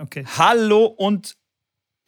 Okay. 0.00 0.24
Hallo 0.36 0.84
und 0.84 1.36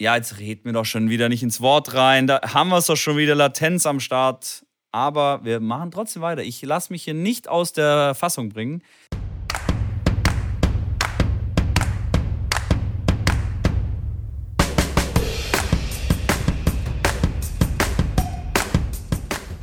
ja, 0.00 0.15
jetzt 0.15 0.39
reden 0.39 0.65
wir 0.65 0.73
doch 0.73 0.85
schon 0.85 1.10
wieder 1.10 1.29
nicht 1.29 1.42
ins 1.42 1.60
Wort 1.60 1.93
rein. 1.94 2.28
Da 2.28 2.40
haben 2.55 2.69
wir 2.69 2.78
es 2.78 2.86
doch 2.86 2.97
schon 2.97 3.16
wieder 3.16 3.35
Latenz 3.35 3.85
am 3.85 3.98
Start. 3.98 4.64
Aber 4.93 5.45
wir 5.45 5.59
machen 5.59 5.90
trotzdem 5.90 6.22
weiter. 6.22 6.42
Ich 6.42 6.62
lasse 6.62 6.92
mich 6.92 7.03
hier 7.03 7.14
nicht 7.14 7.48
aus 7.48 7.72
der 7.72 8.14
Fassung 8.14 8.48
bringen. 8.50 8.82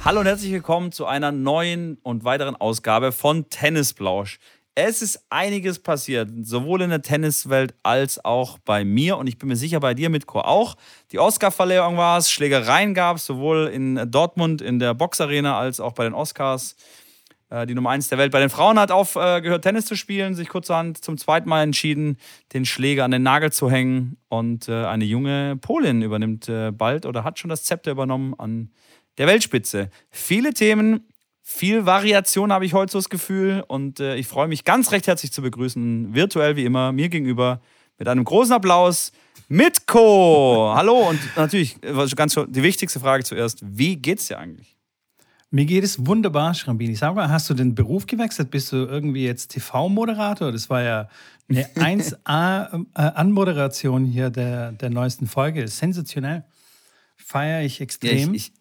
Hallo 0.03 0.21
und 0.21 0.25
herzlich 0.25 0.51
willkommen 0.51 0.91
zu 0.91 1.05
einer 1.05 1.31
neuen 1.31 1.97
und 2.03 2.23
weiteren 2.23 2.55
Ausgabe 2.55 3.11
von 3.11 3.49
Tennisblausch. 3.49 4.39
Es 4.79 5.01
ist 5.01 5.25
einiges 5.31 5.79
passiert, 5.79 6.29
sowohl 6.43 6.83
in 6.83 6.91
der 6.91 7.01
Tenniswelt 7.01 7.73
als 7.81 8.23
auch 8.23 8.59
bei 8.59 8.85
mir 8.85 9.17
und 9.17 9.25
ich 9.25 9.39
bin 9.39 9.49
mir 9.49 9.55
sicher 9.55 9.79
bei 9.79 9.95
dir, 9.95 10.11
Mitko, 10.11 10.41
auch. 10.41 10.75
Die 11.11 11.17
Oscar-Verleihung 11.17 11.97
war 11.97 12.19
es, 12.19 12.29
Schlägereien 12.29 12.93
gab 12.93 13.17
es, 13.17 13.25
sowohl 13.25 13.71
in 13.73 13.99
Dortmund 14.11 14.61
in 14.61 14.77
der 14.77 14.93
Boxarena 14.93 15.57
als 15.57 15.79
auch 15.79 15.93
bei 15.93 16.03
den 16.03 16.13
Oscars. 16.13 16.75
Äh, 17.49 17.65
die 17.65 17.73
Nummer 17.73 17.89
1 17.89 18.09
der 18.09 18.19
Welt 18.19 18.31
bei 18.31 18.39
den 18.39 18.51
Frauen 18.51 18.77
hat 18.77 18.91
aufgehört, 18.91 19.63
Tennis 19.63 19.87
zu 19.87 19.95
spielen, 19.95 20.35
sich 20.35 20.47
kurzerhand 20.47 21.03
zum 21.03 21.17
zweiten 21.17 21.49
Mal 21.49 21.63
entschieden, 21.63 22.17
den 22.53 22.63
Schläger 22.63 23.03
an 23.03 23.09
den 23.09 23.23
Nagel 23.23 23.51
zu 23.51 23.71
hängen. 23.71 24.17
Und 24.29 24.69
äh, 24.69 24.85
eine 24.85 25.05
junge 25.05 25.57
Polin 25.59 26.03
übernimmt 26.03 26.49
äh, 26.49 26.71
bald 26.71 27.07
oder 27.07 27.23
hat 27.23 27.39
schon 27.39 27.49
das 27.49 27.63
Zepter 27.63 27.89
übernommen 27.89 28.35
an 28.37 28.69
der 29.17 29.25
Weltspitze. 29.25 29.89
Viele 30.11 30.53
Themen, 30.53 31.07
viel 31.49 31.85
Variation 31.85 32.51
habe 32.51 32.65
ich 32.65 32.73
heute 32.73 32.91
so 32.91 32.97
das 32.97 33.07
Gefühl 33.07 33.63
und 33.65 34.01
äh, 34.01 34.17
ich 34.17 34.27
freue 34.27 34.49
mich 34.49 34.65
ganz 34.65 34.91
recht 34.91 35.07
herzlich 35.07 35.31
zu 35.31 35.41
begrüßen, 35.41 36.13
virtuell 36.13 36.57
wie 36.57 36.65
immer, 36.65 36.91
mir 36.91 37.07
gegenüber 37.07 37.61
mit 37.97 38.09
einem 38.09 38.25
großen 38.25 38.51
Applaus 38.51 39.13
Mitko. 39.47 40.73
Hallo 40.75 41.07
und 41.07 41.21
natürlich 41.37 41.77
ganz 42.17 42.35
die 42.35 42.63
wichtigste 42.63 42.99
Frage 42.99 43.23
zuerst, 43.23 43.61
wie 43.65 43.95
geht's 43.95 44.27
dir 44.27 44.39
eigentlich? 44.39 44.75
Mir 45.49 45.63
geht 45.63 45.85
es 45.85 46.05
wunderbar, 46.05 46.53
Schrambini. 46.53 46.95
Sag 46.95 47.15
mal, 47.15 47.29
hast 47.29 47.49
du 47.49 47.53
den 47.53 47.75
Beruf 47.75 48.07
gewechselt? 48.07 48.51
Bist 48.51 48.73
du 48.73 48.85
irgendwie 48.85 49.23
jetzt 49.23 49.51
TV-Moderator? 49.51 50.51
Das 50.51 50.69
war 50.69 50.83
ja 50.83 51.07
eine 51.47 51.63
1A-Anmoderation 51.75 54.05
äh, 54.05 54.09
hier 54.09 54.29
der, 54.29 54.73
der 54.73 54.89
neuesten 54.89 55.27
Folge. 55.27 55.65
Sensationell. 55.69 56.43
Feiere 57.15 57.63
ich 57.63 57.79
extrem. 57.79 58.17
Ja, 58.17 58.25
ich, 58.35 58.49
ich, 58.49 58.56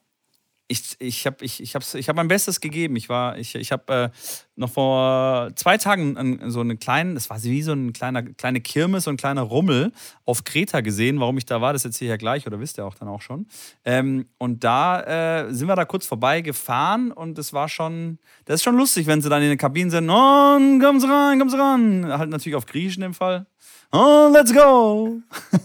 ich, 0.69 0.97
ich 0.99 1.27
habe 1.27 1.45
ich, 1.45 1.63
ich 1.63 1.75
ich 1.95 2.09
hab 2.09 2.17
mein 2.17 2.29
Bestes 2.29 2.61
gegeben. 2.61 2.97
Ich 2.97 3.09
war, 3.09 3.39
ich, 3.39 3.55
ich 3.55 3.71
habe 3.71 3.93
äh, 3.93 4.09
noch 4.57 4.71
vor 4.71 5.51
zwei 5.55 5.79
Tagen 5.79 6.51
so 6.51 6.61
einen 6.61 6.79
kleinen, 6.79 7.15
das 7.15 7.31
war 7.31 7.43
wie 7.43 7.63
so 7.63 7.73
eine 7.73 7.93
kleine, 7.93 8.33
kleine 8.35 8.61
Kirmes, 8.61 9.05
so 9.05 9.11
ein 9.11 9.17
kleiner 9.17 9.43
Rummel 9.43 9.93
auf 10.25 10.45
Kreta 10.45 10.81
gesehen. 10.81 11.21
Warum 11.21 11.39
ich 11.39 11.47
da 11.47 11.61
war, 11.61 11.73
das 11.73 11.85
erzähle 11.85 12.09
ich 12.09 12.11
ja 12.11 12.17
gleich 12.17 12.47
oder 12.47 12.59
wisst 12.59 12.79
ihr 12.79 12.87
auch 12.87 12.95
dann 12.95 13.09
auch 13.09 13.23
schon. 13.23 13.47
Ähm, 13.85 14.27
und 14.39 14.65
da 14.65 15.45
äh, 15.47 15.55
sind 15.55 15.69
wir 15.69 15.77
da 15.77 15.85
kurz 15.85 16.07
vorbei 16.07 16.41
gefahren 16.41 17.13
und 17.13 17.39
es 17.39 17.53
war 17.53 17.69
schon, 17.69 18.19
das 18.45 18.57
ist 18.57 18.65
schon 18.65 18.77
lustig, 18.77 19.07
wenn 19.07 19.23
sie 19.23 19.29
dann 19.29 19.43
in 19.43 19.51
den 19.51 19.59
Kabinen 19.59 19.91
sind, 19.91 20.11
und 20.11 20.81
kommen 20.81 21.01
Sie 21.01 21.09
rein, 21.09 21.39
kommen 21.39 21.51
Sie 21.51 21.59
ran. 21.59 22.07
Halt 22.07 22.31
natürlich 22.31 22.57
auf 22.57 22.67
Griechisch 22.67 22.97
in 22.97 23.03
dem 23.03 23.15
Fall. 23.15 23.47
Oh, 23.93 24.29
let's 24.33 24.53
go. 24.53 25.21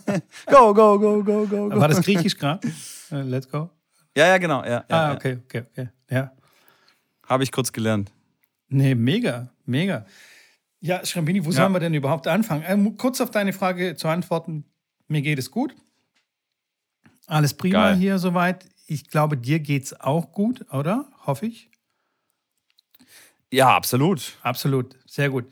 go, 0.46 0.74
go, 0.74 1.00
go, 1.00 1.24
go, 1.24 1.46
go, 1.48 1.70
go. 1.70 1.80
War 1.80 1.88
das 1.88 2.02
Griechisch 2.02 2.38
gerade? 2.38 2.68
Äh, 3.12 3.22
let's 3.24 3.50
go. 3.50 3.70
Ja, 4.16 4.28
ja, 4.28 4.38
genau. 4.38 4.64
Ja, 4.64 4.84
ah, 4.90 5.14
okay, 5.14 5.40
okay, 5.46 5.64
okay. 5.72 5.90
Ja. 6.10 6.32
Habe 7.28 7.44
ich 7.44 7.52
kurz 7.52 7.72
gelernt. 7.72 8.12
Nee, 8.68 8.96
mega, 8.96 9.50
mega. 9.66 10.06
Ja, 10.80 11.06
Schrambini, 11.06 11.46
wo 11.46 11.50
ja. 11.50 11.58
sollen 11.58 11.74
wir 11.74 11.80
denn 11.80 11.94
überhaupt 11.94 12.28
anfangen? 12.28 12.64
Ähm, 12.68 12.98
kurz 12.98 13.22
auf 13.22 13.32
deine 13.32 13.54
Frage 13.54 13.96
zu 13.96 14.08
antworten. 14.08 14.66
Mir 15.08 15.22
geht 15.22 15.40
es 15.40 15.52
gut. 15.52 15.76
Alles 17.28 17.54
prima 17.54 17.90
Geil. 17.90 17.98
hier 17.98 18.20
soweit. 18.20 18.66
Ich 18.88 19.08
glaube, 19.10 19.38
dir 19.38 19.60
geht 19.60 19.84
es 19.84 20.00
auch 20.00 20.32
gut, 20.32 20.66
oder? 20.72 21.06
Hoffe 21.26 21.46
ich. 21.46 21.70
Ja, 23.52 23.76
absolut. 23.76 24.38
Absolut. 24.42 24.98
Sehr 25.06 25.30
gut. 25.30 25.46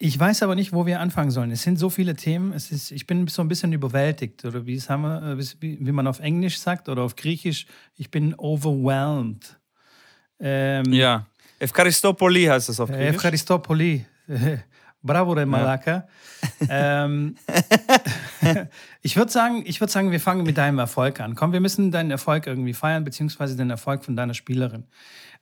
Ich 0.00 0.18
weiß 0.18 0.44
aber 0.44 0.54
nicht, 0.54 0.72
wo 0.72 0.86
wir 0.86 1.00
anfangen 1.00 1.32
sollen. 1.32 1.50
Es 1.50 1.62
sind 1.62 1.76
so 1.76 1.90
viele 1.90 2.14
Themen. 2.14 2.52
Es 2.52 2.70
ist, 2.70 2.92
ich 2.92 3.06
bin 3.06 3.26
so 3.26 3.42
ein 3.42 3.48
bisschen 3.48 3.72
überwältigt, 3.72 4.44
oder 4.44 4.64
wie, 4.64 4.74
es 4.74 4.88
haben 4.88 5.02
wir, 5.02 5.22
äh, 5.22 5.44
wie, 5.60 5.92
man 5.92 6.06
auf 6.06 6.20
Englisch 6.20 6.58
sagt 6.60 6.88
oder 6.88 7.02
auf 7.02 7.16
Griechisch. 7.16 7.66
Ich 7.96 8.10
bin 8.10 8.34
overwhelmed. 8.36 9.58
Ähm, 10.38 10.92
ja. 10.92 11.26
Evkaristopoli 11.58 12.44
heißt 12.44 12.68
das 12.68 12.78
auf 12.78 12.90
Griechisch. 12.90 13.16
Evkaristopoli. 13.16 14.06
Bravo, 15.02 15.34
der 15.34 15.46
Malaka. 15.46 16.06
Ja. 16.60 17.04
ähm, 17.04 17.36
ich 19.02 19.16
würde 19.16 19.32
sagen, 19.32 19.64
würd 19.64 19.90
sagen, 19.90 20.12
wir 20.12 20.20
fangen 20.20 20.44
mit 20.44 20.58
deinem 20.58 20.78
Erfolg 20.78 21.20
an. 21.20 21.34
Komm, 21.34 21.52
wir 21.52 21.60
müssen 21.60 21.90
deinen 21.90 22.12
Erfolg 22.12 22.46
irgendwie 22.46 22.74
feiern, 22.74 23.02
beziehungsweise 23.02 23.56
den 23.56 23.70
Erfolg 23.70 24.04
von 24.04 24.14
deiner 24.14 24.34
Spielerin. 24.34 24.86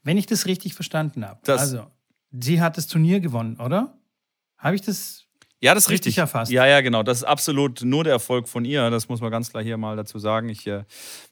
Wenn 0.03 0.17
ich 0.17 0.27
das 0.27 0.47
richtig 0.47 0.75
verstanden 0.75 1.27
habe. 1.27 1.41
Also, 1.53 1.87
sie 2.31 2.61
hat 2.63 2.79
das 2.79 2.87
Turnier 2.87 3.21
gewonnen, 3.21 3.57
oder? 3.57 3.99
Habe 4.59 4.75
ich 4.75 4.83
das 4.83 5.27
ja, 5.61 5.75
das 5.75 5.85
ist 5.85 5.91
richtig. 5.91 6.11
richtig 6.11 6.19
erfasst. 6.19 6.53
Ja, 6.53 6.67
ja, 6.67 6.83
genau. 6.83 7.03
Das 7.03 7.19
ist 7.19 7.25
absolut 7.25 7.83
nur 7.83 8.05
der 8.05 8.13
Erfolg 8.13 8.47
von 8.47 8.65
ihr. 8.65 8.91
Das 8.91 9.09
muss 9.09 9.21
man 9.23 9.31
ganz 9.31 9.51
klar 9.51 9.63
hier 9.63 9.79
mal 9.79 9.97
dazu 9.97 10.19
sagen. 10.19 10.51
Ich, 10.51 10.67
äh, 10.67 10.81
wir 10.81 10.85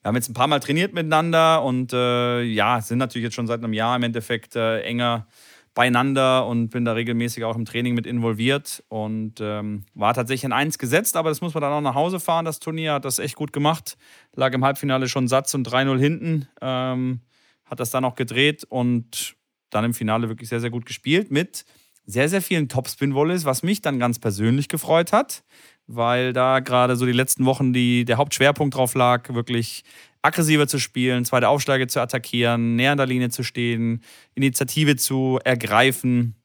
haben 0.02 0.14
jetzt 0.16 0.30
ein 0.30 0.34
paar 0.34 0.46
Mal 0.46 0.60
trainiert 0.60 0.94
miteinander 0.94 1.62
und 1.62 1.92
äh, 1.92 2.42
ja, 2.42 2.80
sind 2.80 2.98
natürlich 2.98 3.24
jetzt 3.24 3.34
schon 3.34 3.46
seit 3.46 3.62
einem 3.62 3.74
Jahr 3.74 3.94
im 3.96 4.02
Endeffekt 4.02 4.56
äh, 4.56 4.80
enger 4.80 5.26
beieinander 5.74 6.46
und 6.46 6.70
bin 6.70 6.84
da 6.84 6.92
regelmäßig 6.92 7.44
auch 7.44 7.56
im 7.56 7.64
Training 7.64 7.94
mit 7.94 8.06
involviert 8.06 8.82
und 8.88 9.40
ähm, 9.40 9.84
war 9.94 10.14
tatsächlich 10.14 10.44
in 10.44 10.52
eins 10.52 10.78
gesetzt, 10.78 11.16
aber 11.16 11.28
das 11.30 11.40
muss 11.40 11.52
man 11.52 11.62
dann 11.62 11.72
auch 11.72 11.80
nach 11.80 11.96
Hause 11.96 12.20
fahren. 12.20 12.44
Das 12.44 12.60
Turnier 12.60 12.94
hat 12.94 13.04
das 13.04 13.18
echt 13.18 13.34
gut 13.34 13.52
gemacht. 13.52 13.98
Lag 14.34 14.52
im 14.54 14.64
Halbfinale 14.64 15.08
schon 15.08 15.28
Satz 15.28 15.52
und 15.52 15.68
3-0 15.68 15.98
hinten. 15.98 16.48
Ähm, 16.60 17.20
hat 17.64 17.80
das 17.80 17.90
dann 17.90 18.04
auch 18.04 18.14
gedreht 18.14 18.64
und 18.68 19.34
dann 19.70 19.84
im 19.84 19.94
Finale 19.94 20.28
wirklich 20.28 20.48
sehr, 20.48 20.60
sehr 20.60 20.70
gut 20.70 20.86
gespielt 20.86 21.30
mit 21.30 21.64
sehr, 22.06 22.28
sehr 22.28 22.42
vielen 22.42 22.68
Topspin-Volleys, 22.68 23.44
was 23.44 23.62
mich 23.62 23.82
dann 23.82 23.98
ganz 23.98 24.18
persönlich 24.18 24.68
gefreut 24.68 25.12
hat, 25.12 25.42
weil 25.86 26.32
da 26.32 26.60
gerade 26.60 26.96
so 26.96 27.06
die 27.06 27.12
letzten 27.12 27.44
Wochen 27.44 27.72
die, 27.72 28.04
der 28.04 28.16
Hauptschwerpunkt 28.16 28.74
drauf 28.74 28.94
lag, 28.94 29.32
wirklich 29.32 29.84
aggressiver 30.22 30.66
zu 30.66 30.78
spielen, 30.78 31.24
zweite 31.24 31.48
Aufschläge 31.48 31.86
zu 31.86 32.00
attackieren, 32.00 32.76
näher 32.76 32.92
an 32.92 32.98
der 32.98 33.06
Linie 33.06 33.28
zu 33.28 33.42
stehen, 33.42 34.02
Initiative 34.34 34.96
zu 34.96 35.38
ergreifen 35.44 36.36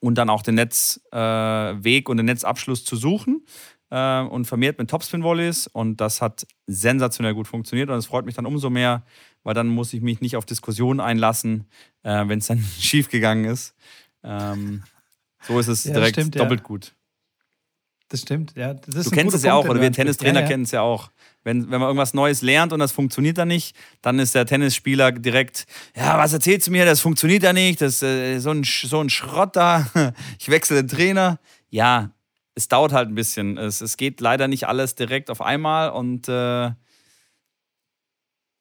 und 0.00 0.16
dann 0.16 0.30
auch 0.30 0.42
den 0.42 0.56
Netzweg 0.56 2.08
äh, 2.08 2.10
und 2.10 2.16
den 2.16 2.26
Netzabschluss 2.26 2.84
zu 2.84 2.96
suchen 2.96 3.46
äh, 3.90 4.20
und 4.20 4.46
vermehrt 4.46 4.78
mit 4.78 4.90
Topspin-Volleys 4.90 5.68
und 5.68 6.00
das 6.00 6.20
hat 6.20 6.46
sensationell 6.66 7.34
gut 7.34 7.46
funktioniert 7.46 7.88
und 7.88 7.96
es 7.96 8.06
freut 8.06 8.26
mich 8.26 8.34
dann 8.34 8.46
umso 8.46 8.68
mehr, 8.68 9.04
weil 9.44 9.54
dann 9.54 9.68
muss 9.68 9.92
ich 9.92 10.02
mich 10.02 10.20
nicht 10.20 10.36
auf 10.36 10.44
Diskussionen 10.44 11.00
einlassen, 11.00 11.68
äh, 12.02 12.26
wenn 12.26 12.40
es 12.40 12.48
dann 12.48 12.58
schief 12.80 13.08
gegangen 13.08 13.44
ist. 13.44 13.74
Ähm, 14.24 14.82
so 15.46 15.58
ist 15.58 15.68
es 15.68 15.84
ja, 15.84 15.92
direkt 15.92 16.16
stimmt, 16.16 16.38
doppelt 16.38 16.60
ja. 16.60 16.66
gut. 16.66 16.94
Das 18.08 18.20
stimmt, 18.20 18.54
ja. 18.54 18.74
Das 18.74 19.04
du 19.04 19.10
kennst 19.10 19.34
es 19.34 19.42
ja 19.42 19.54
auch, 19.54 19.66
oder 19.66 19.80
wir 19.80 19.90
Tennistrainer 19.90 20.42
ja, 20.42 20.46
kennen 20.46 20.64
es 20.64 20.70
ja 20.70 20.82
auch. 20.82 21.10
Wenn, 21.42 21.70
wenn 21.70 21.80
man 21.80 21.88
irgendwas 21.88 22.14
Neues 22.14 22.42
lernt 22.42 22.72
und 22.72 22.78
das 22.78 22.92
funktioniert 22.92 23.38
dann 23.38 23.48
nicht, 23.48 23.76
dann 24.02 24.18
ist 24.18 24.34
der 24.34 24.46
Tennisspieler 24.46 25.12
direkt, 25.12 25.66
ja, 25.96 26.18
was 26.18 26.32
erzählst 26.32 26.66
du 26.66 26.70
mir, 26.70 26.84
das 26.84 27.00
funktioniert 27.00 27.42
ja 27.42 27.52
nicht, 27.52 27.80
das 27.80 27.96
ist 27.96 28.02
äh, 28.02 28.38
so, 28.38 28.50
ein, 28.50 28.64
so 28.64 29.00
ein 29.00 29.10
Schrott 29.10 29.56
da, 29.56 29.86
ich 30.38 30.48
wechsle 30.48 30.76
den 30.82 30.88
Trainer. 30.88 31.38
Ja, 31.70 32.10
es 32.54 32.68
dauert 32.68 32.92
halt 32.92 33.08
ein 33.08 33.14
bisschen. 33.14 33.58
Es, 33.58 33.80
es 33.80 33.96
geht 33.96 34.20
leider 34.20 34.48
nicht 34.48 34.68
alles 34.68 34.94
direkt 34.94 35.30
auf 35.30 35.40
einmal 35.40 35.90
und 35.90 36.28
äh, 36.28 36.70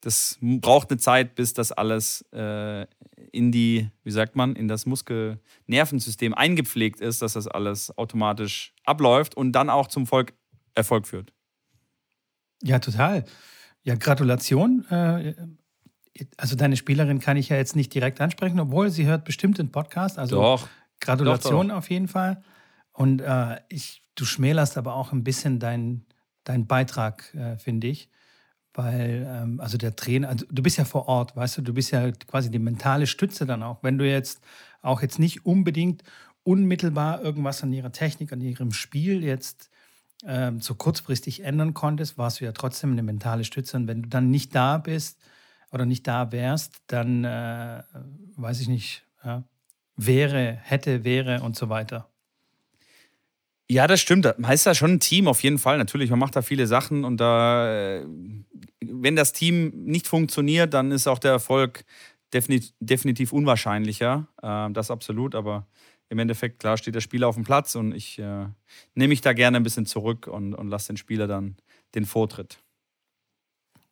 das 0.01 0.37
braucht 0.41 0.89
eine 0.89 0.99
Zeit, 0.99 1.35
bis 1.35 1.53
das 1.53 1.71
alles 1.71 2.23
äh, 2.33 2.85
in 3.33 3.51
die, 3.51 3.89
wie 4.03 4.11
sagt 4.11 4.35
man, 4.35 4.55
in 4.55 4.67
das 4.67 4.85
Muskelnervensystem 4.85 6.33
eingepflegt 6.33 7.01
ist, 7.01 7.21
dass 7.21 7.33
das 7.33 7.47
alles 7.47 7.97
automatisch 7.97 8.73
abläuft 8.85 9.35
und 9.35 9.51
dann 9.51 9.69
auch 9.69 9.87
zum 9.87 10.07
Volk 10.07 10.33
Erfolg 10.75 11.05
führt. 11.05 11.33
Ja, 12.63 12.79
total. 12.79 13.25
Ja, 13.83 13.95
Gratulation. 13.95 14.85
Äh, 14.89 15.35
also 16.37 16.55
deine 16.55 16.77
Spielerin 16.77 17.19
kann 17.19 17.37
ich 17.37 17.49
ja 17.49 17.57
jetzt 17.57 17.75
nicht 17.75 17.93
direkt 17.93 18.21
ansprechen, 18.21 18.59
obwohl 18.59 18.89
sie 18.89 19.05
hört 19.05 19.25
bestimmt 19.25 19.57
den 19.57 19.71
Podcast. 19.71 20.17
Also 20.17 20.37
doch. 20.37 20.67
Gratulation 20.99 21.67
doch, 21.67 21.73
doch. 21.73 21.77
auf 21.79 21.89
jeden 21.89 22.07
Fall. 22.07 22.41
Und 22.91 23.21
äh, 23.21 23.59
ich, 23.69 24.01
du 24.15 24.25
schmälerst 24.25 24.77
aber 24.77 24.95
auch 24.95 25.11
ein 25.11 25.23
bisschen 25.23 25.59
deinen 25.59 26.05
dein 26.43 26.67
Beitrag, 26.67 27.33
äh, 27.33 27.57
finde 27.57 27.87
ich. 27.87 28.09
Weil, 28.73 29.27
ähm, 29.29 29.59
also 29.59 29.77
der 29.77 29.95
Trainer, 29.95 30.29
also 30.29 30.45
du 30.49 30.63
bist 30.63 30.77
ja 30.77 30.85
vor 30.85 31.07
Ort, 31.07 31.35
weißt 31.35 31.57
du, 31.57 31.61
du 31.61 31.73
bist 31.73 31.91
ja 31.91 32.11
quasi 32.11 32.49
die 32.49 32.59
mentale 32.59 33.07
Stütze 33.07 33.45
dann 33.45 33.61
auch. 33.63 33.83
Wenn 33.83 33.97
du 33.97 34.09
jetzt 34.09 34.41
auch 34.81 35.01
jetzt 35.01 35.19
nicht 35.19 35.45
unbedingt 35.45 36.03
unmittelbar 36.43 37.21
irgendwas 37.21 37.63
an 37.63 37.71
ihrer 37.71 37.91
Technik, 37.91 38.33
an 38.33 38.41
ihrem 38.41 38.71
Spiel 38.71 39.23
jetzt 39.23 39.69
ähm, 40.25 40.59
so 40.59 40.75
kurzfristig 40.75 41.43
ändern 41.43 41.73
konntest, 41.73 42.17
warst 42.17 42.41
du 42.41 42.45
ja 42.45 42.51
trotzdem 42.51 42.91
eine 42.91 43.03
mentale 43.03 43.43
Stütze. 43.43 43.77
Und 43.77 43.87
wenn 43.87 44.03
du 44.03 44.09
dann 44.09 44.29
nicht 44.29 44.55
da 44.55 44.77
bist 44.77 45.19
oder 45.71 45.85
nicht 45.85 46.07
da 46.07 46.31
wärst, 46.31 46.81
dann 46.87 47.23
äh, 47.23 47.83
weiß 48.35 48.59
ich 48.61 48.67
nicht, 48.67 49.05
ja, 49.23 49.43
wäre, 49.95 50.57
hätte, 50.61 51.03
wäre 51.03 51.41
und 51.41 51.55
so 51.55 51.69
weiter. 51.69 52.12
Ja, 53.69 53.87
das 53.87 54.01
stimmt. 54.01 54.25
Man 54.37 54.51
ist 54.51 54.65
ja 54.65 54.75
schon 54.75 54.91
ein 54.93 54.99
Team 54.99 55.27
auf 55.27 55.41
jeden 55.41 55.57
Fall. 55.57 55.77
Natürlich, 55.77 56.09
man 56.09 56.19
macht 56.19 56.35
da 56.35 56.41
viele 56.41 56.67
Sachen 56.67 57.05
und 57.05 57.17
da, 57.17 57.97
äh, 57.99 58.05
wenn 58.81 59.15
das 59.15 59.33
Team 59.33 59.71
nicht 59.85 60.07
funktioniert, 60.07 60.73
dann 60.73 60.91
ist 60.91 61.07
auch 61.07 61.19
der 61.19 61.31
Erfolg 61.31 61.85
definitiv, 62.33 62.73
definitiv 62.79 63.31
unwahrscheinlicher. 63.33 64.27
Äh, 64.41 64.71
das 64.73 64.91
absolut, 64.91 65.33
aber 65.33 65.67
im 66.09 66.19
Endeffekt, 66.19 66.59
klar, 66.59 66.77
steht 66.77 66.95
der 66.95 67.01
Spieler 67.01 67.27
auf 67.27 67.35
dem 67.35 67.43
Platz 67.45 67.75
und 67.75 67.93
ich 67.95 68.19
äh, 68.19 68.45
nehme 68.95 69.09
mich 69.09 69.21
da 69.21 69.33
gerne 69.33 69.57
ein 69.57 69.63
bisschen 69.63 69.85
zurück 69.85 70.27
und, 70.27 70.53
und 70.53 70.67
lasse 70.69 70.87
den 70.87 70.97
Spieler 70.97 71.27
dann 71.27 71.55
den 71.95 72.05
Vortritt. 72.05 72.59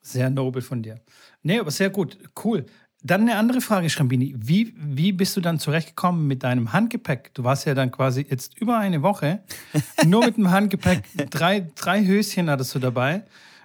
Sehr 0.02 0.30
nobel 0.30 0.62
von 0.62 0.82
dir. 0.82 1.00
Nee, 1.44 1.60
aber 1.60 1.72
sehr 1.72 1.90
gut. 1.92 2.18
Cool. 2.44 2.66
Dann 3.04 3.22
eine 3.22 3.36
andere 3.36 3.62
Frage, 3.62 3.90
Schrambini. 3.90 4.36
Wie, 4.38 4.74
wie 4.78 5.12
bist 5.12 5.36
du 5.36 5.42
dann 5.42 5.58
zurechtgekommen 5.58 6.28
mit 6.28 6.44
deinem 6.44 6.72
Handgepäck? 6.72 7.34
Du 7.34 7.44
warst 7.44 7.66
ja 7.66 7.74
dann 7.74 7.92
quasi 7.92 8.26
jetzt 8.30 8.60
über 8.60 8.78
eine 8.78 9.02
Woche 9.02 9.42
nur 10.06 10.24
mit 10.24 10.38
dem 10.38 10.52
Handgepäck. 10.52 11.04
Drei, 11.32 11.68
drei 11.76 12.06
Höschen 12.06 12.50
hattest 12.50 12.76
du 12.76 12.80
dabei. 12.80 13.24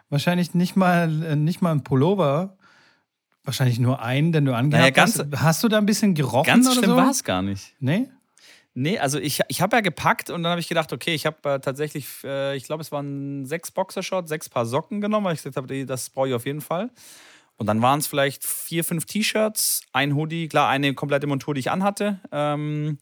Wahrscheinlich 0.08 0.54
nicht 0.54 0.76
mal, 0.76 1.22
äh, 1.22 1.36
nicht 1.36 1.60
mal 1.60 1.72
ein 1.72 1.84
Pullover. 1.84 2.56
Wahrscheinlich 3.44 3.78
nur 3.78 4.02
einen, 4.02 4.32
den 4.32 4.46
du 4.46 4.54
angehabt 4.54 4.96
naja, 4.96 5.02
hast. 5.02 5.24
Hast 5.36 5.62
du 5.62 5.68
da 5.68 5.78
ein 5.78 5.86
bisschen 5.86 6.14
gerochen 6.14 6.46
ganz 6.46 6.72
schlimm 6.72 6.90
so? 6.90 6.96
war 6.96 7.10
es 7.10 7.22
gar 7.22 7.42
nicht. 7.42 7.74
Nee? 7.78 8.08
Nee, 8.72 8.98
also 8.98 9.18
ich, 9.18 9.40
ich 9.48 9.60
habe 9.62 9.76
ja 9.76 9.80
gepackt 9.80 10.30
und 10.30 10.42
dann 10.42 10.50
habe 10.50 10.60
ich 10.60 10.68
gedacht, 10.68 10.92
okay, 10.92 11.14
ich 11.14 11.26
habe 11.26 11.36
äh, 11.44 11.60
tatsächlich, 11.60 12.06
äh, 12.24 12.56
ich 12.56 12.64
glaube, 12.64 12.82
es 12.82 12.92
waren 12.92 13.46
sechs 13.46 13.70
Boxershorts, 13.70 14.28
sechs 14.28 14.48
Paar 14.48 14.66
Socken 14.66 15.00
genommen, 15.00 15.26
weil 15.26 15.34
ich 15.34 15.42
gesagt 15.42 15.56
habe, 15.56 15.86
das 15.86 16.10
brauche 16.10 16.28
ich 16.28 16.34
auf 16.34 16.44
jeden 16.44 16.60
Fall. 16.60 16.90
Und 17.56 17.66
dann 17.66 17.80
waren 17.82 18.00
es 18.00 18.06
vielleicht 18.06 18.44
vier, 18.44 18.84
fünf 18.84 19.06
T-Shirts, 19.06 19.82
ein 19.92 20.14
Hoodie, 20.14 20.48
klar, 20.48 20.68
eine 20.68 20.94
komplette 20.94 21.26
Montur, 21.26 21.54
die 21.54 21.60
ich 21.60 21.70
anhatte. 21.70 22.20
Ähm, 22.30 22.98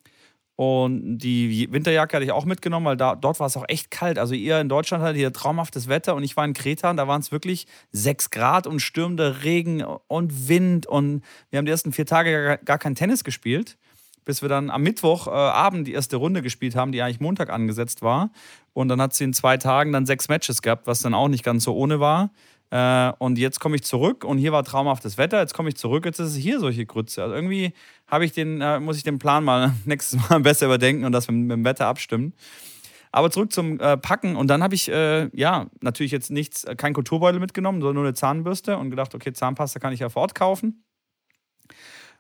und 0.56 1.18
die 1.18 1.72
Winterjacke 1.72 2.16
hatte 2.16 2.24
ich 2.24 2.30
auch 2.30 2.44
mitgenommen, 2.44 2.86
weil 2.86 2.96
da, 2.96 3.16
dort 3.16 3.40
war 3.40 3.48
es 3.48 3.56
auch 3.56 3.64
echt 3.66 3.90
kalt. 3.90 4.18
Also 4.20 4.34
ihr 4.34 4.60
in 4.60 4.68
Deutschland 4.68 5.02
hattet 5.02 5.16
hier 5.16 5.32
traumhaftes 5.32 5.88
Wetter 5.88 6.14
und 6.14 6.22
ich 6.22 6.36
war 6.36 6.44
in 6.44 6.52
Kreta 6.52 6.90
und 6.90 6.96
da 6.96 7.08
waren 7.08 7.20
es 7.20 7.32
wirklich 7.32 7.66
sechs 7.90 8.30
Grad 8.30 8.68
und 8.68 8.78
stürmender 8.78 9.42
Regen 9.42 9.82
und 9.82 10.48
Wind. 10.48 10.86
Und 10.86 11.24
wir 11.50 11.58
haben 11.58 11.66
die 11.66 11.72
ersten 11.72 11.92
vier 11.92 12.06
Tage 12.06 12.60
gar, 12.64 12.78
kein 12.78 12.94
Tennis 12.94 13.24
gespielt 13.24 13.76
bis 14.26 14.40
wir 14.40 14.48
dann 14.48 14.70
am 14.70 14.82
Mittwochabend 14.82 15.82
äh, 15.82 15.90
die 15.90 15.92
erste 15.92 16.16
Runde 16.16 16.40
gespielt 16.40 16.76
haben, 16.76 16.92
die 16.92 17.02
eigentlich 17.02 17.20
Montag 17.20 17.50
angesetzt 17.50 18.00
war. 18.00 18.30
Und 18.72 18.88
dann 18.88 19.00
hat 19.00 19.12
sie 19.12 19.24
in 19.24 19.34
zwei 19.34 19.58
Tagen 19.58 19.92
dann 19.92 20.06
sechs 20.06 20.28
Matches 20.28 20.62
gehabt, 20.62 20.86
was 20.86 21.00
dann 21.00 21.12
auch 21.12 21.28
nicht 21.28 21.44
ganz 21.44 21.64
so 21.64 21.76
ohne 21.76 22.00
war. 22.00 22.30
Äh, 22.74 23.12
und 23.18 23.38
jetzt 23.38 23.60
komme 23.60 23.76
ich 23.76 23.84
zurück 23.84 24.24
und 24.24 24.38
hier 24.38 24.50
war 24.50 24.64
traumhaftes 24.64 25.16
Wetter. 25.16 25.38
Jetzt 25.38 25.54
komme 25.54 25.68
ich 25.68 25.76
zurück, 25.76 26.04
jetzt 26.04 26.18
ist 26.18 26.30
es 26.30 26.34
hier 26.34 26.58
solche 26.58 26.84
Grütze. 26.84 27.22
Also 27.22 27.32
irgendwie 27.32 27.72
habe 28.08 28.24
ich 28.24 28.32
den, 28.32 28.60
äh, 28.60 28.80
muss 28.80 28.96
ich 28.96 29.04
den 29.04 29.20
Plan 29.20 29.44
mal 29.44 29.72
nächstes 29.84 30.28
Mal 30.28 30.40
besser 30.40 30.66
überdenken 30.66 31.04
und 31.04 31.12
das 31.12 31.28
mit, 31.28 31.36
mit 31.36 31.52
dem 31.52 31.64
Wetter 31.64 31.86
abstimmen. 31.86 32.34
Aber 33.12 33.30
zurück 33.30 33.52
zum 33.52 33.78
äh, 33.78 33.96
Packen. 33.96 34.34
Und 34.34 34.48
dann 34.48 34.60
habe 34.64 34.74
ich, 34.74 34.88
äh, 34.88 35.28
ja, 35.36 35.70
natürlich 35.82 36.10
jetzt 36.10 36.32
nichts, 36.32 36.64
äh, 36.64 36.74
kein 36.74 36.94
Kulturbeutel 36.94 37.38
mitgenommen, 37.38 37.80
sondern 37.80 37.94
nur 37.94 38.04
eine 38.06 38.14
Zahnbürste 38.14 38.76
und 38.76 38.90
gedacht, 38.90 39.14
okay, 39.14 39.32
Zahnpasta 39.32 39.78
kann 39.78 39.92
ich 39.92 40.00
ja 40.00 40.08
vor 40.08 40.22
Ort 40.22 40.34
kaufen. 40.34 40.84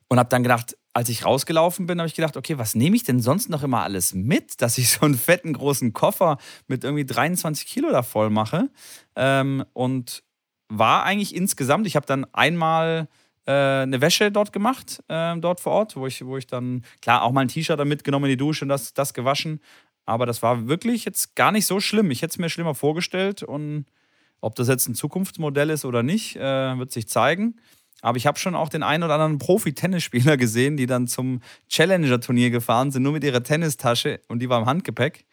Und 0.06 0.20
habe 0.20 0.28
dann 0.28 0.44
gedacht, 0.44 0.76
als 0.92 1.08
ich 1.08 1.24
rausgelaufen 1.24 1.86
bin, 1.86 1.98
habe 1.98 2.06
ich 2.06 2.14
gedacht, 2.14 2.36
okay, 2.36 2.58
was 2.58 2.76
nehme 2.76 2.94
ich 2.94 3.02
denn 3.02 3.18
sonst 3.18 3.50
noch 3.50 3.64
immer 3.64 3.82
alles 3.82 4.14
mit, 4.14 4.62
dass 4.62 4.78
ich 4.78 4.88
so 4.88 5.04
einen 5.04 5.16
fetten 5.16 5.52
großen 5.52 5.92
Koffer 5.94 6.38
mit 6.68 6.84
irgendwie 6.84 7.04
23 7.04 7.66
Kilo 7.66 7.90
da 7.90 8.04
voll 8.04 8.30
mache. 8.30 8.70
Ähm, 9.16 9.64
und 9.72 10.22
war 10.68 11.04
eigentlich 11.04 11.34
insgesamt, 11.34 11.86
ich 11.86 11.96
habe 11.96 12.06
dann 12.06 12.26
einmal 12.32 13.08
äh, 13.46 13.52
eine 13.52 14.00
Wäsche 14.00 14.32
dort 14.32 14.52
gemacht, 14.52 15.02
äh, 15.08 15.36
dort 15.38 15.60
vor 15.60 15.72
Ort, 15.72 15.96
wo 15.96 16.06
ich, 16.06 16.24
wo 16.24 16.36
ich 16.36 16.46
dann, 16.46 16.84
klar, 17.02 17.22
auch 17.22 17.32
mal 17.32 17.42
ein 17.42 17.48
T-Shirt 17.48 17.78
da 17.78 17.84
mitgenommen 17.84 18.26
in 18.26 18.30
die 18.30 18.36
Dusche 18.36 18.64
und 18.64 18.68
das, 18.68 18.94
das 18.94 19.14
gewaschen. 19.14 19.60
Aber 20.06 20.26
das 20.26 20.42
war 20.42 20.68
wirklich 20.68 21.04
jetzt 21.04 21.34
gar 21.34 21.52
nicht 21.52 21.66
so 21.66 21.80
schlimm. 21.80 22.10
Ich 22.10 22.22
hätte 22.22 22.32
es 22.32 22.38
mir 22.38 22.50
schlimmer 22.50 22.74
vorgestellt 22.74 23.42
und 23.42 23.86
ob 24.40 24.54
das 24.54 24.68
jetzt 24.68 24.88
ein 24.88 24.94
Zukunftsmodell 24.94 25.70
ist 25.70 25.84
oder 25.84 26.02
nicht, 26.02 26.36
äh, 26.36 26.78
wird 26.78 26.92
sich 26.92 27.08
zeigen. 27.08 27.56
Aber 28.02 28.18
ich 28.18 28.26
habe 28.26 28.38
schon 28.38 28.54
auch 28.54 28.68
den 28.68 28.82
einen 28.82 29.02
oder 29.02 29.14
anderen 29.14 29.38
Profi-Tennisspieler 29.38 30.36
gesehen, 30.36 30.76
die 30.76 30.86
dann 30.86 31.06
zum 31.06 31.40
Challenger-Turnier 31.70 32.50
gefahren 32.50 32.90
sind, 32.90 33.02
nur 33.02 33.12
mit 33.12 33.24
ihrer 33.24 33.42
Tennistasche 33.42 34.20
und 34.28 34.40
die 34.40 34.50
war 34.50 34.60
im 34.60 34.66
Handgepäck 34.66 35.24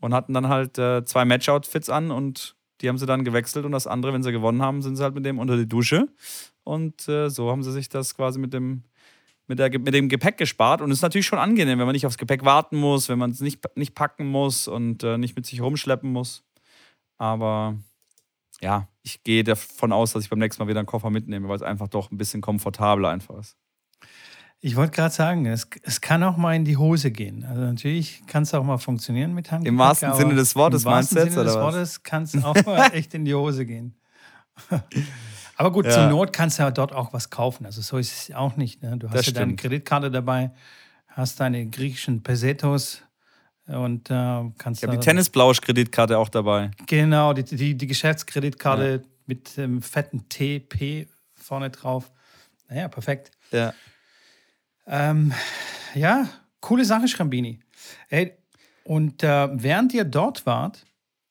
und 0.00 0.14
hatten 0.14 0.32
dann 0.32 0.48
halt 0.48 0.78
äh, 0.78 1.04
zwei 1.04 1.24
Match-Outfits 1.24 1.90
an 1.90 2.12
und 2.12 2.54
die 2.80 2.88
haben 2.88 2.98
sie 2.98 3.06
dann 3.06 3.24
gewechselt 3.24 3.64
und 3.64 3.72
das 3.72 3.86
andere, 3.86 4.12
wenn 4.12 4.22
sie 4.22 4.32
gewonnen 4.32 4.62
haben, 4.62 4.82
sind 4.82 4.96
sie 4.96 5.02
halt 5.02 5.14
mit 5.14 5.24
dem 5.24 5.38
unter 5.38 5.56
die 5.56 5.68
Dusche. 5.68 6.08
Und 6.64 7.08
äh, 7.08 7.28
so 7.28 7.50
haben 7.50 7.62
sie 7.62 7.72
sich 7.72 7.88
das 7.88 8.14
quasi 8.14 8.38
mit 8.38 8.52
dem, 8.52 8.84
mit, 9.46 9.58
der, 9.58 9.70
mit 9.78 9.94
dem 9.94 10.08
Gepäck 10.08 10.38
gespart. 10.38 10.80
Und 10.80 10.90
es 10.90 10.98
ist 10.98 11.02
natürlich 11.02 11.26
schon 11.26 11.38
angenehm, 11.38 11.78
wenn 11.78 11.86
man 11.86 11.94
nicht 11.94 12.06
aufs 12.06 12.18
Gepäck 12.18 12.44
warten 12.44 12.76
muss, 12.76 13.08
wenn 13.08 13.18
man 13.18 13.30
es 13.30 13.40
nicht, 13.40 13.64
nicht 13.76 13.94
packen 13.94 14.26
muss 14.26 14.68
und 14.68 15.02
äh, 15.04 15.18
nicht 15.18 15.36
mit 15.36 15.46
sich 15.46 15.60
rumschleppen 15.60 16.10
muss. 16.10 16.42
Aber 17.16 17.78
ja, 18.60 18.88
ich 19.02 19.22
gehe 19.22 19.44
davon 19.44 19.92
aus, 19.92 20.12
dass 20.12 20.24
ich 20.24 20.30
beim 20.30 20.38
nächsten 20.38 20.62
Mal 20.62 20.68
wieder 20.68 20.80
einen 20.80 20.86
Koffer 20.86 21.10
mitnehme, 21.10 21.48
weil 21.48 21.56
es 21.56 21.62
einfach 21.62 21.88
doch 21.88 22.10
ein 22.10 22.18
bisschen 22.18 22.40
komfortabler 22.40 23.10
einfach 23.10 23.38
ist. 23.38 23.56
Ich 24.66 24.76
wollte 24.76 24.92
gerade 24.92 25.14
sagen, 25.14 25.44
es, 25.44 25.68
es 25.82 26.00
kann 26.00 26.22
auch 26.22 26.38
mal 26.38 26.56
in 26.56 26.64
die 26.64 26.78
Hose 26.78 27.10
gehen. 27.10 27.44
Also 27.44 27.60
natürlich 27.60 28.26
kann 28.26 28.44
es 28.44 28.54
auch 28.54 28.64
mal 28.64 28.78
funktionieren 28.78 29.34
mit 29.34 29.50
Handgepäck. 29.50 29.68
Im 29.68 29.78
wahrsten 29.78 30.14
Sinne 30.14 30.34
des 30.36 30.56
Wortes, 30.56 30.86
meinst 30.86 31.12
du 31.12 31.16
jetzt? 31.16 31.26
Im 31.26 31.36
wahrsten 31.36 31.52
Sinne 31.52 31.64
des 31.66 31.74
Wortes 31.74 32.02
kann 32.02 32.22
es 32.22 32.42
auch 32.42 32.64
mal 32.64 32.86
echt 32.94 33.12
in 33.12 33.26
die 33.26 33.34
Hose 33.34 33.66
gehen. 33.66 33.94
Aber 35.56 35.70
gut, 35.70 35.84
ja. 35.84 35.90
zur 35.90 36.06
Not 36.06 36.32
kannst 36.32 36.58
du 36.58 36.62
ja 36.62 36.70
dort 36.70 36.94
auch 36.94 37.12
was 37.12 37.28
kaufen. 37.28 37.66
Also 37.66 37.82
so 37.82 37.98
ist 37.98 38.30
es 38.30 38.34
auch 38.34 38.56
nicht. 38.56 38.82
Ne? 38.82 38.96
Du 38.96 39.08
hast 39.08 39.16
das 39.16 39.26
ja 39.26 39.32
stimmt. 39.32 39.38
deine 39.38 39.56
Kreditkarte 39.56 40.10
dabei, 40.10 40.50
hast 41.08 41.40
deine 41.40 41.66
griechischen 41.66 42.22
Pesetos 42.22 43.02
und 43.66 44.08
äh, 44.08 44.44
kannst. 44.56 44.82
Ich 44.82 44.88
habe 44.88 44.96
die 44.96 45.04
Tennisblausch-Kreditkarte 45.04 46.16
auch 46.16 46.30
dabei. 46.30 46.70
Genau, 46.86 47.34
die, 47.34 47.44
die, 47.44 47.76
die 47.76 47.86
Geschäftskreditkarte 47.86 49.02
ja. 49.04 49.08
mit 49.26 49.58
dem 49.58 49.82
fetten 49.82 50.26
TP 50.30 51.06
vorne 51.34 51.68
drauf. 51.68 52.10
Naja, 52.70 52.88
perfekt. 52.88 53.30
Ja. 53.52 53.74
Ähm, 54.86 55.32
ja, 55.94 56.28
coole 56.60 56.84
Sache, 56.84 57.08
Schrambini. 57.08 57.60
Ey, 58.08 58.32
und 58.84 59.22
äh, 59.22 59.48
während 59.52 59.94
ihr 59.94 60.04
dort 60.04 60.46
wart, 60.46 60.84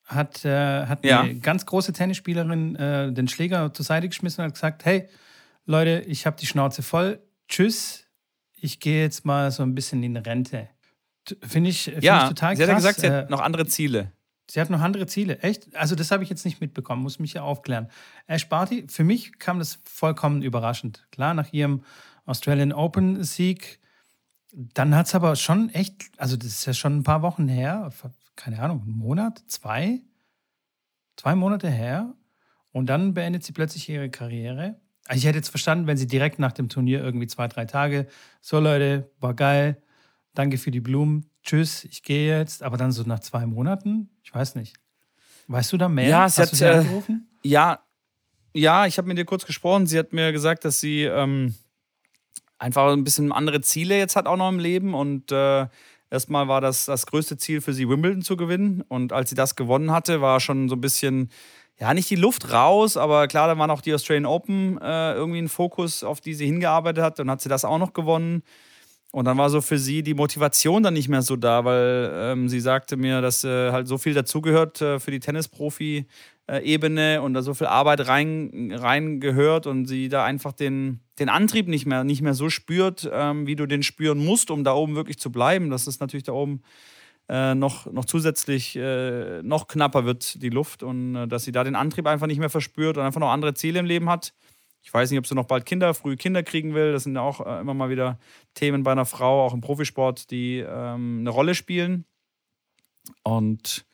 hat, 0.04 0.44
äh, 0.44 0.86
hat 0.86 1.04
ja. 1.04 1.20
eine 1.20 1.36
ganz 1.36 1.64
große 1.66 1.92
Tennisspielerin 1.92 2.76
äh, 2.76 3.12
den 3.12 3.28
Schläger 3.28 3.72
zur 3.72 3.84
Seite 3.84 4.08
geschmissen 4.08 4.42
und 4.42 4.48
hat 4.48 4.54
gesagt: 4.54 4.84
Hey, 4.84 5.08
Leute, 5.66 6.04
ich 6.06 6.26
habe 6.26 6.36
die 6.38 6.46
Schnauze 6.46 6.82
voll. 6.82 7.20
Tschüss. 7.48 8.04
Ich 8.56 8.80
gehe 8.80 9.02
jetzt 9.02 9.24
mal 9.24 9.50
so 9.50 9.62
ein 9.62 9.74
bisschen 9.74 10.02
in 10.02 10.16
Rente. 10.16 10.68
Finde 11.42 11.70
ich, 11.70 11.84
find 11.84 12.02
ja, 12.02 12.22
ich 12.22 12.28
total 12.28 12.54
krass. 12.54 12.58
Sie 12.58 12.62
hat 12.62 12.68
ja 12.68 12.74
gesagt, 12.74 13.00
sie 13.00 13.10
hat 13.10 13.28
äh, 13.28 13.30
noch 13.30 13.40
andere 13.40 13.66
Ziele. 13.66 14.12
Sie 14.50 14.60
hat 14.60 14.68
noch 14.68 14.80
andere 14.80 15.06
Ziele, 15.06 15.38
echt? 15.38 15.74
Also 15.74 15.94
das 15.94 16.10
habe 16.10 16.22
ich 16.22 16.28
jetzt 16.28 16.44
nicht 16.44 16.60
mitbekommen, 16.60 17.02
muss 17.02 17.18
mich 17.18 17.32
ja 17.32 17.42
aufklären. 17.42 17.88
Ash 18.26 18.46
Barty, 18.46 18.84
für 18.88 19.04
mich 19.04 19.38
kam 19.38 19.58
das 19.58 19.78
vollkommen 19.84 20.42
überraschend. 20.42 21.06
Klar, 21.10 21.32
nach 21.32 21.50
ihrem 21.52 21.82
Australian 22.26 22.72
Open 22.72 23.22
Sieg, 23.24 23.80
dann 24.52 24.94
hat 24.94 25.06
es 25.06 25.14
aber 25.14 25.36
schon 25.36 25.68
echt, 25.70 26.10
also 26.16 26.36
das 26.36 26.48
ist 26.48 26.66
ja 26.66 26.74
schon 26.74 26.98
ein 26.98 27.02
paar 27.02 27.22
Wochen 27.22 27.48
her, 27.48 27.92
keine 28.36 28.60
Ahnung, 28.60 28.82
einen 28.82 28.96
Monat, 28.96 29.42
zwei, 29.46 30.00
zwei 31.16 31.34
Monate 31.34 31.70
her. 31.70 32.14
Und 32.72 32.86
dann 32.86 33.14
beendet 33.14 33.44
sie 33.44 33.52
plötzlich 33.52 33.88
ihre 33.88 34.10
Karriere. 34.10 34.80
Also 35.06 35.18
ich 35.18 35.26
hätte 35.26 35.38
jetzt 35.38 35.50
verstanden, 35.50 35.86
wenn 35.86 35.96
sie 35.96 36.06
direkt 36.06 36.38
nach 36.38 36.52
dem 36.52 36.68
Turnier 36.68 37.02
irgendwie 37.02 37.26
zwei, 37.26 37.46
drei 37.46 37.66
Tage, 37.66 38.06
so 38.40 38.58
Leute, 38.58 39.10
war 39.20 39.34
geil, 39.34 39.82
danke 40.34 40.58
für 40.58 40.70
die 40.70 40.80
Blumen, 40.80 41.30
tschüss, 41.42 41.84
ich 41.84 42.02
gehe 42.02 42.36
jetzt. 42.36 42.62
Aber 42.62 42.76
dann 42.76 42.90
so 42.90 43.02
nach 43.04 43.20
zwei 43.20 43.46
Monaten, 43.46 44.10
ich 44.22 44.34
weiß 44.34 44.54
nicht. 44.54 44.76
Weißt 45.46 45.72
du 45.72 45.76
da 45.76 45.88
mehr? 45.88 46.08
Ja, 46.08 46.28
sie 46.28 46.42
Hast 46.42 46.52
hat, 46.52 46.58
sie 46.58 46.64
äh, 46.64 46.78
angerufen? 46.78 47.28
Ja, 47.42 47.80
ja, 48.54 48.86
ich 48.86 48.98
habe 48.98 49.08
mit 49.08 49.18
ihr 49.18 49.24
kurz 49.24 49.44
gesprochen. 49.44 49.86
Sie 49.86 49.98
hat 49.98 50.12
mir 50.12 50.32
gesagt, 50.32 50.64
dass 50.64 50.80
sie 50.80 51.02
ähm, 51.02 51.54
einfach 52.58 52.92
ein 52.92 53.04
bisschen 53.04 53.32
andere 53.32 53.60
Ziele 53.60 53.98
jetzt 53.98 54.16
hat 54.16 54.26
auch 54.26 54.36
noch 54.36 54.48
im 54.48 54.58
Leben. 54.58 54.94
Und 54.94 55.32
äh, 55.32 55.66
erstmal 56.10 56.48
war 56.48 56.60
das 56.60 56.86
das 56.86 57.06
größte 57.06 57.36
Ziel 57.36 57.60
für 57.60 57.72
sie, 57.72 57.88
Wimbledon 57.88 58.22
zu 58.22 58.36
gewinnen. 58.36 58.82
Und 58.88 59.12
als 59.12 59.30
sie 59.30 59.36
das 59.36 59.56
gewonnen 59.56 59.92
hatte, 59.92 60.20
war 60.20 60.40
schon 60.40 60.68
so 60.68 60.76
ein 60.76 60.80
bisschen, 60.80 61.30
ja, 61.78 61.92
nicht 61.94 62.10
die 62.10 62.16
Luft 62.16 62.52
raus, 62.52 62.96
aber 62.96 63.26
klar, 63.28 63.48
da 63.48 63.58
waren 63.58 63.70
auch 63.70 63.80
die 63.80 63.94
Australian 63.94 64.26
Open 64.26 64.78
äh, 64.80 65.14
irgendwie 65.14 65.40
ein 65.40 65.48
Fokus, 65.48 66.04
auf 66.04 66.20
die 66.20 66.34
sie 66.34 66.46
hingearbeitet 66.46 67.02
hat. 67.02 67.20
Und 67.20 67.30
hat 67.30 67.40
sie 67.40 67.48
das 67.48 67.64
auch 67.64 67.78
noch 67.78 67.92
gewonnen. 67.92 68.42
Und 69.14 69.26
dann 69.26 69.38
war 69.38 69.48
so 69.48 69.60
für 69.60 69.78
sie 69.78 70.02
die 70.02 70.14
Motivation 70.14 70.82
dann 70.82 70.94
nicht 70.94 71.08
mehr 71.08 71.22
so 71.22 71.36
da, 71.36 71.64
weil 71.64 72.10
ähm, 72.12 72.48
sie 72.48 72.58
sagte 72.58 72.96
mir, 72.96 73.20
dass 73.20 73.44
äh, 73.44 73.70
halt 73.70 73.86
so 73.86 73.96
viel 73.96 74.12
dazugehört 74.12 74.80
äh, 74.80 74.98
für 74.98 75.12
die 75.12 75.20
Tennisprofi-Ebene 75.20 77.22
und 77.22 77.32
da 77.32 77.42
so 77.42 77.54
viel 77.54 77.68
Arbeit 77.68 78.08
rein, 78.08 78.74
rein 78.76 79.20
und 79.66 79.86
sie 79.86 80.08
da 80.08 80.24
einfach 80.24 80.52
den, 80.52 80.98
den 81.20 81.28
Antrieb 81.28 81.68
nicht 81.68 81.86
mehr, 81.86 82.02
nicht 82.02 82.22
mehr 82.22 82.34
so 82.34 82.50
spürt, 82.50 83.08
ähm, 83.12 83.46
wie 83.46 83.54
du 83.54 83.66
den 83.66 83.84
spüren 83.84 84.18
musst, 84.18 84.50
um 84.50 84.64
da 84.64 84.74
oben 84.74 84.96
wirklich 84.96 85.20
zu 85.20 85.30
bleiben. 85.30 85.70
Das 85.70 85.86
ist 85.86 86.00
natürlich 86.00 86.24
da 86.24 86.32
oben 86.32 86.62
äh, 87.28 87.54
noch, 87.54 87.86
noch 87.92 88.06
zusätzlich 88.06 88.74
äh, 88.74 89.44
noch 89.44 89.68
knapper 89.68 90.06
wird, 90.06 90.42
die 90.42 90.50
Luft 90.50 90.82
und 90.82 91.14
äh, 91.14 91.28
dass 91.28 91.44
sie 91.44 91.52
da 91.52 91.62
den 91.62 91.76
Antrieb 91.76 92.08
einfach 92.08 92.26
nicht 92.26 92.40
mehr 92.40 92.50
verspürt 92.50 92.98
und 92.98 93.04
einfach 93.04 93.20
noch 93.20 93.30
andere 93.30 93.54
Ziele 93.54 93.78
im 93.78 93.86
Leben 93.86 94.10
hat. 94.10 94.34
Ich 94.84 94.92
weiß 94.92 95.10
nicht, 95.10 95.18
ob 95.18 95.26
sie 95.26 95.34
noch 95.34 95.46
bald 95.46 95.64
Kinder, 95.64 95.94
früh 95.94 96.14
Kinder 96.14 96.42
kriegen 96.42 96.74
will. 96.74 96.92
Das 96.92 97.04
sind 97.04 97.14
ja 97.14 97.22
auch 97.22 97.44
äh, 97.44 97.60
immer 97.60 97.72
mal 97.72 97.88
wieder 97.88 98.18
Themen 98.52 98.82
bei 98.82 98.92
einer 98.92 99.06
Frau, 99.06 99.44
auch 99.44 99.54
im 99.54 99.62
Profisport, 99.62 100.30
die 100.30 100.58
ähm, 100.58 101.20
eine 101.20 101.30
Rolle 101.30 101.54
spielen. 101.54 102.04
Und 103.22 103.86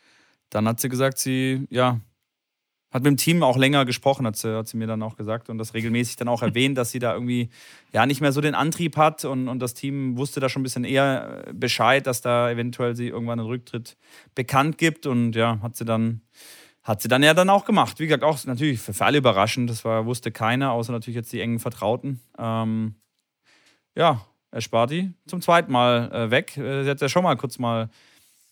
dann 0.51 0.67
hat 0.67 0.81
sie 0.81 0.89
gesagt, 0.89 1.19
sie, 1.19 1.67
ja, 1.71 2.01
hat 2.91 3.05
mit 3.05 3.13
dem 3.13 3.17
Team 3.17 3.45
auch 3.45 3.57
länger 3.57 3.85
gesprochen, 3.85 4.27
hat 4.27 4.37
sie, 4.37 4.57
hat 4.57 4.67
sie 4.67 4.77
mir 4.77 4.89
dann 4.89 5.03
auch 5.03 5.17
gesagt 5.17 5.49
und 5.49 5.59
das 5.59 5.75
regelmäßig 5.75 6.17
dann 6.17 6.29
auch 6.29 6.43
erwähnt, 6.43 6.77
dass 6.77 6.91
sie 6.91 6.99
da 6.99 7.15
irgendwie 7.15 7.51
ja 7.93 8.05
nicht 8.05 8.21
mehr 8.21 8.33
so 8.33 8.41
den 8.41 8.57
Antrieb 8.57 8.97
hat 8.97 9.25
und, 9.25 9.49
und 9.49 9.61
das 9.61 9.75
Team 9.75 10.17
wusste 10.17 10.41
da 10.41 10.49
schon 10.49 10.63
ein 10.63 10.65
bisschen 10.65 10.85
eher 10.85 11.45
Bescheid, 11.55 12.05
dass 12.05 12.21
da 12.21 12.51
eventuell 12.51 12.97
sie 12.97 13.09
irgendwann 13.09 13.39
einen 13.39 13.49
Rücktritt 13.49 13.97
bekannt 14.35 14.77
gibt 14.77 15.07
und 15.07 15.37
ja, 15.37 15.61
hat 15.63 15.77
sie 15.77 15.85
dann 15.85 16.23
hat 16.83 17.03
sie 17.03 17.09
dann 17.09 17.23
ja 17.23 17.35
dann 17.35 17.51
auch 17.51 17.65
gemacht. 17.65 18.01
Wie 18.01 18.07
gesagt, 18.07 18.25
auch 18.25 18.43
natürlich 18.45 18.81
für, 18.81 19.05
alle 19.05 19.19
überraschend, 19.19 19.69
das 19.69 19.85
war, 19.85 20.07
wusste 20.07 20.33
keiner, 20.33 20.73
außer 20.73 20.93
natürlich 20.93 21.17
jetzt 21.17 21.33
die 21.33 21.41
engen 21.41 21.59
Vertrauten. 21.59 22.21
Ähm, 22.39 22.95
ja, 23.95 24.25
Sparti 24.59 25.13
zum 25.27 25.43
zweiten 25.43 25.71
Mal 25.71 26.11
äh, 26.13 26.31
weg. 26.31 26.57
Äh, 26.57 26.85
sie 26.85 26.91
hat 26.91 27.01
ja 27.01 27.09
schon 27.09 27.23
mal 27.23 27.37
kurz 27.37 27.59
mal 27.59 27.91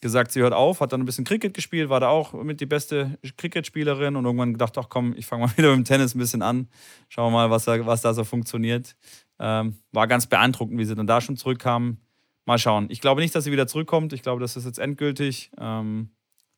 gesagt, 0.00 0.30
sie 0.30 0.40
hört 0.40 0.52
auf, 0.52 0.80
hat 0.80 0.92
dann 0.92 1.00
ein 1.00 1.06
bisschen 1.06 1.24
Cricket 1.24 1.54
gespielt, 1.54 1.88
war 1.88 2.00
da 2.00 2.08
auch 2.08 2.32
mit 2.32 2.60
die 2.60 2.66
beste 2.66 3.18
Cricket-Spielerin 3.36 4.14
und 4.14 4.24
irgendwann 4.24 4.52
gedacht, 4.52 4.78
ach 4.78 4.88
komm, 4.88 5.14
ich 5.16 5.26
fange 5.26 5.46
mal 5.46 5.52
wieder 5.56 5.70
mit 5.70 5.78
dem 5.78 5.84
Tennis 5.84 6.14
ein 6.14 6.18
bisschen 6.18 6.42
an, 6.42 6.68
schauen 7.08 7.32
wir 7.32 7.38
mal, 7.38 7.50
was 7.50 7.64
da, 7.64 7.84
was 7.84 8.02
da 8.02 8.14
so 8.14 8.24
funktioniert. 8.24 8.94
Ähm, 9.40 9.78
war 9.92 10.06
ganz 10.06 10.26
beeindruckend, 10.26 10.78
wie 10.78 10.84
sie 10.84 10.94
dann 10.94 11.06
da 11.06 11.20
schon 11.20 11.36
zurückkam. 11.36 11.98
Mal 12.44 12.58
schauen. 12.58 12.86
Ich 12.88 13.00
glaube 13.00 13.20
nicht, 13.20 13.34
dass 13.34 13.44
sie 13.44 13.52
wieder 13.52 13.66
zurückkommt. 13.66 14.14
Ich 14.14 14.22
glaube, 14.22 14.40
das 14.40 14.56
ist 14.56 14.64
jetzt 14.64 14.78
endgültig. 14.78 15.50
Ähm, 15.58 16.08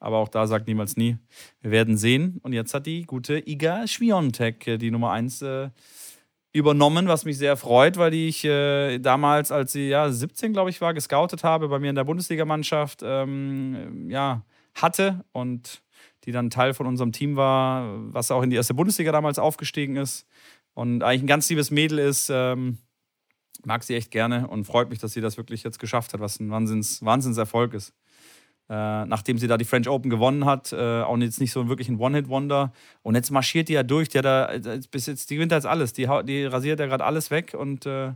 aber 0.01 0.17
auch 0.17 0.29
da 0.29 0.47
sagt 0.47 0.67
niemals 0.67 0.97
nie. 0.97 1.19
Wir 1.61 1.71
werden 1.71 1.97
sehen. 1.97 2.41
Und 2.43 2.55
jetzt 2.55 2.75
hat 2.75 2.87
die 2.87 3.05
gute 3.05 3.47
Iga 3.47 3.87
Schwiontek 3.87 4.67
äh, 4.67 4.79
die 4.79 4.91
Nummer 4.91 5.13
1 5.13 5.43
äh, 5.43 5.71
übernommen, 6.53 7.07
was 7.07 7.25
mich 7.25 7.39
sehr 7.39 7.57
freut, 7.57 7.97
weil 7.99 8.11
die 8.11 8.29
ich 8.29 8.45
äh, 8.45 8.99
damals, 8.99 9.53
als 9.53 9.73
sie 9.73 9.89
ja 9.89 10.11
17, 10.11 10.53
glaube 10.53 10.71
ich, 10.71 10.81
war, 10.81 10.95
gescoutet 10.95 11.45
habe, 11.45 11.69
bei 11.69 11.79
mir 11.79 11.91
in 11.91 11.97
der 11.97 12.05
Bundesligamannschaft, 12.05 13.03
ähm, 13.05 14.11
ja, 14.11 14.43
hatte 14.75 15.25
und 15.33 15.83
die 16.25 16.33
dann 16.33 16.51
Teil 16.51 16.75
von 16.75 16.87
unserem 16.87 17.13
Team 17.13 17.37
war, 17.37 17.95
was 18.13 18.31
auch 18.31 18.43
in 18.43 18.51
die 18.51 18.57
erste 18.57 18.75
Bundesliga 18.75 19.13
damals 19.13 19.39
aufgestiegen 19.39 19.97
ist 19.97 20.27
und 20.75 21.03
eigentlich 21.03 21.23
ein 21.23 21.27
ganz 21.27 21.49
liebes 21.49 21.71
Mädel 21.71 21.99
ist. 21.99 22.31
Ähm, 22.33 22.79
mag 23.65 23.83
sie 23.85 23.95
echt 23.95 24.11
gerne 24.11 24.49
und 24.49 24.65
freut 24.65 24.89
mich, 24.89 24.99
dass 24.99 25.13
sie 25.13 25.21
das 25.21 25.37
wirklich 25.37 25.63
jetzt 25.63 25.79
geschafft 25.79 26.15
hat, 26.15 26.21
was 26.21 26.41
ein 26.41 26.51
Wahnsinns, 26.51 27.05
Wahnsinnserfolg 27.05 27.75
ist 27.75 27.93
äh, 28.71 29.05
nachdem 29.05 29.37
sie 29.37 29.49
da 29.49 29.57
die 29.57 29.65
French 29.65 29.89
Open 29.89 30.11
gewonnen 30.11 30.45
hat, 30.45 30.73
äh, 30.73 31.03
auch 31.03 31.19
jetzt 31.19 31.41
nicht 31.41 31.51
so 31.51 31.69
wirklich 31.69 31.89
ein 31.89 31.99
One-Hit-Wonder. 31.99 32.73
Und 33.03 33.17
jetzt 33.17 33.33
marschiert 33.33 33.69
die 33.69 33.73
ja 33.73 33.83
durch, 33.83 34.09
die, 34.09 34.21
da, 34.21 34.47
äh, 34.47 34.81
bis 34.93 35.07
jetzt, 35.07 35.29
die 35.29 35.35
gewinnt 35.35 35.51
jetzt 35.51 35.67
alles. 35.67 35.93
Die, 35.93 36.09
die 36.25 36.45
rasiert 36.45 36.79
ja 36.79 36.87
gerade 36.87 37.05
alles 37.05 37.33
weg 37.33 37.57
und 37.59 37.85
äh, 37.85 38.13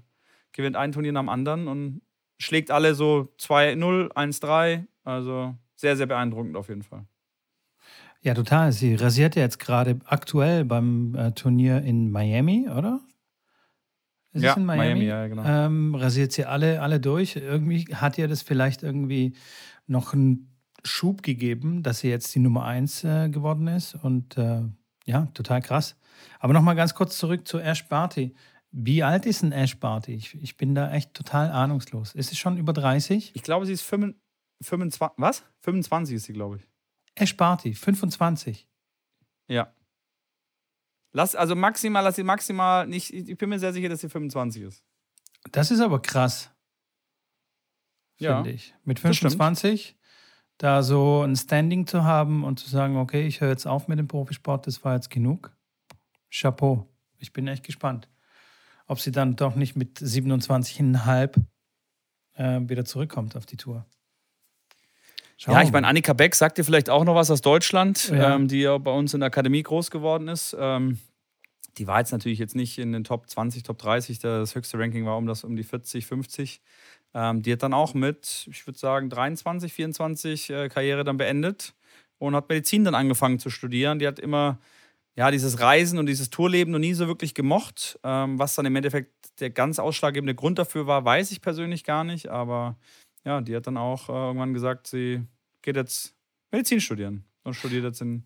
gewinnt 0.53 0.77
ein 0.77 0.93
Turnier 0.93 1.11
nach 1.11 1.23
dem 1.23 1.29
anderen 1.29 1.67
und 1.67 2.03
schlägt 2.39 2.71
alle 2.71 2.95
so 2.95 3.35
2-0, 3.41 4.13
1-3. 4.13 4.85
Also 5.03 5.57
sehr, 5.75 5.97
sehr 5.97 6.07
beeindruckend 6.07 6.57
auf 6.57 6.69
jeden 6.69 6.85
Fall. 6.85 7.05
Ja, 8.21 8.35
total. 8.35 8.71
Sie 8.71 8.95
rasiert 8.95 9.35
ja 9.35 9.43
jetzt 9.43 9.59
gerade 9.59 9.99
aktuell 10.05 10.65
beim 10.65 11.17
äh, 11.17 11.33
Turnier 11.33 11.83
in 11.83 12.13
Miami, 12.13 12.69
oder? 12.69 13.01
Ist 14.33 14.45
ja, 14.45 14.55
in 14.55 14.65
Miami? 14.65 14.85
Miami 14.85 15.05
ja, 15.05 15.27
genau. 15.27 15.43
Ähm, 15.45 15.95
rasiert 15.97 16.31
sie 16.31 16.45
alle, 16.45 16.81
alle 16.81 17.01
durch. 17.01 17.35
Irgendwie 17.35 17.87
hat 17.93 18.19
ihr 18.19 18.29
das 18.29 18.43
vielleicht 18.43 18.85
irgendwie 18.85 19.35
noch 19.87 20.13
einen 20.13 20.55
Schub 20.85 21.23
gegeben, 21.23 21.83
dass 21.83 22.01
sie 22.01 22.09
jetzt 22.09 22.35
die 22.35 22.41
Nummer 22.41 22.65
1 22.65 23.05
äh, 23.05 23.29
geworden 23.29 23.67
ist. 23.67 23.95
Und 23.95 24.37
äh, 24.37 24.63
ja, 25.07 25.27
total 25.35 25.63
krass. 25.63 25.97
Aber 26.39 26.53
nochmal 26.53 26.77
ganz 26.77 26.95
kurz 26.95 27.19
zurück 27.19 27.47
zu 27.47 27.59
Ash 27.59 27.87
Barty. 27.89 28.35
Wie 28.71 29.03
alt 29.03 29.27
ist 29.27 29.43
ein 29.43 29.53
Ash 29.53 29.79
Barty? 29.79 30.15
Ich, 30.15 30.35
ich 30.43 30.57
bin 30.57 30.75
da 30.75 30.93
echt 30.93 31.15
total 31.15 31.51
ahnungslos. 31.51 32.15
Ist 32.15 32.31
sie 32.31 32.37
schon 32.37 32.59
über 32.59 32.73
30? 32.73 33.33
Ich 33.35 33.43
glaube, 33.43 33.67
sie 33.67 33.73
ist 33.73 33.83
25. 33.83 35.01
Was? 35.17 35.45
25 35.61 36.17
ist 36.17 36.25
sie, 36.25 36.33
glaube 36.33 36.57
ich. 36.57 36.69
Ash 37.15 37.37
Barty, 37.37 37.75
25. 37.75 38.69
Ja. 39.49 39.73
Lass, 41.13 41.37
also 41.37 41.55
maximal, 41.55 42.03
lass 42.03 42.17
sie 42.17 42.25
maximal 42.25 42.87
nicht. 42.87 43.15
Ich 43.15 43.39
bin 43.39 43.49
mir 43.49 43.61
sehr 43.61 43.73
sicher, 43.73 43.89
dass 43.89 44.01
sie 44.01 44.09
25 44.09 44.63
ist. 44.63 44.85
Das 45.53 45.71
ist 45.71 45.81
aber 45.81 46.03
krass 46.03 46.54
ja, 48.19 48.37
finde 48.37 48.51
ich. 48.51 48.75
Mit 48.85 49.01
25 49.01 49.97
da 50.59 50.83
so 50.83 51.23
ein 51.23 51.37
Standing 51.37 51.87
zu 51.87 52.05
haben 52.05 52.45
und 52.45 52.61
zu 52.61 52.69
sagen, 52.69 52.97
okay, 52.97 53.27
ich 53.27 53.41
höre 53.41 53.51
jetzt 53.51 53.67
auf 53.67 53.89
mit 53.89 53.99
dem 53.99 54.09
Profisport, 54.09 54.67
das 54.67 54.85
war 54.85 54.95
jetzt 54.95 55.11
genug. 55.11 55.53
Chapeau. 56.31 56.89
Ich 57.19 57.33
bin 57.33 57.47
echt 57.49 57.65
gespannt, 57.65 58.09
ob 58.87 59.01
sie 59.01 59.13
dann 59.13 59.37
doch 59.37 59.55
nicht 59.55 59.77
mit 59.77 59.99
27,5 59.99 61.43
äh, 62.35 62.61
wieder 62.69 62.85
zurückkommt 62.85 63.37
auf 63.37 63.47
die 63.47 63.57
Tour. 63.57 63.87
Schauen 65.37 65.55
ja, 65.55 65.63
ich 65.63 65.73
meine, 65.73 65.87
Annika 65.89 66.13
Beck 66.13 66.35
sagt 66.35 66.59
dir 66.59 66.65
vielleicht 66.65 66.91
auch 66.91 67.05
noch 67.05 67.15
was 67.15 67.31
aus 67.31 67.41
Deutschland, 67.41 68.09
ja. 68.11 68.35
ähm, 68.35 68.47
die 68.47 68.61
ja 68.61 68.79
bei 68.79 68.93
uns 68.93 69.15
in 69.15 69.21
der 69.21 69.29
Akademie 69.29 69.63
groß 69.63 69.91
geworden 69.91 70.29
ist. 70.29 70.57
Ähm, 70.59 70.99
die 71.79 71.87
war 71.87 71.99
jetzt 71.99 72.13
natürlich 72.13 72.39
jetzt 72.39 72.55
nicht 72.55 72.79
in 72.79 72.93
den 72.93 73.05
Top 73.05 73.29
20, 73.29 73.63
Top 73.63 73.79
30, 73.79 74.19
das 74.19 74.55
höchste 74.55 74.79
Ranking 74.79 75.07
war 75.07 75.17
um 75.17 75.27
das 75.27 75.45
um 75.45 75.57
die 75.57 75.65
40, 75.65 76.07
50. 76.07 76.61
Ähm, 77.15 77.43
die 77.43 77.53
hat 77.53 77.63
dann 77.63 77.75
auch 77.75 77.95
mit, 77.95 78.49
ich 78.51 78.67
würde 78.67 78.79
sagen, 78.79 79.11
23, 79.11 79.73
24 79.73 80.51
äh, 80.51 80.69
Karriere 80.69 81.05
dann 81.05 81.17
beendet 81.17 81.75
und 82.19 82.35
hat 82.35 82.49
Medizin 82.49 82.85
dann 82.85 82.95
angefangen 82.95 83.39
zu 83.39 83.51
studieren. 83.51 83.99
Die 83.99 84.07
hat 84.07 84.19
immer 84.19 84.59
ja, 85.17 85.31
dieses 85.31 85.61
Reisen 85.61 85.99
und 85.99 86.07
dieses 86.07 86.31
Tourleben 86.31 86.73
noch 86.73 86.79
nie 86.79 86.95
so 86.95 87.07
wirklich 87.07 87.35
gemocht. 87.35 87.99
Ähm, 88.03 88.39
was 88.39 88.55
dann 88.55 88.67
im 88.67 88.77
Endeffekt 88.77 89.13
der 89.41 89.51
ganz 89.51 89.79
ausschlaggebende 89.79 90.35
Grund 90.35 90.59
dafür 90.59 90.87
war, 90.87 91.05
weiß 91.05 91.31
ich 91.31 91.41
persönlich 91.41 91.85
gar 91.85 92.05
nicht. 92.05 92.29
Aber 92.29 92.77
ja, 93.25 93.41
die 93.41 93.55
hat 93.55 93.67
dann 93.67 93.77
auch 93.77 94.09
äh, 94.09 94.13
irgendwann 94.13 94.55
gesagt, 94.55 94.87
sie 94.87 95.23
geht 95.63 95.77
jetzt 95.77 96.15
Medizin 96.51 96.81
studieren 96.81 97.25
und 97.45 97.55
studiert 97.55 97.85
jetzt 97.85 98.01
in 98.01 98.25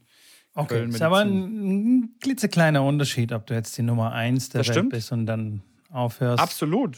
Okay, 0.55 0.75
Köln 0.75 0.91
ist 0.91 1.03
aber 1.03 1.19
ein, 1.19 1.99
ein 1.99 2.15
klitzekleiner 2.21 2.83
Unterschied, 2.83 3.33
ob 3.33 3.47
du 3.47 3.55
jetzt 3.55 3.77
die 3.79 3.83
Nummer 3.83 4.13
1 4.13 4.49
der 4.51 4.61
das 4.61 4.69
Welt 4.69 4.75
stimmt. 4.75 4.91
bist 4.91 5.13
und 5.13 5.27
dann 5.27 5.63
aufhörst. 5.91 6.43
Absolut. 6.43 6.97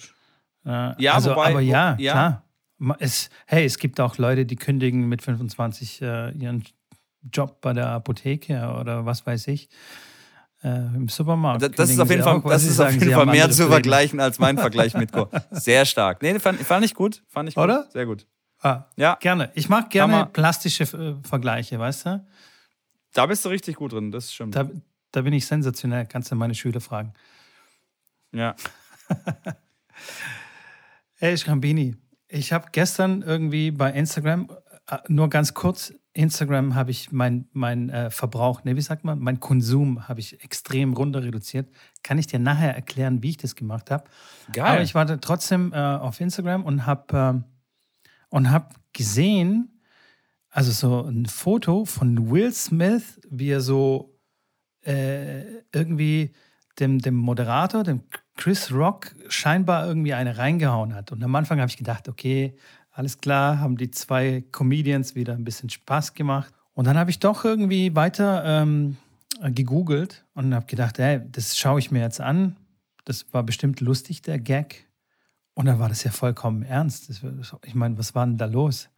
Äh, 0.64 1.02
ja, 1.02 1.14
also, 1.14 1.30
wobei, 1.30 1.50
aber 1.50 1.60
ja, 1.60 1.96
ja, 1.98 2.12
klar. 2.12 2.44
Es, 2.98 3.28
hey, 3.46 3.64
es 3.64 3.78
gibt 3.78 4.00
auch 4.00 4.16
Leute, 4.16 4.46
die 4.46 4.56
kündigen 4.56 5.08
mit 5.08 5.22
25 5.22 6.00
äh, 6.00 6.30
ihren 6.30 6.64
Job 7.30 7.60
bei 7.60 7.74
der 7.74 7.88
Apotheke 7.88 8.74
oder 8.80 9.04
was 9.04 9.26
weiß 9.26 9.48
ich. 9.48 9.68
Äh, 10.62 10.68
Im 10.94 11.08
Supermarkt. 11.08 11.62
Das, 11.62 11.70
das 11.72 11.90
ist 11.90 12.00
auf 12.00 12.10
jeden 12.10 12.22
Fall, 12.22 12.42
das 12.44 12.64
ist 12.64 12.76
sagen, 12.76 12.96
auf 12.96 13.02
jeden 13.02 13.14
Fall 13.14 13.26
mehr 13.26 13.50
zu 13.50 13.66
vergleichen 13.66 14.20
als 14.20 14.38
mein 14.38 14.58
Vergleich 14.58 14.94
mit 14.94 15.12
Co. 15.12 15.28
Sehr 15.50 15.86
stark. 15.86 16.20
Nee, 16.22 16.38
fand, 16.38 16.60
fand 16.60 16.84
ich 16.84 16.94
gut. 16.94 17.22
Fand 17.28 17.48
ich 17.48 17.54
gut. 17.54 17.64
Oder? 17.64 17.88
Sehr 17.90 18.06
gut. 18.06 18.26
Ah, 18.62 18.84
ja. 18.96 19.16
Gerne. 19.20 19.50
Ich 19.54 19.70
mag 19.70 19.88
gerne 19.88 20.26
plastische 20.26 20.84
äh, 20.84 21.14
Vergleiche, 21.26 21.78
weißt 21.78 22.06
du? 22.06 22.26
Da 23.12 23.26
bist 23.26 23.44
du 23.44 23.48
richtig 23.48 23.76
gut 23.76 23.92
drin, 23.92 24.10
das 24.10 24.32
stimmt. 24.32 24.54
Da, 24.54 24.70
da 25.12 25.22
bin 25.22 25.32
ich 25.32 25.46
sensationell. 25.46 26.06
Kannst 26.06 26.30
du 26.30 26.36
meine 26.36 26.54
Schüler 26.54 26.80
fragen. 26.80 27.12
Ja. 28.32 28.54
Hey, 31.22 31.36
Schrambini, 31.36 31.96
ich 32.28 32.54
habe 32.54 32.68
gestern 32.72 33.20
irgendwie 33.20 33.70
bei 33.70 33.92
Instagram, 33.92 34.48
äh, 34.86 34.96
nur 35.08 35.28
ganz 35.28 35.52
kurz, 35.52 35.92
Instagram 36.14 36.74
habe 36.74 36.92
ich 36.92 37.12
mein, 37.12 37.46
mein 37.52 37.90
äh, 37.90 38.10
Verbrauch, 38.10 38.64
ne, 38.64 38.74
wie 38.74 38.80
sagt 38.80 39.04
man, 39.04 39.18
mein 39.18 39.38
Konsum 39.38 40.08
habe 40.08 40.20
ich 40.20 40.42
extrem 40.42 40.94
runter 40.94 41.22
reduziert. 41.22 41.68
Kann 42.02 42.16
ich 42.16 42.26
dir 42.26 42.38
nachher 42.38 42.74
erklären, 42.74 43.22
wie 43.22 43.28
ich 43.28 43.36
das 43.36 43.54
gemacht 43.54 43.90
habe. 43.90 44.04
Geil. 44.54 44.64
Aber 44.64 44.80
ich 44.80 44.94
war 44.94 45.20
trotzdem 45.20 45.74
äh, 45.74 45.76
auf 45.76 46.22
Instagram 46.22 46.64
und 46.64 46.86
habe 46.86 47.44
äh, 48.32 48.44
hab 48.46 48.74
gesehen, 48.94 49.79
also 50.50 50.72
so 50.72 51.08
ein 51.08 51.26
Foto 51.26 51.84
von 51.84 52.30
Will 52.30 52.52
Smith, 52.52 53.20
wie 53.30 53.50
er 53.50 53.60
so 53.60 54.18
äh, 54.82 55.42
irgendwie 55.72 56.32
dem, 56.78 56.98
dem 56.98 57.14
Moderator, 57.14 57.84
dem 57.84 58.02
Chris 58.36 58.72
Rock 58.72 59.14
scheinbar 59.28 59.86
irgendwie 59.86 60.14
eine 60.14 60.38
reingehauen 60.38 60.94
hat. 60.94 61.12
Und 61.12 61.22
am 61.22 61.34
Anfang 61.34 61.60
habe 61.60 61.70
ich 61.70 61.76
gedacht, 61.76 62.08
okay, 62.08 62.56
alles 62.90 63.18
klar, 63.18 63.60
haben 63.60 63.76
die 63.76 63.90
zwei 63.90 64.44
Comedians 64.50 65.14
wieder 65.14 65.34
ein 65.34 65.44
bisschen 65.44 65.70
Spaß 65.70 66.14
gemacht. 66.14 66.52
Und 66.72 66.86
dann 66.86 66.98
habe 66.98 67.10
ich 67.10 67.18
doch 67.18 67.44
irgendwie 67.44 67.94
weiter 67.94 68.42
ähm, 68.44 68.96
gegoogelt 69.42 70.24
und 70.34 70.54
habe 70.54 70.66
gedacht, 70.66 70.98
ey, 70.98 71.20
das 71.30 71.56
schaue 71.56 71.78
ich 71.78 71.90
mir 71.90 72.00
jetzt 72.00 72.20
an. 72.20 72.56
Das 73.04 73.32
war 73.32 73.42
bestimmt 73.42 73.80
lustig, 73.80 74.22
der 74.22 74.38
Gag. 74.38 74.88
Und 75.54 75.66
dann 75.66 75.78
war 75.78 75.88
das 75.88 76.04
ja 76.04 76.10
vollkommen 76.10 76.62
ernst. 76.62 77.10
Ich 77.64 77.74
meine, 77.74 77.98
was 77.98 78.14
war 78.14 78.26
denn 78.26 78.38
da 78.38 78.46
los? 78.46 78.88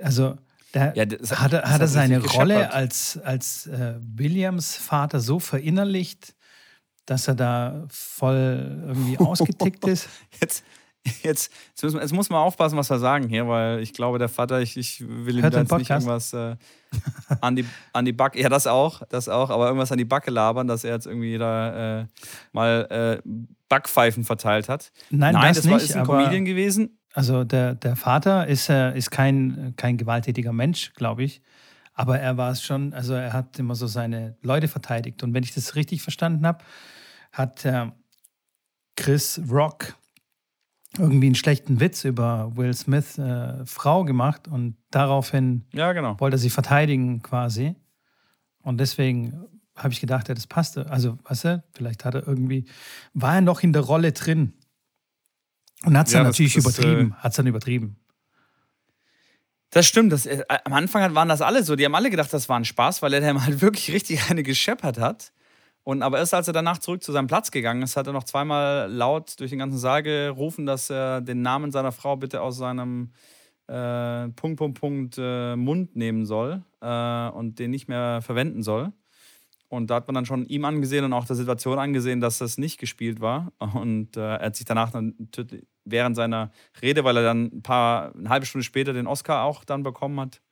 Also, 0.00 0.36
der, 0.74 0.92
ja, 0.96 1.04
das, 1.04 1.38
hat, 1.38 1.52
er, 1.52 1.62
hat 1.70 1.80
er 1.80 1.88
seine 1.88 2.24
Rolle 2.24 2.72
als, 2.72 3.18
als 3.22 3.66
äh, 3.66 3.94
Williams 4.00 4.74
Vater 4.74 5.20
so 5.20 5.38
verinnerlicht, 5.38 6.34
dass 7.04 7.28
er 7.28 7.34
da 7.34 7.84
voll 7.88 8.84
irgendwie 8.86 9.18
ausgetickt 9.24 9.86
ist. 9.86 10.08
Jetzt, 10.40 10.64
jetzt, 11.22 11.52
jetzt, 11.70 11.82
muss 11.82 11.92
man, 11.92 12.02
jetzt 12.02 12.12
muss 12.12 12.30
man 12.30 12.40
aufpassen, 12.40 12.78
was 12.78 12.88
wir 12.88 12.98
sagen 12.98 13.28
hier, 13.28 13.46
weil 13.48 13.80
ich 13.80 13.92
glaube, 13.92 14.18
der 14.18 14.28
Vater, 14.28 14.60
ich, 14.60 14.76
ich 14.76 15.04
will 15.06 15.36
ihm 15.36 15.50
da 15.50 15.60
jetzt 15.60 15.72
nicht 15.72 15.90
irgendwas 15.90 16.32
äh, 16.32 16.56
an, 17.40 17.56
die, 17.56 17.66
an 17.92 18.04
die 18.04 18.12
Backe, 18.12 18.40
ja, 18.40 18.48
das 18.48 18.66
auch, 18.66 19.02
das 19.08 19.28
auch, 19.28 19.50
aber 19.50 19.66
irgendwas 19.66 19.92
an 19.92 19.98
die 19.98 20.04
Backe 20.04 20.30
labern, 20.30 20.68
dass 20.68 20.84
er 20.84 20.94
jetzt 20.94 21.06
irgendwie 21.06 21.36
da 21.36 22.00
äh, 22.00 22.06
mal 22.52 23.20
äh, 23.24 23.28
Backpfeifen 23.68 24.24
verteilt 24.24 24.68
hat. 24.68 24.92
Nein, 25.10 25.34
Nein 25.34 25.54
das, 25.54 25.64
das 25.64 25.70
war, 25.70 25.80
ist 25.80 25.96
ein 25.96 26.06
Comedian 26.06 26.44
gewesen. 26.44 26.98
Also 27.14 27.44
der, 27.44 27.74
der 27.74 27.96
Vater 27.96 28.46
ist, 28.46 28.68
äh, 28.68 28.96
ist 28.96 29.10
kein, 29.10 29.74
kein 29.76 29.96
gewalttätiger 29.96 30.52
Mensch, 30.52 30.92
glaube 30.94 31.24
ich. 31.24 31.42
Aber 31.94 32.18
er 32.18 32.36
war 32.36 32.50
es 32.50 32.62
schon, 32.62 32.94
also 32.94 33.14
er 33.14 33.32
hat 33.32 33.58
immer 33.58 33.74
so 33.74 33.86
seine 33.86 34.36
Leute 34.40 34.68
verteidigt. 34.68 35.22
Und 35.22 35.34
wenn 35.34 35.42
ich 35.42 35.54
das 35.54 35.76
richtig 35.76 36.02
verstanden 36.02 36.46
habe, 36.46 36.64
hat 37.32 37.64
äh, 37.64 37.90
Chris 38.96 39.40
Rock 39.50 39.94
irgendwie 40.98 41.26
einen 41.26 41.34
schlechten 41.34 41.80
Witz 41.80 42.04
über 42.04 42.54
Will 42.56 42.74
Smith 42.74 43.18
äh, 43.18 43.64
Frau 43.64 44.04
gemacht 44.04 44.46
und 44.48 44.76
daraufhin 44.90 45.64
ja, 45.72 45.92
genau. 45.92 46.18
wollte 46.20 46.36
er 46.36 46.38
sie 46.38 46.50
verteidigen 46.50 47.22
quasi. 47.22 47.76
Und 48.62 48.78
deswegen 48.78 49.46
habe 49.74 49.92
ich 49.92 50.00
gedacht, 50.00 50.28
ja, 50.28 50.34
das 50.34 50.46
passte. 50.46 50.90
Also, 50.90 51.18
weißt 51.24 51.44
du, 51.44 51.64
vielleicht 51.72 52.04
hat 52.04 52.14
er 52.14 52.26
irgendwie, 52.26 52.66
war 53.14 53.36
er 53.36 53.40
noch 53.40 53.62
in 53.62 53.72
der 53.72 53.82
Rolle 53.82 54.12
drin. 54.12 54.52
Und 55.84 55.98
hat 55.98 56.06
es 56.06 56.12
ja, 56.12 56.20
dann 56.20 56.28
natürlich 56.28 56.54
das, 56.54 56.64
übertrieben. 56.64 57.12
Äh, 57.12 57.22
hat 57.22 57.32
es 57.32 57.36
dann 57.36 57.46
übertrieben. 57.46 57.96
Das 59.70 59.86
stimmt. 59.86 60.12
Das, 60.12 60.26
äh, 60.26 60.44
am 60.64 60.72
Anfang 60.74 61.14
waren 61.14 61.28
das 61.28 61.40
alle 61.40 61.64
so. 61.64 61.76
Die 61.76 61.84
haben 61.84 61.94
alle 61.94 62.10
gedacht, 62.10 62.32
das 62.32 62.48
war 62.48 62.58
ein 62.58 62.64
Spaß, 62.64 63.02
weil 63.02 63.14
er 63.14 63.20
dann 63.20 63.44
halt 63.44 63.60
wirklich 63.62 63.92
richtig 63.92 64.30
eine 64.30 64.42
gescheppert 64.42 64.98
hat. 64.98 65.32
Und 65.84 66.02
aber 66.02 66.18
erst 66.18 66.34
als 66.34 66.46
er 66.46 66.52
danach 66.52 66.78
zurück 66.78 67.02
zu 67.02 67.10
seinem 67.10 67.26
Platz 67.26 67.50
gegangen 67.50 67.82
ist, 67.82 67.96
hat 67.96 68.06
er 68.06 68.12
noch 68.12 68.24
zweimal 68.24 68.90
laut 68.90 69.38
durch 69.40 69.50
den 69.50 69.58
ganzen 69.58 69.78
Saal 69.78 70.02
gerufen, 70.02 70.64
dass 70.64 70.90
er 70.90 71.20
den 71.20 71.42
Namen 71.42 71.72
seiner 71.72 71.90
Frau 71.90 72.16
bitte 72.16 72.40
aus 72.40 72.56
seinem 72.56 73.10
äh, 73.66 74.28
Punkt, 74.28 74.58
Punkt, 74.58 74.80
Punkt 74.80 75.16
äh, 75.18 75.56
Mund 75.56 75.96
nehmen 75.96 76.24
soll 76.24 76.62
äh, 76.80 77.28
und 77.30 77.58
den 77.58 77.72
nicht 77.72 77.88
mehr 77.88 78.20
verwenden 78.22 78.62
soll. 78.62 78.92
Und 79.72 79.86
da 79.88 79.94
hat 79.94 80.06
man 80.06 80.14
dann 80.14 80.26
schon 80.26 80.44
ihm 80.44 80.66
angesehen 80.66 81.02
und 81.06 81.14
auch 81.14 81.24
der 81.24 81.34
Situation 81.34 81.78
angesehen, 81.78 82.20
dass 82.20 82.36
das 82.36 82.58
nicht 82.58 82.78
gespielt 82.78 83.22
war. 83.22 83.52
Und 83.58 84.18
äh, 84.18 84.36
er 84.36 84.46
hat 84.46 84.56
sich 84.56 84.66
danach 84.66 84.90
dann 84.90 85.14
während 85.86 86.14
seiner 86.14 86.50
Rede, 86.82 87.04
weil 87.04 87.16
er 87.16 87.22
dann 87.22 87.44
ein 87.44 87.62
paar, 87.62 88.14
eine 88.14 88.28
halbe 88.28 88.44
Stunde 88.44 88.64
später 88.64 88.92
den 88.92 89.06
Oscar 89.06 89.44
auch 89.44 89.64
dann 89.64 89.82
bekommen 89.82 90.20
hat, 90.20 90.42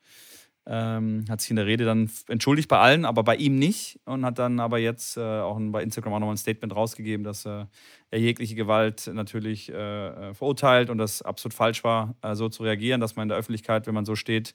ähm, 0.72 1.24
hat 1.28 1.40
sich 1.40 1.50
in 1.50 1.56
der 1.56 1.66
Rede 1.66 1.84
dann 1.84 2.08
entschuldigt 2.28 2.68
bei 2.68 2.78
allen, 2.78 3.04
aber 3.04 3.24
bei 3.24 3.34
ihm 3.34 3.58
nicht. 3.58 3.98
Und 4.04 4.24
hat 4.24 4.38
dann 4.38 4.60
aber 4.60 4.78
jetzt 4.78 5.16
äh, 5.16 5.20
auch 5.20 5.58
bei 5.60 5.82
Instagram 5.82 6.12
auch 6.12 6.20
nochmal 6.20 6.34
ein 6.34 6.38
Statement 6.38 6.76
rausgegeben, 6.76 7.24
dass 7.24 7.44
äh, 7.44 7.64
er 8.12 8.20
jegliche 8.20 8.54
Gewalt 8.54 9.10
natürlich 9.12 9.68
äh, 9.68 9.74
äh, 9.74 10.34
verurteilt 10.34 10.88
und 10.88 10.98
das 10.98 11.22
absolut 11.22 11.54
falsch 11.54 11.82
war, 11.82 12.14
äh, 12.22 12.36
so 12.36 12.48
zu 12.48 12.62
reagieren, 12.62 13.00
dass 13.00 13.16
man 13.16 13.24
in 13.24 13.30
der 13.30 13.38
Öffentlichkeit, 13.38 13.88
wenn 13.88 13.94
man 13.94 14.04
so 14.04 14.14
steht, 14.14 14.54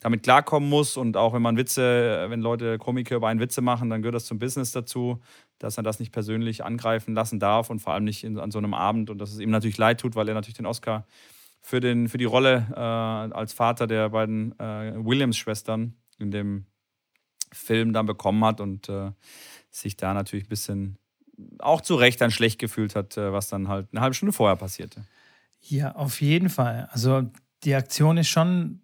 damit 0.00 0.24
klarkommen 0.24 0.68
muss. 0.68 0.96
Und 0.96 1.16
auch 1.16 1.32
wenn 1.32 1.42
man 1.42 1.56
Witze, 1.56 2.24
äh, 2.24 2.28
wenn 2.28 2.40
Leute 2.40 2.78
Komiker 2.78 3.14
über 3.14 3.28
einen 3.28 3.38
Witze 3.38 3.60
machen, 3.60 3.88
dann 3.88 4.02
gehört 4.02 4.16
das 4.16 4.24
zum 4.24 4.40
Business 4.40 4.72
dazu, 4.72 5.20
dass 5.60 5.76
er 5.76 5.84
das 5.84 6.00
nicht 6.00 6.10
persönlich 6.10 6.64
angreifen 6.64 7.14
lassen 7.14 7.38
darf 7.38 7.70
und 7.70 7.78
vor 7.78 7.94
allem 7.94 8.04
nicht 8.04 8.24
in, 8.24 8.36
an 8.36 8.50
so 8.50 8.58
einem 8.58 8.74
Abend. 8.74 9.10
Und 9.10 9.18
dass 9.18 9.32
es 9.32 9.38
ihm 9.38 9.50
natürlich 9.50 9.78
leid 9.78 10.00
tut, 10.00 10.16
weil 10.16 10.26
er 10.26 10.34
natürlich 10.34 10.56
den 10.56 10.66
Oscar 10.66 11.06
für, 11.62 11.80
den, 11.80 12.08
für 12.08 12.18
die 12.18 12.24
Rolle 12.24 12.66
äh, 12.70 12.78
als 12.78 13.52
Vater 13.52 13.86
der 13.86 14.10
beiden 14.10 14.58
äh, 14.58 14.92
Williams-Schwestern 14.96 15.94
in 16.18 16.30
dem 16.30 16.66
Film 17.52 17.92
dann 17.92 18.06
bekommen 18.06 18.44
hat 18.44 18.60
und 18.60 18.88
äh, 18.88 19.12
sich 19.70 19.96
da 19.96 20.12
natürlich 20.12 20.46
ein 20.46 20.48
bisschen 20.48 20.98
auch 21.58 21.80
zu 21.80 21.94
Recht 21.94 22.20
dann 22.20 22.30
schlecht 22.30 22.58
gefühlt 22.58 22.94
hat, 22.94 23.16
äh, 23.16 23.32
was 23.32 23.48
dann 23.48 23.68
halt 23.68 23.88
eine 23.92 24.00
halbe 24.00 24.14
Stunde 24.14 24.32
vorher 24.32 24.56
passierte. 24.56 25.04
Ja, 25.60 25.94
auf 25.94 26.20
jeden 26.20 26.48
Fall. 26.48 26.88
Also 26.90 27.30
die 27.64 27.74
Aktion 27.74 28.16
ist 28.16 28.28
schon 28.28 28.80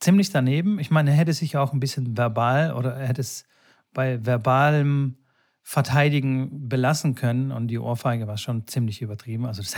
ziemlich 0.00 0.30
daneben. 0.30 0.78
Ich 0.78 0.90
meine, 0.90 1.10
er 1.10 1.16
hätte 1.16 1.32
sich 1.32 1.56
auch 1.56 1.72
ein 1.72 1.80
bisschen 1.80 2.16
verbal 2.16 2.72
oder 2.74 2.94
er 2.94 3.06
hätte 3.06 3.20
es 3.20 3.44
bei 3.92 4.24
verbalem 4.24 5.18
Verteidigen 5.62 6.68
belassen 6.68 7.14
können 7.14 7.52
und 7.52 7.68
die 7.68 7.78
Ohrfeige 7.78 8.26
war 8.26 8.38
schon 8.38 8.66
ziemlich 8.66 9.02
übertrieben. 9.02 9.46
Also 9.46 9.62
das, 9.62 9.74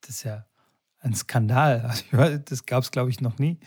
das 0.00 0.10
ist 0.10 0.22
ja 0.22 0.46
ein 1.04 1.14
Skandal. 1.14 1.90
Also 2.12 2.38
das 2.38 2.66
gab 2.66 2.82
es, 2.82 2.90
glaube 2.90 3.10
ich, 3.10 3.20
noch 3.20 3.38
nie. 3.38 3.58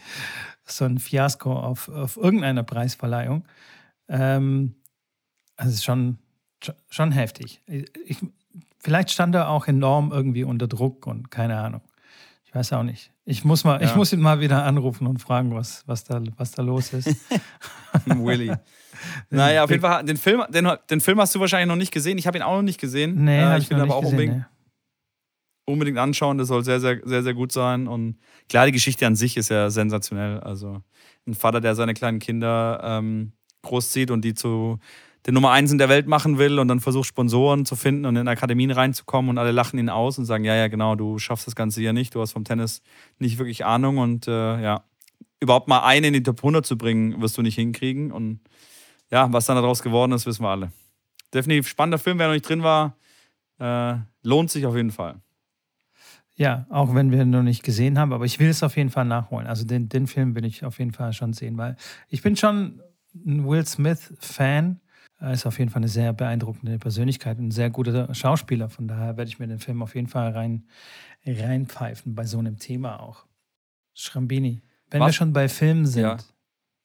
So 0.65 0.86
ein 0.86 1.00
Fiasko 1.00 1.53
auf, 1.53 1.88
auf 1.89 2.17
irgendeiner 2.17 2.63
Preisverleihung. 2.63 3.46
Ähm, 4.10 4.75
also 5.56 5.70
es 5.70 5.75
ist 5.75 5.86
schon, 5.86 6.17
schon 6.89 7.12
heftig. 7.12 7.62
Ich, 8.06 8.17
vielleicht 8.80 9.12
stand 9.12 9.36
er 9.36 9.50
auch 9.50 9.67
enorm 9.67 10.12
irgendwie 10.12 10.43
unter 10.43 10.67
Druck 10.67 11.08
und 11.08 11.32
keine 11.32 11.58
Ahnung. 11.58 11.82
Ich 12.45 12.54
weiß 12.56 12.73
auch 12.73 12.84
nicht. 12.84 13.12
Ich 13.26 13.43
muss, 13.43 13.63
mal, 13.63 13.82
ja. 13.82 13.88
ich 13.88 13.95
muss 13.95 14.13
ihn 14.13 14.21
mal 14.21 14.39
wieder 14.39 14.63
anrufen 14.63 15.06
und 15.06 15.19
fragen, 15.19 15.54
was, 15.54 15.84
was, 15.86 16.06
da, 16.06 16.21
was 16.38 16.52
da 16.52 16.63
los 16.63 16.93
ist. 16.93 17.13
Willy. 18.06 18.54
naja, 19.30 19.63
auf 19.63 19.69
jeden 19.69 19.82
Fall, 19.82 20.04
den 20.06 20.15
Film, 20.15 20.43
den, 20.50 20.69
den 20.89 21.02
Film 21.02 21.19
hast 21.19 21.36
du 21.36 21.39
wahrscheinlich 21.39 21.67
noch 21.67 21.76
nicht 21.76 21.91
gesehen. 21.91 22.17
Ich 22.17 22.26
habe 22.26 22.38
ihn 22.38 22.43
auch 22.43 22.56
noch 22.56 22.62
nicht 22.62 22.80
gesehen. 22.80 23.26
Nee, 23.26 23.41
äh, 23.41 23.58
ich, 23.58 23.63
ich 23.63 23.69
bin 23.69 23.82
aber 23.82 23.95
auch 23.95 24.02
gesehen, 24.02 24.17
unbedingt, 24.17 24.38
nee 24.38 24.57
unbedingt 25.67 25.97
anschauen. 25.97 26.38
Das 26.38 26.47
soll 26.47 26.63
sehr, 26.63 26.80
sehr, 26.80 27.01
sehr, 27.03 27.23
sehr 27.23 27.34
gut 27.34 27.51
sein. 27.51 27.88
Und 27.88 28.17
klar, 28.49 28.65
die 28.65 28.71
Geschichte 28.71 29.06
an 29.06 29.15
sich 29.15 29.38
ist 29.38 29.49
ja 29.49 29.69
sensationell. 29.69 30.39
Also 30.39 30.82
ein 31.27 31.34
Vater, 31.34 31.62
der 31.62 31.75
seine 31.75 31.93
kleinen 31.93 32.19
Kinder 32.19 32.82
ähm, 32.84 33.34
großzieht 33.62 34.10
und 34.12 34.23
die 34.23 34.34
zu 34.34 34.80
den 35.25 35.34
Nummer 35.34 35.51
eins 35.51 35.71
in 35.73 35.77
der 35.77 35.89
Welt 35.89 36.08
machen 36.08 36.38
will 36.38 36.58
und 36.58 36.69
dann 36.69 36.80
versucht, 36.80 37.08
Sponsoren 37.08 37.65
zu 37.65 37.75
finden 37.75 38.06
und 38.06 38.15
in 38.15 38.30
Akademien 38.30 38.71
reinzukommen 38.71 39.30
und 39.30 39.38
alle 39.38 39.51
lachen 39.51 39.77
ihn 39.77 39.89
aus 39.89 40.17
und 40.17 40.25
sagen, 40.25 40.45
ja, 40.45 40.56
ja, 40.56 40.69
genau, 40.69 40.95
du 40.95 41.19
schaffst 41.19 41.47
das 41.47 41.56
Ganze 41.56 41.82
hier 41.82 41.91
nicht, 41.91 42.15
du 42.15 42.21
hast 42.21 42.32
vom 42.32 42.45
Tennis 42.45 42.82
nicht 43.19 43.38
wirklich 43.38 43.65
Ahnung 43.65 43.97
und 43.97 44.27
äh, 44.27 44.62
ja, 44.62 44.86
überhaupt 45.41 45.67
mal 45.67 45.80
einen 45.80 46.06
in 46.06 46.13
die 46.13 46.23
Top 46.23 46.39
100 46.39 46.65
zu 46.65 46.77
bringen, 46.77 47.21
wirst 47.21 47.38
du 47.38 47.41
nicht 47.41 47.56
hinkriegen 47.56 48.13
und 48.13 48.39
ja, 49.12 49.32
was 49.34 49.45
dann 49.45 49.58
daraus 49.58 49.84
geworden 49.84 50.13
ist, 50.13 50.25
wissen 50.25 50.43
wir 50.43 50.49
alle. 50.49 50.71
Definitiv 51.34 51.67
spannender 51.67 51.99
Film, 51.99 52.19
wer 52.19 52.27
noch 52.27 52.34
nicht 52.34 52.47
drin 52.47 52.63
war, 52.63 52.95
äh, 53.60 53.95
lohnt 54.23 54.49
sich 54.49 54.65
auf 54.65 54.77
jeden 54.77 54.91
Fall. 54.91 55.19
Ja, 56.38 56.67
auch 56.69 56.93
wenn 56.93 57.12
wir 57.12 57.23
ihn 57.23 57.32
noch 57.32 57.41
nicht 57.41 57.63
gesehen 57.63 57.97
haben, 57.97 58.13
aber 58.13 58.26
ich 58.26 58.39
will 58.39 58.50
es 58.50 58.62
auf 58.62 58.78
jeden 58.78 58.91
Fall 58.91 59.06
nachholen. 59.06 59.47
Also 59.47 59.65
den, 59.65 59.89
den 59.89 60.06
Film 60.06 60.36
will 60.36 60.45
ich 60.45 60.63
auf 60.63 60.78
jeden 60.78 60.91
Fall 60.91 61.12
schon 61.12 61.34
sehen, 61.34 61.58
weil 61.58 61.76
ich 62.10 62.21
bin 62.21 62.36
schon 62.36 62.80
ein 63.15 63.47
Will 63.47 63.65
Smith-Fan. 63.65 64.80
Er 65.19 65.32
ist 65.32 65.47
auf 65.47 65.58
jeden 65.58 65.71
Fall 65.71 65.80
eine 65.80 65.88
sehr 65.88 66.13
beeindruckende 66.13 66.78
Persönlichkeit 66.78 67.39
und 67.39 67.47
ein 67.47 67.52
sehr 67.52 67.71
guter 67.71 68.13
Schauspieler. 68.13 68.69
Von 68.69 68.88
daher 68.88 69.17
werde 69.17 69.30
ich 69.30 69.39
mir 69.39 69.47
den 69.47 69.58
Film 69.58 69.82
auf 69.82 69.95
jeden 69.95 70.08
Fall 70.08 70.32
rein, 70.32 70.67
reinpfeifen, 71.26 72.13
bei 72.13 72.26
so 72.26 72.38
einem 72.38 72.60
Thema 72.60 73.02
auch. 73.02 73.26
Schrambini, 73.95 74.62
wenn 74.91 75.02
Was? 75.02 75.08
wir 75.08 75.13
schon 75.13 75.34
bei 75.34 75.50
Filmen 75.50 75.88
sind, 75.88 76.04
ja. 76.04 76.17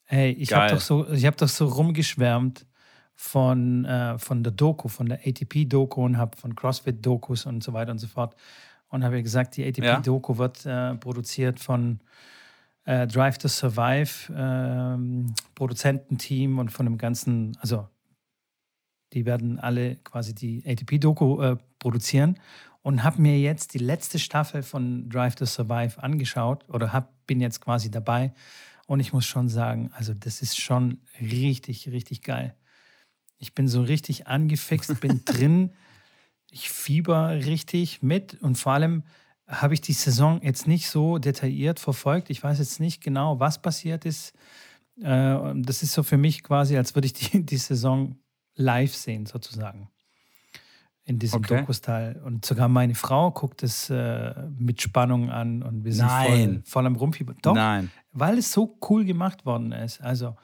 hey, 0.04 0.32
ich 0.32 0.54
habe 0.54 0.72
doch, 0.72 0.80
so, 0.80 1.06
hab 1.06 1.36
doch 1.36 1.48
so 1.48 1.66
rumgeschwärmt 1.66 2.66
von, 3.14 3.84
äh, 3.84 4.18
von 4.18 4.42
der 4.42 4.52
Doku, 4.52 4.88
von 4.88 5.10
der 5.10 5.18
ATP-Doku 5.26 6.02
und 6.02 6.16
habe 6.16 6.38
von 6.38 6.56
CrossFit-Dokus 6.56 7.44
und 7.44 7.62
so 7.62 7.74
weiter 7.74 7.92
und 7.92 7.98
so 7.98 8.06
fort 8.06 8.34
und 8.92 9.02
habe 9.02 9.22
gesagt, 9.22 9.57
die 9.57 9.64
ATP-Doku 9.66 10.35
ja. 10.35 10.38
wird 10.38 10.66
äh, 10.66 10.94
produziert 10.96 11.59
von 11.59 12.00
äh, 12.85 13.07
Drive 13.07 13.38
to 13.38 13.48
Survive, 13.48 14.33
äh, 14.33 15.33
Produzententeam 15.55 16.59
und 16.59 16.70
von 16.70 16.87
dem 16.87 16.98
ganzen, 16.98 17.57
also 17.61 17.88
die 19.14 19.24
werden 19.24 19.59
alle 19.59 19.96
quasi 19.96 20.35
die 20.35 20.62
ATP-Doku 20.66 21.40
äh, 21.40 21.57
produzieren 21.78 22.38
und 22.83 23.02
habe 23.02 23.22
mir 23.22 23.40
jetzt 23.40 23.72
die 23.74 23.78
letzte 23.78 24.18
Staffel 24.18 24.62
von 24.62 25.09
Drive 25.09 25.37
to 25.37 25.46
Survive 25.46 26.02
angeschaut 26.02 26.68
oder 26.68 26.92
hab, 26.92 27.26
bin 27.26 27.40
jetzt 27.40 27.61
quasi 27.62 27.90
dabei 27.90 28.35
und 28.87 29.00
ich 29.00 29.14
muss 29.14 29.24
schon 29.24 29.48
sagen, 29.48 29.90
also 29.94 30.12
das 30.12 30.42
ist 30.42 30.61
schon 30.61 31.00
richtig, 31.18 31.88
richtig 31.88 32.22
geil. 32.22 32.55
Ich 33.38 33.55
bin 33.55 33.68
so 33.68 33.83
richtig 33.83 34.26
angefixt, 34.26 35.00
bin 35.00 35.22
drin 35.24 35.72
ich 36.52 36.68
fieber 36.70 37.30
richtig 37.30 38.02
mit 38.02 38.40
und 38.42 38.56
vor 38.56 38.72
allem 38.72 39.02
habe 39.48 39.74
ich 39.74 39.80
die 39.80 39.92
Saison 39.92 40.40
jetzt 40.42 40.66
nicht 40.66 40.88
so 40.88 41.18
detailliert 41.18 41.80
verfolgt. 41.80 42.30
Ich 42.30 42.42
weiß 42.42 42.58
jetzt 42.58 42.78
nicht 42.78 43.02
genau, 43.02 43.40
was 43.40 43.60
passiert 43.60 44.04
ist. 44.04 44.34
Äh, 45.00 45.36
das 45.56 45.82
ist 45.82 45.92
so 45.92 46.02
für 46.02 46.18
mich 46.18 46.42
quasi, 46.42 46.76
als 46.76 46.94
würde 46.94 47.06
ich 47.06 47.12
die, 47.14 47.44
die 47.44 47.56
Saison 47.56 48.16
live 48.54 48.94
sehen, 48.94 49.26
sozusagen. 49.26 49.88
In 51.04 51.18
diesem 51.18 51.40
okay. 51.40 51.58
Dokustal. 51.58 52.20
Und 52.24 52.44
sogar 52.44 52.68
meine 52.68 52.94
Frau 52.94 53.32
guckt 53.32 53.62
es 53.62 53.90
äh, 53.90 54.34
mit 54.56 54.80
Spannung 54.80 55.30
an 55.30 55.62
und 55.62 55.84
wir 55.84 55.92
sind 55.92 56.08
voll, 56.08 56.62
voll 56.64 56.86
am 56.86 56.94
Rumfieber. 56.94 57.34
Doch, 57.42 57.54
Nein. 57.54 57.90
weil 58.12 58.38
es 58.38 58.52
so 58.52 58.78
cool 58.88 59.04
gemacht 59.04 59.44
worden 59.44 59.72
ist. 59.72 60.00
Also, 60.00 60.36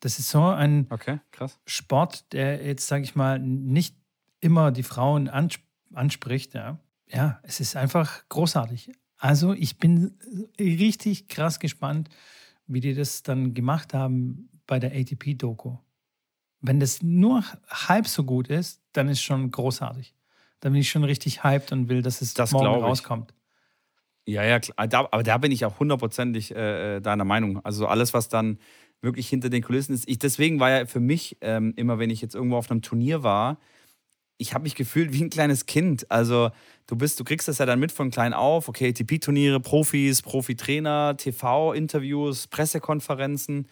das 0.00 0.18
ist 0.18 0.30
so 0.30 0.44
ein 0.44 0.86
okay, 0.88 1.18
Sport, 1.66 2.32
der 2.32 2.64
jetzt, 2.64 2.86
sage 2.86 3.04
ich 3.04 3.16
mal, 3.16 3.38
nicht 3.38 3.96
immer 4.40 4.70
die 4.72 4.82
Frauen 4.82 5.28
anspricht, 5.28 6.54
ja. 6.54 6.78
Ja, 7.10 7.40
es 7.42 7.60
ist 7.60 7.76
einfach 7.76 8.28
großartig. 8.28 8.92
Also 9.16 9.52
ich 9.52 9.78
bin 9.78 10.18
richtig 10.58 11.28
krass 11.28 11.58
gespannt, 11.58 12.08
wie 12.66 12.80
die 12.80 12.94
das 12.94 13.22
dann 13.22 13.54
gemacht 13.54 13.94
haben 13.94 14.50
bei 14.66 14.78
der 14.78 14.92
ATP-Doku. 14.92 15.76
Wenn 16.60 16.80
das 16.80 17.02
nur 17.02 17.44
halb 17.68 18.06
so 18.06 18.24
gut 18.24 18.48
ist, 18.48 18.82
dann 18.92 19.08
ist 19.08 19.22
schon 19.22 19.50
großartig. 19.50 20.14
Dann 20.60 20.72
bin 20.72 20.80
ich 20.80 20.90
schon 20.90 21.04
richtig 21.04 21.44
hyped 21.44 21.72
und 21.72 21.88
will, 21.88 22.02
dass 22.02 22.20
es 22.20 22.34
das 22.34 22.52
morgen 22.52 22.82
rauskommt. 22.82 23.32
Ja, 24.26 24.44
ja, 24.44 24.60
klar. 24.60 24.76
aber 24.76 25.22
da 25.22 25.38
bin 25.38 25.52
ich 25.52 25.64
auch 25.64 25.78
hundertprozentig 25.78 26.54
äh, 26.54 26.96
äh, 26.96 27.00
deiner 27.00 27.24
Meinung. 27.24 27.64
Also 27.64 27.86
alles, 27.86 28.12
was 28.12 28.28
dann 28.28 28.58
wirklich 29.00 29.28
hinter 29.28 29.48
den 29.48 29.62
Kulissen 29.62 29.94
ist. 29.94 30.08
Ich, 30.08 30.18
deswegen 30.18 30.60
war 30.60 30.70
ja 30.70 30.86
für 30.86 31.00
mich 31.00 31.38
ähm, 31.40 31.72
immer, 31.76 31.98
wenn 31.98 32.10
ich 32.10 32.20
jetzt 32.20 32.34
irgendwo 32.34 32.56
auf 32.56 32.70
einem 32.70 32.82
Turnier 32.82 33.22
war, 33.22 33.58
ich 34.38 34.54
habe 34.54 34.62
mich 34.62 34.74
gefühlt 34.76 35.12
wie 35.12 35.22
ein 35.22 35.30
kleines 35.30 35.66
Kind. 35.66 36.10
Also 36.10 36.50
du 36.86 36.96
bist, 36.96 37.20
du 37.20 37.24
kriegst 37.24 37.48
das 37.48 37.58
ja 37.58 37.66
dann 37.66 37.80
mit 37.80 37.92
von 37.92 38.10
klein 38.10 38.32
auf. 38.32 38.68
Okay, 38.68 38.88
ATP-Turniere, 38.88 39.60
Profis, 39.60 40.22
Profitrainer, 40.22 41.16
TV-Interviews, 41.16 42.46
Pressekonferenzen. 42.46 43.68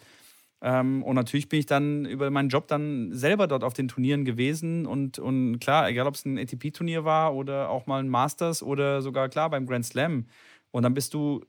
Ähm, 0.61 1.03
und 1.03 1.15
natürlich 1.15 1.49
bin 1.49 1.59
ich 1.59 1.65
dann 1.67 2.05
über 2.05 2.29
meinen 2.29 2.49
Job 2.49 2.67
dann 2.67 3.13
selber 3.13 3.47
dort 3.47 3.63
auf 3.63 3.73
den 3.73 3.87
Turnieren 3.87 4.25
gewesen. 4.25 4.85
Und, 4.85 5.19
und 5.19 5.59
klar, 5.59 5.87
egal 5.89 6.07
ob 6.07 6.15
es 6.15 6.25
ein 6.25 6.37
ATP-Turnier 6.37 7.05
war 7.05 7.33
oder 7.33 7.69
auch 7.69 7.87
mal 7.87 7.99
ein 7.99 8.09
Masters 8.09 8.61
oder 8.61 9.01
sogar 9.01 9.29
klar 9.29 9.49
beim 9.49 9.65
Grand 9.65 9.85
Slam. 9.85 10.25
Und 10.71 10.83
dann 10.83 10.93
bist 10.93 11.13
du 11.13 11.45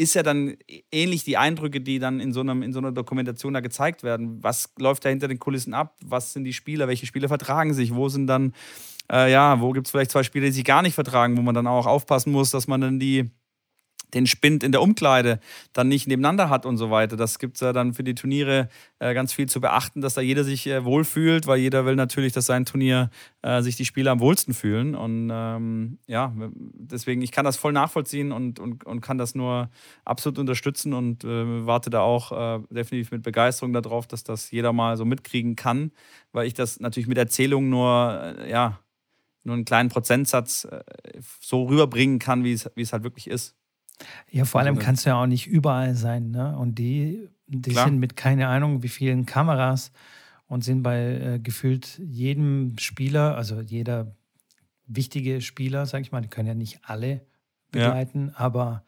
ist 0.00 0.14
ja 0.14 0.22
dann 0.22 0.56
ähnlich 0.90 1.24
die 1.24 1.36
Eindrücke, 1.36 1.80
die 1.80 1.98
dann 1.98 2.20
in 2.20 2.32
so, 2.32 2.40
einem, 2.40 2.62
in 2.62 2.72
so 2.72 2.78
einer 2.78 2.90
Dokumentation 2.90 3.52
da 3.52 3.60
gezeigt 3.60 4.02
werden. 4.02 4.42
Was 4.42 4.72
läuft 4.78 5.04
da 5.04 5.10
hinter 5.10 5.28
den 5.28 5.38
Kulissen 5.38 5.74
ab? 5.74 5.94
Was 6.02 6.32
sind 6.32 6.44
die 6.44 6.54
Spieler? 6.54 6.88
Welche 6.88 7.04
Spieler 7.04 7.28
vertragen 7.28 7.74
sich? 7.74 7.94
Wo 7.94 8.08
sind 8.08 8.26
dann, 8.26 8.54
äh, 9.12 9.30
ja, 9.30 9.60
wo 9.60 9.72
gibt 9.72 9.86
es 9.86 9.90
vielleicht 9.90 10.10
zwei 10.10 10.22
Spieler, 10.22 10.46
die 10.46 10.52
sich 10.52 10.64
gar 10.64 10.80
nicht 10.80 10.94
vertragen, 10.94 11.36
wo 11.36 11.42
man 11.42 11.54
dann 11.54 11.66
auch 11.66 11.86
aufpassen 11.86 12.32
muss, 12.32 12.50
dass 12.50 12.66
man 12.66 12.80
dann 12.80 12.98
die 12.98 13.30
den 14.14 14.26
Spind 14.26 14.62
in 14.62 14.72
der 14.72 14.82
Umkleide 14.82 15.40
dann 15.72 15.88
nicht 15.88 16.06
nebeneinander 16.06 16.48
hat 16.48 16.66
und 16.66 16.76
so 16.76 16.90
weiter. 16.90 17.16
Das 17.16 17.38
gibt 17.38 17.56
es 17.56 17.60
ja 17.60 17.72
dann 17.72 17.94
für 17.94 18.04
die 18.04 18.14
Turniere 18.14 18.68
äh, 18.98 19.14
ganz 19.14 19.32
viel 19.32 19.48
zu 19.48 19.60
beachten, 19.60 20.00
dass 20.00 20.14
da 20.14 20.20
jeder 20.20 20.44
sich 20.44 20.66
äh, 20.66 20.84
wohlfühlt, 20.84 21.46
weil 21.46 21.58
jeder 21.58 21.86
will 21.86 21.96
natürlich, 21.96 22.32
dass 22.32 22.46
sein 22.46 22.64
Turnier 22.64 23.10
äh, 23.42 23.62
sich 23.62 23.76
die 23.76 23.84
Spieler 23.84 24.12
am 24.12 24.20
wohlsten 24.20 24.54
fühlen. 24.54 24.94
Und 24.94 25.30
ähm, 25.32 25.98
ja, 26.06 26.32
deswegen, 26.54 27.22
ich 27.22 27.32
kann 27.32 27.44
das 27.44 27.56
voll 27.56 27.72
nachvollziehen 27.72 28.32
und, 28.32 28.58
und, 28.58 28.84
und 28.84 29.00
kann 29.00 29.18
das 29.18 29.34
nur 29.34 29.70
absolut 30.04 30.38
unterstützen 30.38 30.92
und 30.92 31.24
äh, 31.24 31.66
warte 31.66 31.90
da 31.90 32.00
auch 32.00 32.32
äh, 32.32 32.62
definitiv 32.70 33.10
mit 33.10 33.22
Begeisterung 33.22 33.72
darauf, 33.72 34.06
dass 34.06 34.24
das 34.24 34.50
jeder 34.50 34.72
mal 34.72 34.96
so 34.96 35.04
mitkriegen 35.04 35.56
kann, 35.56 35.92
weil 36.32 36.46
ich 36.46 36.54
das 36.54 36.80
natürlich 36.80 37.08
mit 37.08 37.18
Erzählungen 37.18 37.70
nur, 37.70 38.34
äh, 38.38 38.50
ja, 38.50 38.78
nur 39.42 39.54
einen 39.54 39.64
kleinen 39.64 39.88
Prozentsatz 39.88 40.68
so 41.40 41.64
rüberbringen 41.64 42.18
kann, 42.18 42.44
wie 42.44 42.52
es, 42.52 42.70
wie 42.74 42.82
es 42.82 42.92
halt 42.92 43.04
wirklich 43.04 43.26
ist. 43.26 43.56
Ja, 44.30 44.44
vor 44.44 44.60
allem 44.60 44.78
kannst 44.78 45.04
du 45.04 45.10
ja 45.10 45.20
auch 45.20 45.26
nicht 45.26 45.46
überall 45.46 45.94
sein. 45.94 46.30
Ne? 46.30 46.56
Und 46.56 46.76
die, 46.76 47.28
die 47.46 47.72
sind 47.72 47.98
mit 47.98 48.16
keine 48.16 48.48
Ahnung 48.48 48.82
wie 48.82 48.88
vielen 48.88 49.26
Kameras 49.26 49.92
und 50.46 50.64
sind 50.64 50.82
bei 50.82 50.98
äh, 50.98 51.38
gefühlt 51.38 51.98
jedem 51.98 52.76
Spieler, 52.78 53.36
also 53.36 53.60
jeder 53.60 54.14
wichtige 54.86 55.40
Spieler, 55.40 55.86
sag 55.86 56.02
ich 56.02 56.12
mal, 56.12 56.20
die 56.20 56.28
können 56.28 56.48
ja 56.48 56.54
nicht 56.54 56.80
alle 56.82 57.24
begleiten, 57.70 58.28
ja. 58.28 58.34
aber 58.36 58.84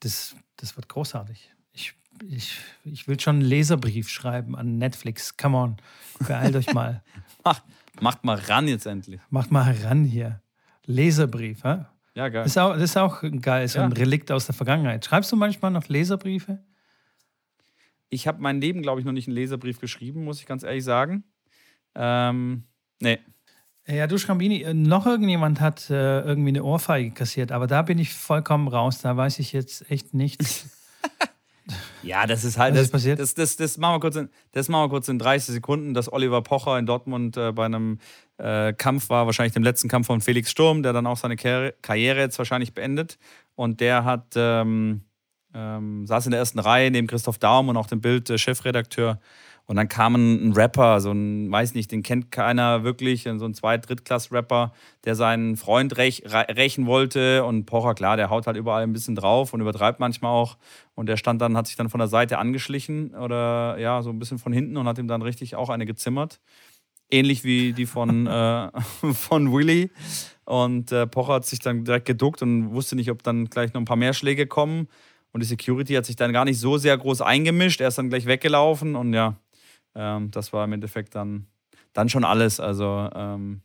das, 0.00 0.34
das 0.56 0.76
wird 0.76 0.88
großartig. 0.88 1.52
Ich, 1.72 1.94
ich, 2.28 2.58
ich 2.84 3.06
will 3.06 3.20
schon 3.20 3.36
einen 3.36 3.44
Leserbrief 3.44 4.08
schreiben 4.08 4.56
an 4.56 4.78
Netflix. 4.78 5.36
Come 5.36 5.56
on, 5.56 5.76
beeilt 6.26 6.56
euch 6.56 6.72
mal. 6.72 7.02
Macht, 7.44 7.62
macht 8.00 8.24
mal 8.24 8.36
ran 8.36 8.66
jetzt 8.66 8.86
endlich. 8.86 9.20
Macht 9.30 9.52
mal 9.52 9.72
ran 9.84 10.04
hier. 10.04 10.40
Leserbrief, 10.86 11.62
hä? 11.62 11.84
Ja, 12.16 12.30
geil. 12.30 12.44
Das 12.44 12.52
ist 12.52 12.58
auch, 12.58 12.72
das 12.72 12.82
ist 12.82 12.96
auch 12.96 13.22
geil, 13.42 13.68
so 13.68 13.78
ein 13.80 13.92
Relikt 13.92 14.32
aus 14.32 14.46
der 14.46 14.54
Vergangenheit. 14.54 15.04
Schreibst 15.04 15.30
du 15.30 15.36
manchmal 15.36 15.70
noch 15.70 15.86
Leserbriefe? 15.86 16.58
Ich 18.08 18.26
habe 18.26 18.40
mein 18.40 18.58
Leben, 18.58 18.80
glaube 18.80 19.00
ich, 19.00 19.04
noch 19.04 19.12
nicht 19.12 19.28
einen 19.28 19.34
Leserbrief 19.34 19.80
geschrieben, 19.80 20.24
muss 20.24 20.40
ich 20.40 20.46
ganz 20.46 20.62
ehrlich 20.62 20.82
sagen. 20.82 21.24
Ähm, 21.94 22.64
nee. 23.00 23.18
Ja, 23.86 24.06
du 24.06 24.16
Schrambini, 24.16 24.62
äh, 24.62 24.72
noch 24.72 25.04
irgendjemand 25.06 25.60
hat 25.60 25.90
äh, 25.90 26.20
irgendwie 26.22 26.48
eine 26.48 26.64
Ohrfeige 26.64 27.10
kassiert, 27.10 27.52
aber 27.52 27.66
da 27.66 27.82
bin 27.82 27.98
ich 27.98 28.14
vollkommen 28.14 28.68
raus. 28.68 29.02
Da 29.02 29.14
weiß 29.14 29.38
ich 29.38 29.52
jetzt 29.52 29.90
echt 29.90 30.14
nichts. 30.14 30.70
ja, 32.02 32.26
das 32.26 32.44
ist 32.44 32.58
halt. 32.58 32.74
Was 32.74 32.78
das, 32.78 32.86
ist 32.86 32.92
passiert? 32.92 33.18
Das, 33.18 33.34
das, 33.34 33.56
das, 33.56 33.78
machen 33.78 33.96
wir 33.96 34.00
kurz 34.00 34.16
in, 34.16 34.28
das 34.52 34.68
machen 34.68 34.84
wir 34.84 34.88
kurz 34.88 35.08
in 35.08 35.18
30 35.18 35.54
Sekunden, 35.54 35.94
dass 35.94 36.12
Oliver 36.12 36.42
Pocher 36.42 36.78
in 36.78 36.86
Dortmund 36.86 37.36
äh, 37.36 37.52
bei 37.52 37.64
einem 37.64 37.98
äh, 38.38 38.72
Kampf 38.72 39.08
war, 39.10 39.26
wahrscheinlich 39.26 39.54
dem 39.54 39.62
letzten 39.62 39.88
Kampf 39.88 40.06
von 40.06 40.20
Felix 40.20 40.50
Sturm, 40.50 40.82
der 40.82 40.92
dann 40.92 41.06
auch 41.06 41.16
seine 41.16 41.36
Karriere 41.36 42.20
jetzt 42.20 42.38
wahrscheinlich 42.38 42.74
beendet. 42.74 43.18
Und 43.54 43.80
der 43.80 44.04
hat, 44.04 44.34
ähm, 44.36 45.02
ähm, 45.54 46.06
saß 46.06 46.26
in 46.26 46.32
der 46.32 46.40
ersten 46.40 46.58
Reihe 46.58 46.90
neben 46.90 47.06
Christoph 47.06 47.38
Daum 47.38 47.68
und 47.68 47.76
auch 47.76 47.86
dem 47.86 48.00
Bild 48.00 48.30
äh, 48.30 48.38
Chefredakteur. 48.38 49.18
Und 49.66 49.76
dann 49.76 49.88
kam 49.88 50.14
ein, 50.14 50.52
Rapper, 50.52 51.00
so 51.00 51.10
ein, 51.10 51.50
weiß 51.50 51.74
nicht, 51.74 51.90
den 51.90 52.04
kennt 52.04 52.30
keiner 52.30 52.84
wirklich, 52.84 53.24
so 53.24 53.44
ein 53.44 53.52
Zweit-, 53.52 53.88
Drittklass-Rapper, 53.88 54.72
der 55.04 55.14
seinen 55.16 55.56
Freund 55.56 55.96
rech, 55.96 56.22
rächen 56.24 56.86
wollte. 56.86 57.44
Und 57.44 57.66
Pocher, 57.66 57.94
klar, 57.94 58.16
der 58.16 58.30
haut 58.30 58.46
halt 58.46 58.56
überall 58.56 58.84
ein 58.84 58.92
bisschen 58.92 59.16
drauf 59.16 59.52
und 59.52 59.60
übertreibt 59.60 59.98
manchmal 59.98 60.30
auch. 60.30 60.56
Und 60.94 61.08
der 61.08 61.16
stand 61.16 61.42
dann, 61.42 61.56
hat 61.56 61.66
sich 61.66 61.76
dann 61.76 61.88
von 61.88 61.98
der 61.98 62.08
Seite 62.08 62.38
angeschlichen 62.38 63.14
oder 63.14 63.76
ja, 63.78 64.02
so 64.02 64.10
ein 64.10 64.20
bisschen 64.20 64.38
von 64.38 64.52
hinten 64.52 64.76
und 64.76 64.86
hat 64.86 64.98
ihm 64.98 65.08
dann 65.08 65.22
richtig 65.22 65.56
auch 65.56 65.68
eine 65.68 65.84
gezimmert 65.84 66.40
ähnlich 67.10 67.44
wie 67.44 67.72
die 67.72 67.86
von, 67.86 68.26
äh, 68.26 68.70
von 69.12 69.52
Willy. 69.52 69.90
Und 70.44 70.92
äh, 70.92 71.06
Pocher 71.06 71.34
hat 71.34 71.46
sich 71.46 71.58
dann 71.58 71.84
direkt 71.84 72.06
geduckt 72.06 72.42
und 72.42 72.72
wusste 72.72 72.96
nicht, 72.96 73.10
ob 73.10 73.22
dann 73.22 73.46
gleich 73.46 73.72
noch 73.72 73.80
ein 73.80 73.84
paar 73.84 73.96
mehr 73.96 74.12
Schläge 74.12 74.46
kommen. 74.46 74.88
Und 75.32 75.42
die 75.42 75.46
Security 75.46 75.94
hat 75.94 76.06
sich 76.06 76.16
dann 76.16 76.32
gar 76.32 76.44
nicht 76.44 76.58
so 76.58 76.78
sehr 76.78 76.96
groß 76.96 77.20
eingemischt. 77.20 77.80
Er 77.80 77.88
ist 77.88 77.98
dann 77.98 78.08
gleich 78.08 78.26
weggelaufen 78.26 78.94
und 78.96 79.12
ja, 79.12 79.36
ähm, 79.96 80.30
das 80.30 80.52
war 80.52 80.64
im 80.64 80.72
Endeffekt 80.72 81.14
dann, 81.14 81.46
dann 81.92 82.08
schon 82.08 82.24
alles. 82.24 82.60
Also 82.60 83.08
ähm, 83.14 83.62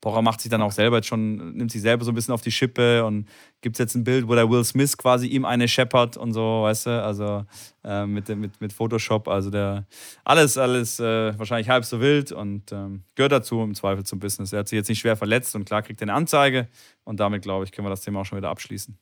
Pocher 0.00 0.22
macht 0.22 0.40
sich 0.40 0.50
dann 0.50 0.62
auch 0.62 0.70
selber 0.70 0.96
jetzt 0.96 1.08
schon, 1.08 1.56
nimmt 1.56 1.72
sich 1.72 1.82
selber 1.82 2.04
so 2.04 2.12
ein 2.12 2.14
bisschen 2.14 2.32
auf 2.32 2.40
die 2.40 2.52
Schippe 2.52 3.04
und 3.04 3.28
gibt 3.60 3.78
jetzt 3.78 3.96
ein 3.96 4.04
Bild, 4.04 4.28
wo 4.28 4.34
der 4.34 4.48
Will 4.48 4.62
Smith 4.64 4.96
quasi 4.96 5.26
ihm 5.26 5.44
eine 5.44 5.66
scheppert 5.66 6.16
und 6.16 6.32
so, 6.32 6.62
weißt 6.62 6.86
du, 6.86 7.02
also 7.02 7.44
äh, 7.84 8.06
mit, 8.06 8.28
mit, 8.28 8.60
mit 8.60 8.72
Photoshop, 8.72 9.26
also 9.26 9.50
der 9.50 9.86
alles, 10.24 10.56
alles 10.56 11.00
äh, 11.00 11.36
wahrscheinlich 11.36 11.68
halb 11.68 11.84
so 11.84 12.00
wild 12.00 12.30
und 12.30 12.70
ähm, 12.70 13.02
gehört 13.16 13.32
dazu 13.32 13.60
im 13.62 13.74
Zweifel 13.74 14.04
zum 14.04 14.20
Business. 14.20 14.52
Er 14.52 14.60
hat 14.60 14.68
sich 14.68 14.76
jetzt 14.76 14.88
nicht 14.88 15.00
schwer 15.00 15.16
verletzt 15.16 15.56
und 15.56 15.64
klar 15.64 15.82
kriegt 15.82 16.00
er 16.00 16.04
eine 16.04 16.14
Anzeige 16.14 16.68
und 17.02 17.18
damit, 17.18 17.42
glaube 17.42 17.64
ich, 17.64 17.72
können 17.72 17.86
wir 17.86 17.90
das 17.90 18.02
Thema 18.02 18.20
auch 18.20 18.24
schon 18.24 18.38
wieder 18.38 18.50
abschließen. 18.50 18.96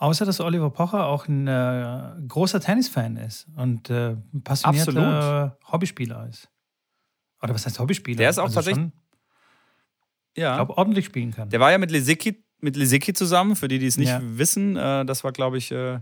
Außer 0.00 0.24
dass 0.24 0.40
Oliver 0.40 0.70
Pocher 0.70 1.06
auch 1.06 1.28
ein 1.28 1.46
äh, 1.46 2.26
großer 2.26 2.58
Tennisfan 2.58 3.18
ist 3.18 3.46
und 3.54 3.90
äh, 3.90 4.16
passionierter 4.42 5.58
Hobbyspieler 5.70 6.26
ist. 6.26 6.48
Oder 7.42 7.54
was 7.54 7.66
heißt 7.66 7.78
Hobbyspieler? 7.78 8.16
Der 8.16 8.30
ist 8.30 8.38
auch 8.38 8.44
also 8.44 8.54
tatsächlich 8.54 8.90
ja. 10.38 10.52
ich 10.52 10.56
glaube, 10.56 10.78
ordentlich 10.78 11.04
spielen 11.04 11.32
kann. 11.32 11.50
Der 11.50 11.60
war 11.60 11.70
ja 11.70 11.76
mit 11.76 11.90
Lisicki, 11.90 12.42
mit 12.60 12.76
Lisicki 12.76 13.12
zusammen, 13.12 13.56
für 13.56 13.68
die, 13.68 13.78
die 13.78 13.88
es 13.88 13.98
nicht 13.98 14.08
ja. 14.08 14.22
wissen. 14.22 14.74
Äh, 14.74 15.04
das 15.04 15.22
war, 15.22 15.32
glaube 15.32 15.58
ich, 15.58 15.70
äh, 15.70 15.98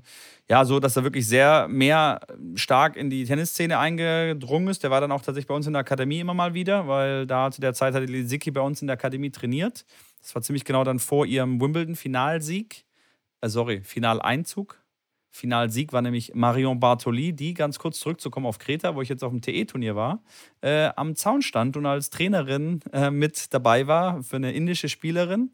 ja, 0.49 0.65
so, 0.65 0.79
dass 0.79 0.97
er 0.97 1.03
wirklich 1.03 1.27
sehr 1.27 1.67
mehr 1.67 2.21
stark 2.55 2.95
in 2.95 3.11
die 3.11 3.25
Tennisszene 3.25 3.81
eingedrungen 3.81 4.69
ist. 4.69 4.85
Der 4.85 4.93
war 4.93 5.01
dann 5.01 5.11
auch 5.11 5.23
tatsächlich 5.23 5.49
bei 5.49 5.55
uns 5.55 5.67
in 5.67 5.73
der 5.73 5.81
Akademie 5.81 6.21
immer 6.21 6.35
mal 6.35 6.55
wieder, 6.55 6.87
weil 6.87 7.27
da 7.27 7.51
zu 7.51 7.61
der 7.61 7.75
Zeit 7.75 7.95
hatte 7.95 8.07
Lisicki 8.07 8.53
bei 8.53 8.61
uns 8.61 8.81
in 8.81 8.87
der 8.87 8.95
Akademie 8.95 9.31
trainiert. 9.31 9.85
Das 10.21 10.37
war 10.37 10.43
ziemlich 10.43 10.65
genau 10.65 10.85
dann 10.85 11.01
vor 11.01 11.27
ihrem 11.27 11.61
Wimbledon-Finalsieg. 11.61 12.85
Äh, 13.41 13.49
sorry, 13.49 13.81
Finaleinzug. 13.83 14.83
Finalsieg 15.31 15.93
war 15.93 16.03
nämlich 16.03 16.35
Marion 16.35 16.81
Bartoli, 16.81 17.33
die, 17.33 17.55
ganz 17.55 17.79
kurz 17.79 18.01
zurückzukommen 18.01 18.47
auf 18.47 18.59
Kreta, 18.59 18.95
wo 18.95 19.03
ich 19.03 19.09
jetzt 19.09 19.23
auf 19.23 19.31
dem 19.31 19.43
TE-Turnier 19.43 19.95
war, 19.95 20.23
äh, 20.63 20.89
am 20.97 21.15
Zaun 21.15 21.43
stand 21.43 21.77
und 21.77 21.87
als 21.87 22.11
Trainerin 22.11 22.81
äh, 22.93 23.11
mit 23.11 23.53
dabei 23.53 23.87
war 23.87 24.23
für 24.23 24.37
eine 24.37 24.53
indische 24.53 24.89
Spielerin. 24.89 25.53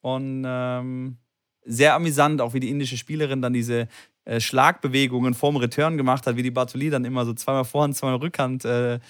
Und 0.00 0.44
ähm, 0.46 1.18
sehr 1.64 1.94
amüsant, 1.94 2.40
auch 2.40 2.54
wie 2.54 2.60
die 2.60 2.70
indische 2.70 2.96
Spielerin 2.96 3.42
dann 3.42 3.52
diese 3.52 3.88
äh, 4.24 4.40
Schlagbewegungen 4.40 5.34
vorm 5.34 5.56
Return 5.56 5.96
gemacht 5.96 6.26
hat, 6.26 6.36
wie 6.36 6.42
die 6.42 6.50
Bartoli 6.50 6.88
dann 6.88 7.04
immer 7.04 7.26
so 7.26 7.34
zweimal 7.34 7.64
Vorhand, 7.64 7.96
zweimal 7.96 8.16
Rückhand 8.16 8.64
äh, 8.64 9.00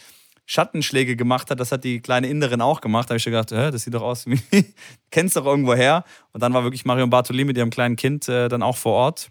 Schattenschläge 0.50 1.14
gemacht 1.14 1.48
hat. 1.48 1.60
Das 1.60 1.70
hat 1.70 1.84
die 1.84 2.00
kleine 2.00 2.28
Inderin 2.28 2.60
auch 2.60 2.80
gemacht. 2.80 3.08
Da 3.08 3.10
habe 3.10 3.18
ich 3.18 3.22
schon 3.22 3.32
gedacht, 3.32 3.52
das 3.52 3.84
sieht 3.84 3.94
doch 3.94 4.02
aus 4.02 4.26
wie, 4.26 4.40
kennst 5.12 5.36
du 5.36 5.40
doch 5.40 5.46
irgendwo 5.46 5.74
her. 5.74 6.02
Und 6.32 6.42
dann 6.42 6.52
war 6.52 6.64
wirklich 6.64 6.84
Marion 6.84 7.08
Bartoli 7.08 7.44
mit 7.44 7.56
ihrem 7.56 7.70
kleinen 7.70 7.94
Kind 7.94 8.28
äh, 8.28 8.48
dann 8.48 8.60
auch 8.60 8.76
vor 8.76 8.94
Ort. 8.94 9.30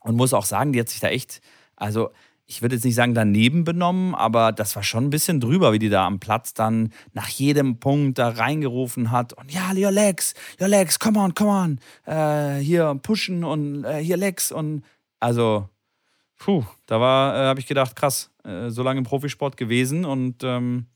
Und 0.00 0.16
muss 0.16 0.34
auch 0.34 0.44
sagen, 0.44 0.74
die 0.74 0.80
hat 0.80 0.90
sich 0.90 1.00
da 1.00 1.08
echt, 1.08 1.40
also 1.74 2.10
ich 2.44 2.60
würde 2.60 2.74
jetzt 2.74 2.84
nicht 2.84 2.96
sagen 2.96 3.14
daneben 3.14 3.64
benommen, 3.64 4.14
aber 4.14 4.52
das 4.52 4.76
war 4.76 4.82
schon 4.82 5.04
ein 5.04 5.10
bisschen 5.10 5.40
drüber, 5.40 5.72
wie 5.72 5.78
die 5.78 5.88
da 5.88 6.06
am 6.06 6.20
Platz 6.20 6.52
dann 6.52 6.92
nach 7.14 7.28
jedem 7.28 7.78
Punkt 7.78 8.18
da 8.18 8.28
reingerufen 8.28 9.10
hat. 9.10 9.32
Und 9.32 9.50
ja, 9.50 9.72
your 9.74 9.90
legs, 9.90 10.34
your 10.60 10.68
legs, 10.68 10.98
come 10.98 11.18
on, 11.18 11.32
come 11.32 11.50
on. 11.50 11.80
Äh, 12.04 12.58
hier 12.60 12.94
pushen 13.02 13.42
und 13.42 13.84
äh, 13.84 14.04
hier 14.04 14.18
legs. 14.18 14.52
Und 14.52 14.82
also, 15.18 15.66
puh, 16.40 16.64
da 16.86 17.00
war, 17.00 17.36
äh, 17.36 17.46
habe 17.46 17.60
ich 17.60 17.66
gedacht, 17.68 17.94
krass, 17.94 18.32
äh, 18.44 18.70
so 18.70 18.82
lange 18.82 18.98
im 18.98 19.04
Profisport 19.04 19.56
gewesen 19.56 20.04
und 20.04 20.42
ähm, 20.42 20.86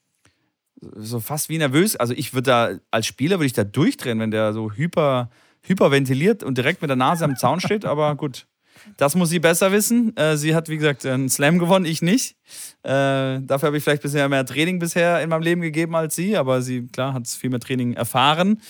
so 0.80 1.20
fast 1.20 1.48
wie 1.48 1.58
nervös. 1.58 1.94
Also 1.94 2.14
ich 2.14 2.34
würde 2.34 2.50
da, 2.50 2.70
als 2.90 3.06
Spieler 3.06 3.36
würde 3.36 3.46
ich 3.46 3.52
da 3.52 3.62
durchdrehen, 3.62 4.18
wenn 4.18 4.32
der 4.32 4.52
so 4.52 4.72
hyper, 4.72 5.30
hyperventiliert 5.62 6.42
und 6.42 6.58
direkt 6.58 6.82
mit 6.82 6.88
der 6.88 6.96
Nase 6.96 7.24
am 7.24 7.36
Zaun 7.36 7.60
steht, 7.60 7.84
aber 7.84 8.16
gut. 8.16 8.48
Das 8.96 9.14
muss 9.14 9.28
sie 9.28 9.38
besser 9.38 9.70
wissen. 9.70 10.16
Äh, 10.16 10.36
sie 10.36 10.54
hat, 10.54 10.68
wie 10.68 10.76
gesagt, 10.76 11.06
einen 11.06 11.28
Slam 11.28 11.58
gewonnen, 11.58 11.84
ich 11.84 12.02
nicht. 12.02 12.36
Äh, 12.82 13.40
dafür 13.40 13.68
habe 13.68 13.76
ich 13.76 13.84
vielleicht 13.84 14.02
bisher 14.02 14.28
mehr 14.28 14.44
Training 14.44 14.78
bisher 14.78 15.22
in 15.22 15.28
meinem 15.28 15.42
Leben 15.42 15.60
gegeben 15.60 15.94
als 15.94 16.16
sie, 16.16 16.36
aber 16.36 16.60
sie, 16.60 16.86
klar, 16.88 17.12
hat 17.12 17.28
viel 17.28 17.50
mehr 17.50 17.60
Training 17.60 17.92
erfahren. 17.92 18.60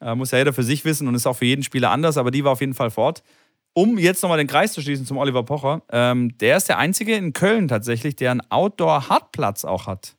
Äh, 0.00 0.14
muss 0.14 0.32
ja 0.32 0.38
jeder 0.38 0.52
für 0.52 0.62
sich 0.62 0.84
wissen 0.84 1.08
und 1.08 1.14
ist 1.14 1.26
auch 1.26 1.36
für 1.36 1.46
jeden 1.46 1.62
Spieler 1.62 1.90
anders, 1.90 2.18
aber 2.18 2.30
die 2.30 2.44
war 2.44 2.52
auf 2.52 2.60
jeden 2.60 2.74
Fall 2.74 2.90
fort. 2.90 3.22
Um 3.78 3.98
jetzt 3.98 4.22
nochmal 4.22 4.38
den 4.38 4.46
Kreis 4.46 4.72
zu 4.72 4.80
schließen 4.80 5.04
zum 5.04 5.18
Oliver 5.18 5.42
Pocher, 5.42 5.82
ähm, 5.92 6.38
der 6.38 6.56
ist 6.56 6.70
der 6.70 6.78
einzige 6.78 7.14
in 7.14 7.34
Köln 7.34 7.68
tatsächlich, 7.68 8.16
der 8.16 8.30
einen 8.30 8.40
Outdoor-Hartplatz 8.48 9.66
auch 9.66 9.86
hat. 9.86 10.16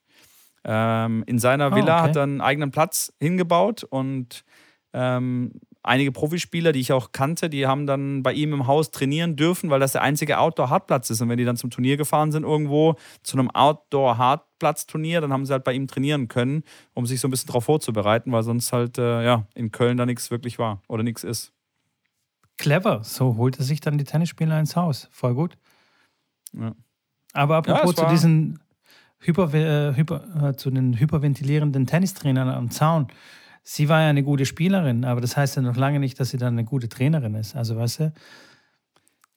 Ähm, 0.64 1.24
in 1.26 1.40
seiner 1.40 1.74
Villa 1.74 1.96
oh, 1.96 2.00
okay. 2.02 2.10
hat 2.10 2.16
er 2.18 2.22
einen 2.22 2.40
eigenen 2.40 2.70
Platz 2.70 3.12
hingebaut 3.20 3.84
und 3.84 4.46
ähm, 4.94 5.54
einige 5.82 6.12
Profispieler, 6.12 6.72
die 6.72 6.82
ich 6.82 6.94
auch 6.94 7.12
kannte, 7.14 7.50
die 7.50 7.66
haben 7.66 7.88
dann 7.88 8.22
bei 8.22 8.32
ihm 8.34 8.54
im 8.54 8.68
Haus 8.68 8.92
trainieren 8.92 9.36
dürfen, 9.36 9.72
weil 9.72 9.80
das 9.80 9.94
der 9.94 10.04
einzige 10.04 10.38
Outdoor-Hartplatz 10.38 11.10
ist. 11.10 11.22
Und 11.22 11.30
wenn 11.30 11.40
die 11.40 11.46
dann 11.46 11.58
zum 11.58 11.72
Turnier 11.72 11.98
gefahren 11.98 12.32
sind 12.32 12.44
irgendwo, 12.44 12.96
zu 13.24 13.40
einem 13.40 13.50
Outdoor-Hartplatz-Turnier, 13.50 15.20
dann 15.20 15.34
haben 15.34 15.48
sie 15.48 15.54
halt 15.54 15.64
bei 15.64 15.74
ihm 15.74 15.88
trainieren 15.88 16.28
können, 16.28 16.62
um 16.94 17.08
sich 17.08 17.20
so 17.20 17.28
ein 17.28 17.32
bisschen 17.32 17.48
darauf 17.48 17.66
vorzubereiten, 17.66 18.32
weil 18.32 18.44
sonst 18.44 18.72
halt 18.72 19.00
äh, 19.00 19.26
ja, 19.26 19.48
in 19.56 19.72
Köln 19.72 19.98
da 19.98 20.06
nichts 20.06 20.30
wirklich 20.30 20.60
war 20.60 20.84
oder 20.88 21.02
nichts 21.02 21.24
ist. 21.24 21.54
Clever, 22.58 23.04
so 23.04 23.38
holt 23.38 23.60
er 23.60 23.66
sich 23.66 23.82
dann 23.82 23.98
die 23.98 24.04
Tennisspieler 24.04 24.60
ins 24.60 24.76
Haus. 24.76 25.08
Voll 25.12 25.36
gut. 25.36 25.58
Ja. 26.54 26.74
Aber 27.34 27.58
apropos 27.58 27.96
ja, 27.96 28.04
zu 28.04 28.10
diesen 28.10 28.60
Hyper, 29.20 29.54
äh, 29.54 29.96
Hyper, 29.96 30.50
äh, 30.50 30.56
zu 30.56 30.72
den 30.72 31.00
hyperventilierenden 31.00 31.86
Tennistrainern 31.86 32.50
am 32.50 32.72
Zaun 32.72 33.08
sie 33.70 33.90
war 33.90 34.02
ja 34.02 34.10
eine 34.10 34.24
gute 34.24 34.46
Spielerin, 34.46 35.04
aber 35.04 35.20
das 35.20 35.36
heißt 35.36 35.58
ja 35.58 35.62
noch 35.62 35.76
lange 35.76 36.00
nicht, 36.00 36.18
dass 36.20 36.30
sie 36.30 36.38
dann 36.38 36.54
eine 36.54 36.64
gute 36.64 36.88
Trainerin 36.88 37.36
ist. 37.36 37.56
Also 37.56 37.76
weißt 37.76 38.00
du? 38.00 38.14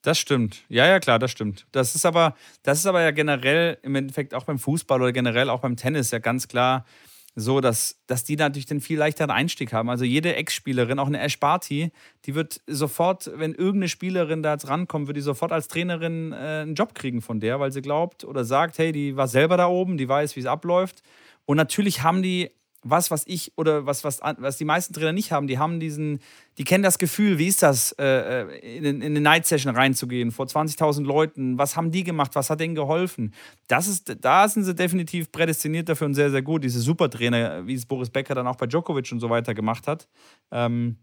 Das 0.03 0.19
stimmt. 0.19 0.63
Ja, 0.69 0.87
ja, 0.87 1.01
klar, 1.01 1.19
das 1.19 1.33
stimmt. 1.33 1.67
Das 1.73 1.97
ist 1.97 2.07
aber, 2.07 2.37
das 2.63 2.79
ist 2.79 2.87
aber 2.87 3.03
ja 3.03 3.11
generell 3.11 3.79
im 3.83 3.97
Endeffekt 3.97 4.33
auch 4.33 4.45
beim 4.45 4.61
Fußball 4.61 5.03
oder 5.03 5.13
generell 5.13 5.51
auch 5.51 5.61
beim 5.61 5.77
Tennis 5.77 6.13
ja 6.13 6.21
ganz 6.21 6.47
klar 6.47 6.87
so, 7.37 7.61
dass, 7.61 8.01
dass 8.07 8.25
die 8.25 8.37
natürlich 8.37 8.67
den 8.67 8.81
viel 8.81 8.99
leichteren 8.99 9.31
Einstieg 9.31 9.73
haben. 9.73 9.89
Also 9.89 10.05
jede 10.05 10.35
Ex-Spielerin, 10.35 10.99
auch 10.99 11.07
eine 11.07 11.21
Ash 11.21 11.39
Barty, 11.39 11.93
die 12.25 12.35
wird 12.35 12.61
sofort, 12.67 13.31
wenn 13.35 13.53
irgendeine 13.55 13.89
Spielerin 13.89 14.43
da 14.43 14.53
jetzt 14.53 14.69
rankommt, 14.69 15.07
wird 15.07 15.17
die 15.17 15.23
sofort 15.23 15.53
als 15.53 15.69
Trainerin 15.69 16.33
äh, 16.33 16.37
einen 16.37 16.75
Job 16.75 16.95
kriegen 16.95 17.23
von 17.23 17.41
der, 17.41 17.61
weil 17.61 17.73
sie 17.73 17.83
glaubt 17.83 18.25
oder 18.25 18.45
sagt, 18.45 18.79
hey, 18.79 18.93
die 18.93 19.17
war 19.17 19.29
selber 19.29 19.57
da 19.57 19.69
oben, 19.69 19.97
die 19.97 20.09
weiß, 20.09 20.37
wie 20.37 20.41
es 20.41 20.47
abläuft. 20.47 21.03
Und 21.47 21.57
natürlich 21.57 22.03
haben 22.03 22.23
die 22.23 22.51
was, 22.83 23.11
was 23.11 23.27
ich 23.27 23.53
oder 23.57 23.85
was, 23.85 24.05
was, 24.05 24.21
was 24.21 24.57
die 24.57 24.65
meisten 24.65 24.95
Trainer 24.95 25.13
nicht 25.13 25.33
haben, 25.33 25.47
die 25.47 25.59
haben 25.59 25.81
diesen, 25.81 26.21
die 26.57 26.65
kennen 26.65 26.83
das 26.83 26.99
Gefühl, 26.99 27.39
wie 27.39 27.47
ist 27.47 27.63
das, 27.63 27.93
äh, 27.99 28.05
äh 28.05 28.79
in, 28.79 28.85
in 28.85 29.03
eine 29.03 29.21
Night 29.21 29.47
Session 29.47 29.75
reinzugehen 29.75 30.31
vor 30.31 30.47
20.000 30.47 31.05
Leuten, 31.05 31.59
was 31.59 31.77
haben 31.77 31.91
die 31.91 32.05
gemacht, 32.05 32.35
was 32.35 32.49
hat 32.49 32.61
denen 32.61 32.75
geholfen? 32.75 33.35
Das 33.69 33.87
ist, 33.87 34.17
da 34.21 34.49
sind 34.49 34.65
sie 34.65 34.75
definitiv 34.75 35.31
prädestiniert 35.31 35.89
dafür 35.89 36.07
und 36.07 36.15
sehr, 36.15 36.31
sehr 36.31 36.43
gut. 36.43 36.65
Diese 36.65 36.81
Supertrainer, 36.81 37.67
wie 37.67 37.75
es 37.75 37.85
Boris 37.85 38.11
Becker 38.11 38.35
dann 38.35 38.47
auch 38.47 38.57
bei 38.57 38.67
Djokovic 38.67 39.13
und 39.13 39.21
so 39.21 39.29
weiter 39.29 39.55
gemacht 39.55 39.87
hat, 39.87 40.09
ähm, 40.51 40.97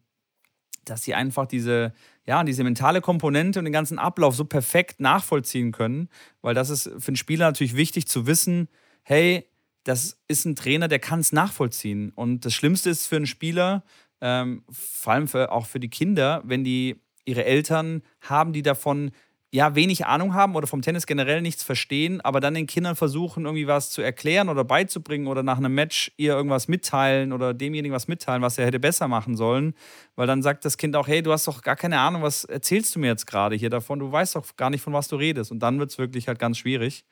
dass 0.86 1.04
sie 1.04 1.14
einfach 1.14 1.46
diese, 1.46 1.94
ja, 2.26 2.44
diese 2.44 2.64
mentale 2.64 3.02
Komponente 3.02 3.60
und 3.60 3.66
den 3.66 3.74
ganzen 3.74 4.00
Ablauf 4.00 4.36
so 4.36 4.46
perfekt 4.46 5.00
nachvollziehen 5.00 5.72
können, 5.72 6.10
weil 6.42 6.56
das 6.56 6.70
ist 6.70 6.90
für 6.98 7.10
einen 7.10 7.18
Spieler 7.18 7.46
natürlich 7.46 7.76
wichtig 7.76 8.08
zu 8.08 8.26
wissen, 8.26 8.68
hey, 9.04 9.46
das 9.88 10.18
ist 10.28 10.46
ein 10.46 10.56
Trainer, 10.56 10.88
der 10.88 11.00
kann 11.00 11.20
es 11.20 11.32
nachvollziehen. 11.32 12.12
Und 12.16 12.46
das 12.46 12.54
Schlimmste 12.54 12.90
ist 12.90 13.08
für 13.08 13.16
einen 13.16 13.26
Spieler, 13.26 13.84
ähm, 14.20 14.64
vor 14.70 15.14
allem 15.14 15.28
für, 15.28 15.52
auch 15.52 15.66
für 15.66 15.80
die 15.80 15.90
Kinder, 15.90 16.42
wenn 16.44 16.64
die 16.64 17.02
ihre 17.26 17.46
Eltern 17.46 18.02
haben, 18.22 18.52
die 18.52 18.64
davon 18.64 19.12
ja 19.50 19.76
wenig 19.76 20.06
Ahnung 20.06 20.34
haben 20.34 20.56
oder 20.56 20.68
vom 20.68 20.82
Tennis 20.82 21.06
generell 21.06 21.42
nichts 21.42 21.64
verstehen, 21.64 22.20
aber 22.20 22.42
dann 22.42 22.54
den 22.54 22.68
Kindern 22.68 22.98
versuchen, 22.98 23.46
irgendwie 23.46 23.68
was 23.68 23.92
zu 23.92 24.02
erklären 24.02 24.50
oder 24.50 24.66
beizubringen 24.66 25.28
oder 25.28 25.42
nach 25.42 25.58
einem 25.58 25.74
Match 25.74 26.12
ihr 26.18 26.34
irgendwas 26.34 26.68
mitteilen 26.68 27.32
oder 27.32 27.54
demjenigen 27.54 27.96
was 27.96 28.10
mitteilen, 28.10 28.42
was 28.42 28.58
er 28.58 28.66
hätte 28.66 28.80
besser 28.80 29.08
machen 29.08 29.38
sollen. 29.38 29.74
Weil 30.16 30.28
dann 30.28 30.44
sagt 30.44 30.66
das 30.66 30.78
Kind 30.78 30.98
auch, 30.98 31.08
hey, 31.08 31.22
du 31.24 31.32
hast 31.32 31.48
doch 31.48 31.62
gar 31.62 31.78
keine 31.78 32.00
Ahnung, 32.00 32.24
was 32.24 32.44
erzählst 32.44 32.94
du 32.96 33.00
mir 33.00 33.08
jetzt 33.08 33.26
gerade 33.26 33.56
hier 33.56 33.70
davon? 33.70 34.00
Du 34.00 34.12
weißt 34.12 34.36
doch 34.36 34.56
gar 34.58 34.70
nicht, 34.70 34.82
von 34.82 34.92
was 34.92 35.08
du 35.08 35.16
redest. 35.16 35.52
Und 35.52 35.60
dann 35.60 35.80
wird 35.80 35.92
es 35.92 35.98
wirklich 35.98 36.28
halt 36.28 36.40
ganz 36.40 36.58
schwierig. 36.58 37.06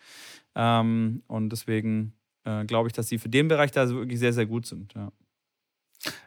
Ähm, 0.56 1.24
und 1.28 1.50
deswegen 1.50 2.14
äh, 2.46 2.66
glaube 2.66 2.88
ich, 2.88 2.94
dass 2.94 3.08
sie 3.08 3.18
für 3.18 3.30
den 3.30 3.48
Bereich 3.48 3.72
da 3.72 3.90
wirklich 3.90 4.20
sehr, 4.20 4.34
sehr 4.34 4.46
gut 4.46 4.66
sind. 4.66 4.94
Ja. 4.94 5.12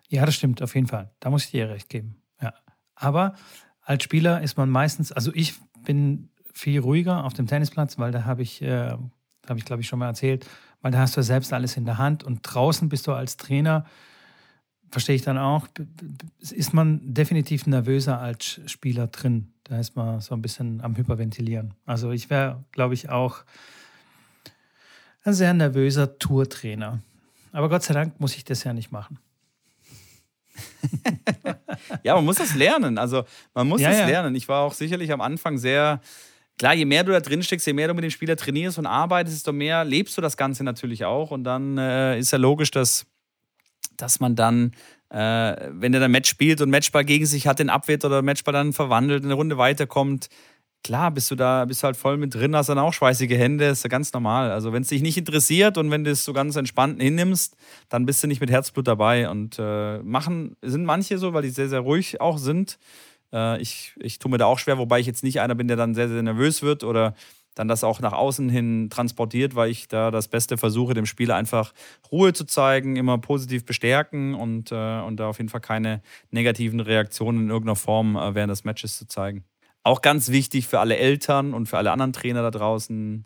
ja, 0.09 0.27
das 0.27 0.35
stimmt, 0.35 0.63
auf 0.63 0.75
jeden 0.75 0.87
Fall. 0.87 1.11
Da 1.21 1.31
muss 1.31 1.45
ich 1.45 1.51
dir 1.51 1.69
recht 1.69 1.89
geben. 1.89 2.23
Ja. 2.41 2.53
Aber 2.95 3.35
als 3.81 4.05
Spieler 4.05 4.43
ist 4.43 4.57
man 4.57 4.69
meistens, 4.69 5.13
also 5.13 5.33
ich 5.35 5.55
bin 5.85 6.29
viel 6.53 6.81
ruhiger 6.81 7.25
auf 7.25 7.35
dem 7.35 7.47
Tennisplatz, 7.47 7.99
weil 7.99 8.13
da 8.13 8.25
habe 8.25 8.43
ich, 8.43 8.61
äh, 8.61 8.91
habe 9.49 9.59
ich 9.59 9.65
glaube 9.65 9.81
ich 9.83 9.89
schon 9.89 10.01
mal 10.01 10.09
erzählt, 10.09 10.47
weil 10.83 10.93
da 10.93 10.99
hast 10.99 11.17
du 11.17 11.23
selbst 11.23 11.53
alles 11.53 11.77
in 11.77 11.85
der 11.85 11.99
Hand 11.99 12.25
und 12.25 12.41
draußen 12.43 12.89
bist 12.89 13.07
du 13.07 13.13
als 13.13 13.37
Trainer, 13.37 13.87
verstehe 14.91 15.17
ich 15.17 15.23
dann 15.23 15.39
auch, 15.39 15.69
ist 16.41 16.73
man 16.73 17.01
definitiv 17.15 17.67
nervöser 17.67 18.21
als 18.21 18.61
Spieler 18.67 19.07
drin. 19.07 19.53
Da 19.65 19.79
ist 19.79 19.97
man 19.97 20.21
so 20.21 20.35
ein 20.35 20.43
bisschen 20.43 20.81
am 20.81 20.97
Hyperventilieren. 20.97 21.75
Also 21.85 22.11
ich 22.11 22.31
wäre, 22.31 22.65
glaube 22.73 22.95
ich, 22.95 23.11
auch 23.11 23.45
ein 25.29 25.35
sehr 25.35 25.55
nervöser 25.55 26.19
Tourtrainer. 26.19 27.01
Aber 27.53 27.69
Gott 27.69 27.83
sei 27.83 27.95
Dank 27.95 28.19
muss 28.21 28.37
ich 28.37 28.45
das 28.45 28.65
ja 28.65 28.73
nicht 28.73 28.93
machen. 28.93 29.19
ja, 32.03 32.15
man 32.15 32.25
muss 32.25 32.37
das 32.37 32.55
lernen. 32.55 32.99
Also 32.99 33.25
man 33.55 33.69
muss 33.69 33.81
ja, 33.81 33.91
das 33.91 34.01
ja. 34.01 34.07
lernen. 34.07 34.35
Ich 34.35 34.49
war 34.49 34.63
auch 34.63 34.73
sicherlich 34.73 35.13
am 35.13 35.21
Anfang 35.21 35.59
sehr, 35.59 36.01
klar, 36.59 36.75
je 36.75 36.85
mehr 36.85 37.05
du 37.05 37.13
da 37.13 37.21
drin 37.21 37.43
steckst, 37.43 37.67
je 37.67 37.73
mehr 37.73 37.89
du 37.89 37.95
mit 37.95 38.05
dem 38.05 38.11
Spieler 38.11 38.37
trainierst 38.37 38.79
und 38.79 38.87
arbeitest, 38.87 39.37
desto 39.37 39.53
mehr 39.53 39.85
lebst 39.85 40.17
du 40.17 40.21
das 40.21 40.37
Ganze 40.37 40.65
natürlich 40.65 41.05
auch. 41.05 41.31
Und 41.31 41.45
dann 41.45 41.79
äh, 41.79 42.19
ist 42.19 42.33
ja 42.33 42.39
logisch, 42.39 42.71
dass, 42.71 43.07
dass 43.97 44.21
man 44.21 44.37
dann, 44.37 44.73
äh, 45.11 45.57
wenn 45.71 45.95
er 45.95 46.01
dann 46.01 46.11
Match 46.11 46.29
spielt 46.29 46.61
und 46.61 46.71
Matchball 46.71 47.05
gegen 47.05 47.27
sich 47.27 47.47
hat, 47.47 47.59
den 47.59 47.71
abwehrt 47.71 48.05
oder 48.05 48.23
Matchball 48.23 48.53
dann 48.53 48.73
verwandelt, 48.73 49.23
in 49.23 49.29
eine 49.29 49.35
Runde 49.35 49.59
weiterkommt, 49.59 50.29
klar, 50.85 51.11
bist 51.11 51.31
du 51.31 51.35
da, 51.35 51.65
bist 51.65 51.83
halt 51.85 51.97
voll 51.97 52.17
mit 52.17 52.35
drin, 52.35 52.55
hast 52.57 52.69
dann 52.69 52.79
auch 52.79 52.93
schweißige 52.93 53.33
Hände, 53.33 53.67
ist 53.67 53.85
ja 53.85 53.89
ganz 53.89 54.13
normal. 54.13 54.51
Also 54.51 54.73
wenn 54.73 54.83
es 54.83 54.89
dich 54.89 55.03
nicht 55.03 55.19
interessiert 55.19 55.79
und 55.79 55.91
wenn 55.91 56.05
du 56.05 56.11
es 56.11 56.25
so 56.25 56.33
ganz 56.33 56.57
entspannt 56.57 57.03
hinnimmst, 57.03 57.57
dann 57.89 58.07
bist 58.07 58.23
du 58.23 58.27
nicht 58.27 58.41
mit 58.41 58.51
Herzblut 58.51 58.87
dabei. 58.87 59.29
Und 59.29 59.57
äh, 59.59 59.99
machen 59.99 60.57
sind 60.63 60.85
manche 60.85 61.19
so, 61.19 61.35
weil 61.35 61.43
die 61.43 61.51
sehr, 61.51 61.69
sehr 61.69 61.81
ruhig 61.81 62.21
auch 62.21 62.39
sind. 62.39 62.79
Äh, 63.33 63.61
ich, 63.61 63.95
ich 63.99 64.19
tue 64.19 64.31
mir 64.31 64.39
da 64.39 64.47
auch 64.47 64.59
schwer, 64.59 64.79
wobei 64.79 65.01
ich 65.01 65.07
jetzt 65.07 65.25
nicht 65.25 65.41
einer 65.41 65.55
bin, 65.55 65.69
der 65.69 65.77
dann 65.77 65.95
sehr, 65.95 66.09
sehr 66.09 66.23
nervös 66.23 66.63
wird 66.63 66.85
oder 66.85 67.15
dann 67.55 67.69
das 67.69 67.83
auch 67.83 68.01
nach 68.01 68.13
außen 68.13 68.49
hin 68.49 68.89
transportiert, 68.89 69.57
weil 69.57 69.71
ich 69.71 69.89
da 69.89 70.13
das 70.13 70.29
Beste 70.29 70.57
versuche, 70.57 70.95
dem 70.95 71.07
Spieler 71.07 71.35
einfach 71.35 71.75
Ruhe 72.13 72.33
zu 72.33 72.45
zeigen, 72.45 72.95
immer 72.95 73.19
positiv 73.19 73.65
bestärken 73.65 74.35
und, 74.35 74.71
äh, 74.71 75.01
und 75.01 75.19
da 75.19 75.29
auf 75.29 75.39
jeden 75.39 75.49
Fall 75.49 75.61
keine 75.61 76.01
negativen 76.31 76.79
Reaktionen 76.79 77.43
in 77.43 77.49
irgendeiner 77.51 77.77
Form 77.77 78.17
äh, 78.17 78.35
während 78.35 78.53
des 78.53 78.63
Matches 78.65 78.97
zu 78.97 79.09
zeigen. 79.09 79.45
Auch 79.83 80.03
ganz 80.03 80.31
wichtig 80.31 80.67
für 80.67 80.81
alle 80.81 80.97
Eltern 80.97 81.55
und 81.55 81.67
für 81.67 81.79
alle 81.79 81.93
anderen 81.93 82.13
Trainer 82.13 82.43
da 82.43 82.51
draußen. 82.51 83.25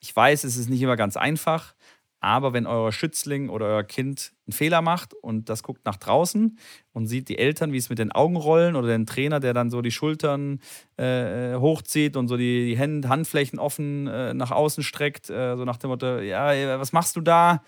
Ich 0.00 0.14
weiß, 0.14 0.44
es 0.44 0.56
ist 0.56 0.70
nicht 0.70 0.82
immer 0.82 0.96
ganz 0.96 1.16
einfach, 1.16 1.74
aber 2.20 2.52
wenn 2.52 2.66
euer 2.66 2.92
Schützling 2.92 3.48
oder 3.48 3.66
euer 3.66 3.82
Kind 3.82 4.32
einen 4.46 4.52
Fehler 4.52 4.82
macht 4.82 5.14
und 5.14 5.48
das 5.48 5.62
guckt 5.62 5.84
nach 5.86 5.96
draußen 5.96 6.58
und 6.92 7.06
sieht 7.06 7.28
die 7.28 7.38
Eltern, 7.38 7.72
wie 7.72 7.78
es 7.78 7.88
mit 7.88 7.98
den 7.98 8.12
Augen 8.12 8.36
rollen 8.36 8.76
oder 8.76 8.88
den 8.88 9.06
Trainer, 9.06 9.40
der 9.40 9.54
dann 9.54 9.70
so 9.70 9.80
die 9.82 9.90
Schultern 9.90 10.60
äh, 10.96 11.54
hochzieht 11.56 12.16
und 12.16 12.28
so 12.28 12.36
die, 12.36 12.66
die 12.66 12.78
Hand, 12.78 13.08
Handflächen 13.08 13.58
offen 13.58 14.06
äh, 14.06 14.34
nach 14.34 14.50
außen 14.50 14.82
streckt, 14.84 15.30
äh, 15.30 15.56
so 15.56 15.64
nach 15.64 15.78
dem 15.78 15.90
Motto, 15.90 16.18
ja, 16.18 16.78
was 16.78 16.92
machst 16.92 17.16
du 17.16 17.22
da? 17.22 17.62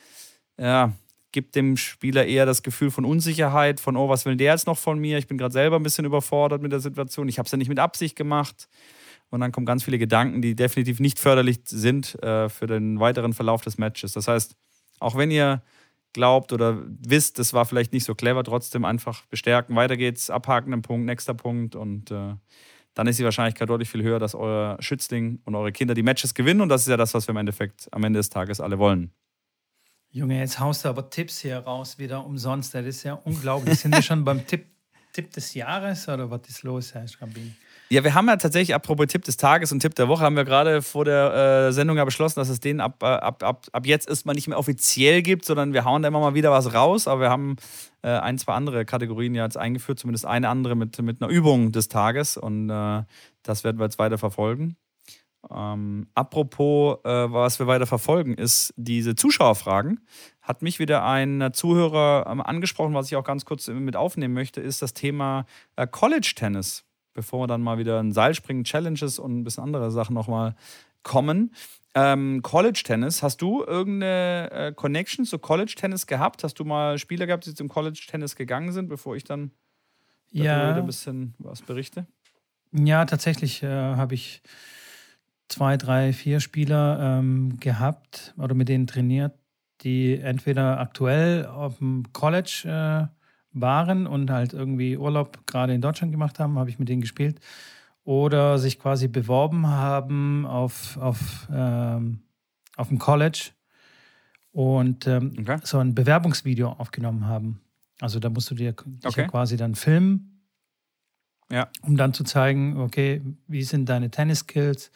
Ja, 0.59 0.93
gibt 1.33 1.55
dem 1.55 1.77
Spieler 1.77 2.27
eher 2.27 2.47
das 2.47 2.62
Gefühl 2.62 2.90
von 2.90 3.05
Unsicherheit, 3.05 3.81
von, 3.81 3.97
oh, 3.97 4.09
was 4.09 4.25
will 4.25 4.37
der 4.37 4.53
jetzt 4.53 4.66
noch 4.66 4.79
von 4.79 4.99
mir? 4.99 5.18
Ich 5.18 5.27
bin 5.27 5.38
gerade 5.38 5.53
selber 5.53 5.77
ein 5.77 5.83
bisschen 5.83 6.05
überfordert 6.05 6.62
mit 6.62 6.73
der 6.73 6.81
Situation. 6.81 7.29
Ich 7.29 7.38
habe 7.38 7.47
es 7.47 7.53
ja 7.53 7.59
nicht 7.59 7.68
mit 7.68 7.79
Absicht 7.79 8.16
gemacht. 8.16 8.68
Und 9.31 9.40
dann 9.40 9.51
kommen 9.51 9.64
ganz 9.64 9.83
viele 9.83 9.99
Gedanken, 9.99 10.42
die 10.42 10.55
definitiv 10.55 11.01
nicht 11.01 11.18
förderlich 11.18 11.61
sind 11.64 12.23
äh, 12.23 12.51
für 12.51 12.66
den 12.66 13.01
weiteren 13.01 13.33
Verlauf 13.33 13.62
des 13.62 13.79
Matches. 13.79 14.12
Das 14.12 14.29
heißt, 14.29 14.55
auch 15.01 15.16
wenn 15.16 15.31
ihr 15.31 15.62
glaubt 16.12 16.53
oder 16.53 16.83
wisst, 16.87 17.38
das 17.38 17.55
war 17.55 17.64
vielleicht 17.64 17.92
nicht 17.92 18.05
so 18.05 18.14
clever, 18.14 18.45
trotzdem 18.45 18.85
einfach 18.85 19.25
bestärken, 19.27 19.75
weiter 19.75 19.97
geht's, 19.97 20.31
abhaken, 20.31 20.73
einen 20.73 20.83
Punkt, 20.83 21.07
nächster 21.07 21.35
Punkt 21.35 21.75
und 21.75 22.11
äh, 22.11 22.35
dann 22.95 23.07
ist 23.07 23.18
die 23.18 23.25
Wahrscheinlichkeit 23.25 23.71
deutlich 23.71 23.88
viel 23.88 24.03
höher, 24.03 24.18
dass 24.18 24.35
euer 24.35 24.77
Schützling 24.81 25.40
und 25.47 25.55
eure 25.55 25.73
Kinder 25.73 25.95
die 25.95 26.03
Matches 26.03 26.35
gewinnen 26.35 26.61
und 26.61 26.68
das 26.68 26.83
ist 26.83 26.88
ja 26.88 26.99
das, 26.99 27.14
was 27.14 27.27
wir 27.27 27.33
im 27.33 27.38
Endeffekt 27.38 27.88
am 27.92 28.05
Ende 28.05 28.18
des 28.18 28.29
Tages 28.29 28.61
alle 28.61 28.79
wollen. 28.79 29.12
Junge, 30.14 30.38
jetzt 30.38 30.61
haust 30.61 30.85
du 30.85 30.90
aber 30.90 31.09
Tipps 31.09 31.40
hier 31.40 31.57
raus, 31.57 31.98
wieder 31.98 32.27
umsonst. 32.27 32.75
Das 32.75 32.85
ist 32.85 33.03
ja 33.03 33.14
unglaublich. 33.14 33.79
Sind 33.81 33.94
wir 33.94 34.03
schon 34.03 34.25
beim 34.25 34.46
Tipp, 34.46 34.66
Tipp 35.14 35.33
des 35.33 35.55
Jahres 35.55 36.07
oder 36.07 36.31
was 36.31 36.42
ist 36.48 36.62
los, 36.64 36.92
Herr 36.92 37.09
Schrambini? 37.09 37.53
Ja, 37.88 38.05
wir 38.05 38.12
haben 38.12 38.29
ja 38.29 38.37
tatsächlich, 38.37 38.75
apropos 38.75 39.07
Tipp 39.07 39.25
des 39.25 39.38
Tages 39.38 39.72
und 39.72 39.81
Tipp 39.81 39.94
der 39.94 40.09
Woche, 40.09 40.22
haben 40.22 40.37
wir 40.37 40.44
gerade 40.44 40.83
vor 40.83 41.07
der 41.07 41.68
äh, 41.68 41.72
Sendung 41.72 41.96
ja 41.96 42.05
beschlossen, 42.05 42.40
dass 42.40 42.51
es 42.51 42.61
den 42.61 42.83
ab, 42.83 43.03
äh, 43.03 43.07
ab, 43.07 43.42
ab, 43.42 43.66
ab 43.72 43.87
jetzt 43.87 44.07
erstmal 44.07 44.35
nicht 44.35 44.48
mehr 44.48 44.59
offiziell 44.59 45.22
gibt, 45.22 45.46
sondern 45.46 45.72
wir 45.72 45.87
hauen 45.87 46.03
da 46.03 46.09
immer 46.09 46.20
mal 46.20 46.35
wieder 46.35 46.51
was 46.51 46.75
raus. 46.75 47.09
Aber 47.09 47.22
wir 47.22 47.31
haben 47.31 47.57
äh, 48.03 48.09
ein, 48.09 48.37
zwei 48.37 48.53
andere 48.53 48.85
Kategorien 48.85 49.35
ja 49.35 49.44
jetzt 49.44 49.57
eingeführt, 49.57 49.98
zumindest 49.98 50.27
eine 50.27 50.51
andere 50.51 50.75
mit, 50.75 51.01
mit 51.01 51.22
einer 51.22 51.31
Übung 51.31 51.72
des 51.72 51.88
Tages. 51.88 52.37
Und 52.37 52.68
äh, 52.68 53.03
das 53.42 53.64
werden 53.64 53.79
wir 53.79 53.85
jetzt 53.85 53.98
weiter 53.98 54.18
verfolgen. 54.18 54.77
Ähm, 55.51 56.07
apropos, 56.15 56.99
äh, 57.05 57.09
was 57.09 57.59
wir 57.59 57.67
weiter 57.67 57.87
verfolgen, 57.87 58.35
ist 58.35 58.73
diese 58.77 59.15
Zuschauerfragen. 59.15 60.01
Hat 60.41 60.63
mich 60.63 60.79
wieder 60.79 61.05
ein 61.05 61.51
Zuhörer 61.53 62.27
ähm, 62.29 62.41
angesprochen, 62.41 62.95
was 62.95 63.07
ich 63.07 63.17
auch 63.17 63.25
ganz 63.25 63.45
kurz 63.45 63.69
mit 63.69 63.97
aufnehmen 63.97 64.35
möchte, 64.35 64.61
ist 64.61 64.83
das 64.83 64.95
Thema 64.95 65.47
äh, 65.77 65.87
College 65.87 66.33
Tennis. 66.37 66.85
Bevor 67.15 67.41
wir 67.41 67.47
dann 67.47 67.61
mal 67.61 67.77
wieder 67.77 68.01
in 68.01 68.13
Seilspringen, 68.13 68.65
Challenges 68.65 69.19
und 69.19 69.41
ein 69.41 69.45
bisschen 69.45 69.65
andere 69.65 69.91
Sachen 69.91 70.15
nochmal 70.15 70.55
kommen. 71.03 71.53
Ähm, 71.95 72.41
College 72.43 72.83
Tennis, 72.85 73.23
hast 73.23 73.43
du 73.43 73.63
irgendeine 73.63 74.51
äh, 74.51 74.73
Connection 74.73 75.27
zu 75.27 75.39
College 75.39 75.75
Tennis 75.77 76.07
gehabt? 76.07 76.43
Hast 76.43 76.59
du 76.59 76.65
mal 76.65 76.99
Spieler 76.99 77.27
gehabt, 77.27 77.45
die 77.45 77.55
zum 77.55 77.69
College 77.69 78.03
Tennis 78.09 78.35
gegangen 78.35 78.73
sind, 78.73 78.89
bevor 78.89 79.15
ich 79.15 79.25
dann 79.25 79.51
ja. 80.31 80.75
ein 80.75 80.87
bisschen 80.87 81.35
was 81.39 81.61
berichte? 81.61 82.07
Ja, 82.73 83.05
tatsächlich 83.05 83.63
äh, 83.63 83.67
habe 83.69 84.15
ich 84.15 84.41
zwei, 85.53 85.77
drei, 85.77 86.12
vier 86.12 86.41
Spieler 86.41 87.19
ähm, 87.19 87.59
gehabt 87.61 88.35
oder 88.38 88.55
mit 88.55 88.69
denen 88.69 88.87
trainiert, 88.87 89.35
die 89.83 90.19
entweder 90.19 90.81
aktuell 90.81 91.47
auf 91.47 91.79
dem 91.79 92.12
College 92.12 92.62
äh, 92.65 93.07
waren 93.53 94.07
und 94.07 94.31
halt 94.31 94.55
irgendwie 94.55 94.97
Urlaub 94.97 95.47
gerade 95.47 95.75
in 95.75 95.83
Deutschland 95.83 96.11
gemacht 96.11 96.38
haben, 96.38 96.59
habe 96.59 96.71
ich 96.71 96.79
mit 96.79 96.88
denen 96.88 97.03
gespielt 97.03 97.38
oder 98.05 98.59
sich 98.59 98.79
quasi 98.79 99.09
beworben 99.09 99.67
haben 99.67 100.47
auf, 100.47 100.97
auf, 100.97 101.49
ähm, 101.53 102.23
auf 102.77 102.88
dem 102.88 102.99
College 102.99 103.51
und 104.53 105.07
ähm, 105.07 105.37
okay. 105.38 105.59
so 105.62 105.79
ein 105.79 105.95
Bewerbungsvideo 105.95 106.69
aufgenommen 106.69 107.27
haben. 107.27 107.61
Also 108.01 108.19
da 108.19 108.31
musst 108.31 108.51
du 108.51 108.55
dir 108.55 108.75
okay. 109.05 109.27
quasi 109.27 109.57
dann 109.57 109.75
filmen, 109.75 110.47
ja. 111.51 111.69
um 111.83 111.97
dann 111.97 112.15
zu 112.15 112.25
zeigen, 112.25 112.79
okay, 112.79 113.23
wie 113.47 113.62
sind 113.62 113.88
deine 113.88 114.11
Tennis-Skills, 114.11 114.91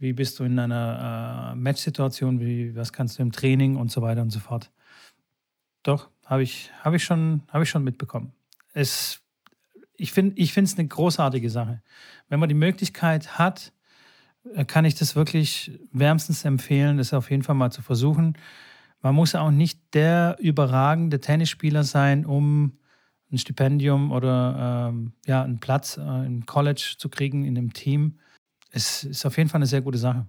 wie 0.00 0.12
bist 0.12 0.38
du 0.40 0.44
in 0.44 0.58
einer 0.58 1.52
äh, 1.52 1.54
Matchsituation, 1.54 2.40
wie, 2.40 2.74
was 2.74 2.92
kannst 2.92 3.18
du 3.18 3.22
im 3.22 3.30
Training 3.30 3.76
und 3.76 3.92
so 3.92 4.02
weiter 4.02 4.22
und 4.22 4.30
so 4.30 4.40
fort. 4.40 4.72
Doch, 5.84 6.10
habe 6.26 6.42
ich, 6.42 6.72
hab 6.82 6.94
ich, 6.94 7.04
schon, 7.04 7.42
hab 7.48 7.62
ich 7.62 7.70
schon 7.70 7.84
mitbekommen. 7.84 8.32
Es 8.72 9.22
ich 10.00 10.12
finde 10.12 10.40
es 10.40 10.78
eine 10.78 10.88
großartige 10.88 11.50
Sache. 11.50 11.82
Wenn 12.28 12.40
man 12.40 12.48
die 12.48 12.54
Möglichkeit 12.54 13.38
hat, 13.38 13.72
äh, 14.54 14.64
kann 14.64 14.84
ich 14.84 14.94
das 14.94 15.14
wirklich 15.14 15.78
wärmstens 15.92 16.44
empfehlen, 16.44 16.96
das 16.96 17.12
auf 17.12 17.30
jeden 17.30 17.42
Fall 17.42 17.54
mal 17.54 17.70
zu 17.70 17.82
versuchen. 17.82 18.36
Man 19.02 19.14
muss 19.14 19.34
auch 19.34 19.50
nicht 19.50 19.94
der 19.94 20.36
überragende 20.40 21.20
Tennisspieler 21.20 21.84
sein, 21.84 22.24
um 22.24 22.78
ein 23.30 23.38
Stipendium 23.38 24.10
oder 24.10 24.88
ähm, 24.90 25.12
ja, 25.26 25.42
einen 25.42 25.60
Platz 25.60 25.96
äh, 25.96 26.26
im 26.26 26.46
College 26.46 26.94
zu 26.98 27.08
kriegen, 27.08 27.44
in 27.44 27.56
einem 27.56 27.72
Team. 27.72 28.18
Es 28.70 29.04
ist 29.04 29.26
auf 29.26 29.36
jeden 29.36 29.48
Fall 29.48 29.58
eine 29.58 29.66
sehr 29.66 29.80
gute 29.80 29.98
Sache. 29.98 30.26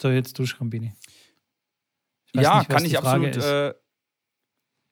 So, 0.00 0.10
jetzt 0.10 0.38
du, 0.38 0.46
Schrambini. 0.46 0.92
Ja, 2.34 2.58
nicht, 2.58 2.68
kann 2.68 2.84
ich 2.84 2.98
absolut. 2.98 3.36
Äh, 3.36 3.74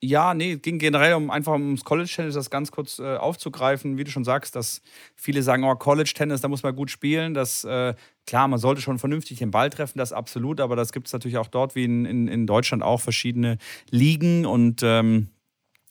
ja, 0.01 0.33
nee, 0.33 0.57
ging 0.57 0.77
generell 0.77 1.13
um 1.13 1.31
einfach 1.31 1.53
ums 1.53 1.83
College 1.83 2.11
Tennis, 2.13 2.35
das 2.35 2.49
ganz 2.49 2.71
kurz 2.71 2.99
äh, 2.99 3.17
aufzugreifen. 3.17 3.97
Wie 3.97 4.03
du 4.03 4.11
schon 4.11 4.23
sagst, 4.23 4.55
dass 4.55 4.81
viele 5.15 5.41
sagen, 5.41 5.63
oh, 5.63 5.75
College 5.75 6.11
Tennis, 6.15 6.41
da 6.41 6.47
muss 6.47 6.63
man 6.63 6.75
gut 6.75 6.91
spielen. 6.91 7.33
Das, 7.33 7.63
äh, 7.63 7.93
klar, 8.27 8.47
man 8.47 8.59
sollte 8.59 8.81
schon 8.81 8.99
vernünftig 8.99 9.39
den 9.39 9.51
Ball 9.51 9.69
treffen, 9.69 9.97
das 9.97 10.13
absolut, 10.13 10.59
aber 10.59 10.75
das 10.75 10.91
gibt 10.91 11.07
es 11.07 11.13
natürlich 11.13 11.37
auch 11.37 11.47
dort, 11.47 11.75
wie 11.75 11.85
in, 11.85 12.05
in, 12.05 12.27
in 12.27 12.45
Deutschland, 12.45 12.83
auch 12.83 13.01
verschiedene 13.01 13.57
Ligen 13.89 14.45
und 14.45 14.81
ähm, 14.83 15.29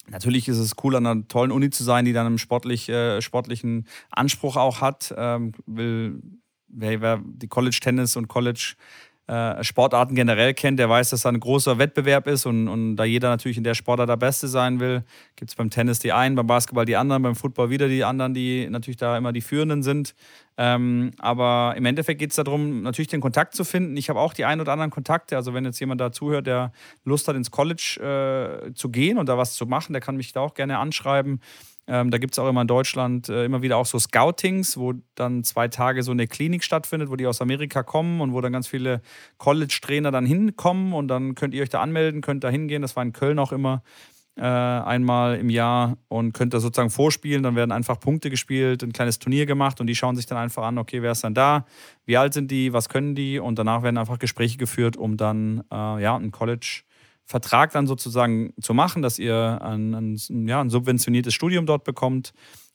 Natürlich 0.07 0.49
ist 0.49 0.59
es 0.59 0.75
cool, 0.83 0.97
an 0.97 1.07
einer 1.07 1.27
tollen 1.29 1.51
Uni 1.51 1.71
zu 1.71 1.83
sein, 1.83 2.05
die 2.05 2.13
dann 2.13 2.27
einen 2.27 2.37
sportlich, 2.37 2.91
äh, 2.91 3.23
sportlichen 3.23 3.87
Anspruch 4.11 4.57
auch 4.57 4.83
hat. 4.83 5.15
Ähm, 5.17 5.53
will, 5.65 6.21
wer, 6.75 7.21
die 7.25 7.49
College 7.49 7.79
Tennis 7.81 8.17
und 8.17 8.29
College 8.29 8.75
äh, 9.27 9.63
generell 10.11 10.53
kennt, 10.53 10.79
der 10.79 10.91
weiß, 10.91 11.11
dass 11.11 11.23
da 11.23 11.31
ein 11.31 11.41
großer 11.41 11.79
Wettbewerb 11.79 12.27
ist 12.27 12.45
und, 12.45 12.69
und 12.69 12.97
da 12.97 13.05
jeder 13.05 13.31
natürlich 13.31 13.57
in 13.57 13.65
der 13.65 13.75
Sportart 13.75 14.09
der 14.09 14.17
Beste 14.17 14.49
sein 14.49 14.81
will, 14.81 15.03
gibt 15.37 15.51
es 15.51 15.55
beim 15.55 15.71
Tennis 15.71 15.99
die 15.99 16.13
einen, 16.13 16.35
beim 16.35 16.47
Basketball 16.47 16.85
die 16.85 16.97
anderen, 16.97 17.23
beim 17.23 17.35
Football 17.35 17.71
wieder 17.71 17.89
die 17.89 18.05
anderen, 18.05 18.35
die 18.35 18.69
natürlich 18.69 18.99
da 18.99 19.17
immer 19.17 19.33
die 19.33 19.41
Führenden 19.41 19.83
sind. 19.83 20.15
Ähm, 20.57 21.13
aber 21.19 21.75
im 21.77 21.87
Endeffekt 21.87 22.21
geht 22.21 22.31
es 22.31 22.37
darum, 22.37 22.83
natürlich 22.83 23.09
den 23.09 23.21
Kontakt 23.21 23.55
zu 23.55 23.65
finden. 23.65 23.97
Ich 23.97 24.09
habe 24.09 24.21
auch 24.21 24.35
die 24.35 24.45
ein 24.45 24.61
oder 24.61 24.73
anderen 24.73 24.91
Kontakte. 24.91 25.37
Also 25.37 25.55
wenn 25.55 25.65
jetzt 25.65 25.81
jemand 25.81 26.01
da 26.01 26.13
zuhört, 26.13 26.47
der 26.47 26.73
Lust 27.05 27.27
hat, 27.27 27.35
ins 27.35 27.51
College 27.51 28.69
äh, 28.69 28.75
zu 28.75 28.91
gehen 28.91 29.19
und 29.19 29.29
da 29.29 29.39
was 29.39 29.55
zu 29.55 29.67
machen, 29.67 29.95
der 29.95 30.03
kann 30.03 30.17
mich 30.17 30.33
da 30.33 30.41
auch 30.41 30.55
gerne 30.55 30.79
anschreiben. 30.79 31.41
Ähm, 31.87 32.11
da 32.11 32.18
gibt 32.18 32.35
es 32.35 32.38
auch 32.38 32.49
immer 32.49 32.62
in 32.62 32.66
Deutschland 32.66 33.29
äh, 33.29 33.44
immer 33.44 33.61
wieder 33.61 33.77
auch 33.77 33.87
so 33.87 33.99
Scoutings, 33.99 34.79
wo 34.79 34.94
dann 35.14 35.44
zwei 35.44 35.68
Tage 35.68 36.03
so 36.03 36.12
eine 36.12 36.27
Klinik 36.27 36.64
stattfindet, 36.64 37.11
wo 37.11 37.16
die 37.16 37.27
aus 37.27 37.42
Amerika 37.42 37.83
kommen 37.83 38.20
und 38.20 38.33
wo 38.33 38.40
dann 38.40 38.53
ganz 38.53 38.66
viele 38.66 39.03
College-Trainer 39.38 40.11
dann 40.11 40.25
hinkommen 40.25 40.94
und 40.94 41.09
dann 41.09 41.35
könnt 41.35 41.55
ihr 41.55 41.62
euch 41.62 41.68
da 41.68 41.83
anmelden, 41.83 42.23
könnt 42.23 42.42
da 42.42 42.49
hingehen. 42.49 42.83
Das 42.83 42.97
war 42.97 43.03
in 43.03 43.12
Köln 43.12 43.38
auch 43.38 43.53
immer 43.53 43.83
äh, 44.37 44.42
einmal 44.42 45.37
im 45.37 45.51
Jahr 45.51 45.97
und 46.09 46.33
könnt 46.33 46.55
da 46.55 46.61
sozusagen 46.61 46.90
vorspielen. 46.90 47.42
Dann 47.42 47.55
werden 47.55 47.70
einfach 47.73 48.01
Punkte 48.01 48.31
gespielt, 48.31 48.83
ein 48.83 48.92
kleines 48.92 49.18
Turnier 49.18 49.47
gemacht 49.47 49.81
und 49.81 49.87
die 49.87 49.94
schauen 49.94 50.16
sich 50.16 50.27
dann 50.27 50.38
einfach 50.38 50.64
an, 50.64 50.79
okay, 50.79 51.03
wer 51.03 51.12
ist 51.12 51.23
dann 51.23 51.35
da, 51.35 51.66
wie 52.07 52.16
alt 52.16 52.35
sind 52.35 52.51
die, 52.51 52.73
was 52.73 52.88
können 52.88 53.14
die 53.14 53.38
und 53.38 53.59
danach 53.59 53.83
werden 53.83 53.99
einfach 53.99 54.18
Gespräche 54.18 54.57
geführt, 54.57 54.97
um 54.97 55.16
dann 55.16 55.64
äh, 55.70 56.03
ja, 56.03 56.16
ein 56.16 56.33
College 56.33 56.83
Vertrag 57.27 57.73
dann 57.73 57.87
sozusagen 57.87 58.53
zu 58.61 58.75
machen, 58.75 59.03
dass 59.03 59.19
ihr 59.19 59.61
ein, 59.63 59.95
ein, 59.95 60.49
ja, 60.49 60.61
ein 60.61 60.71
subventioniertes 60.71 61.33
Studium 61.35 61.67
dort 61.67 61.85
bekommt. 61.85 62.33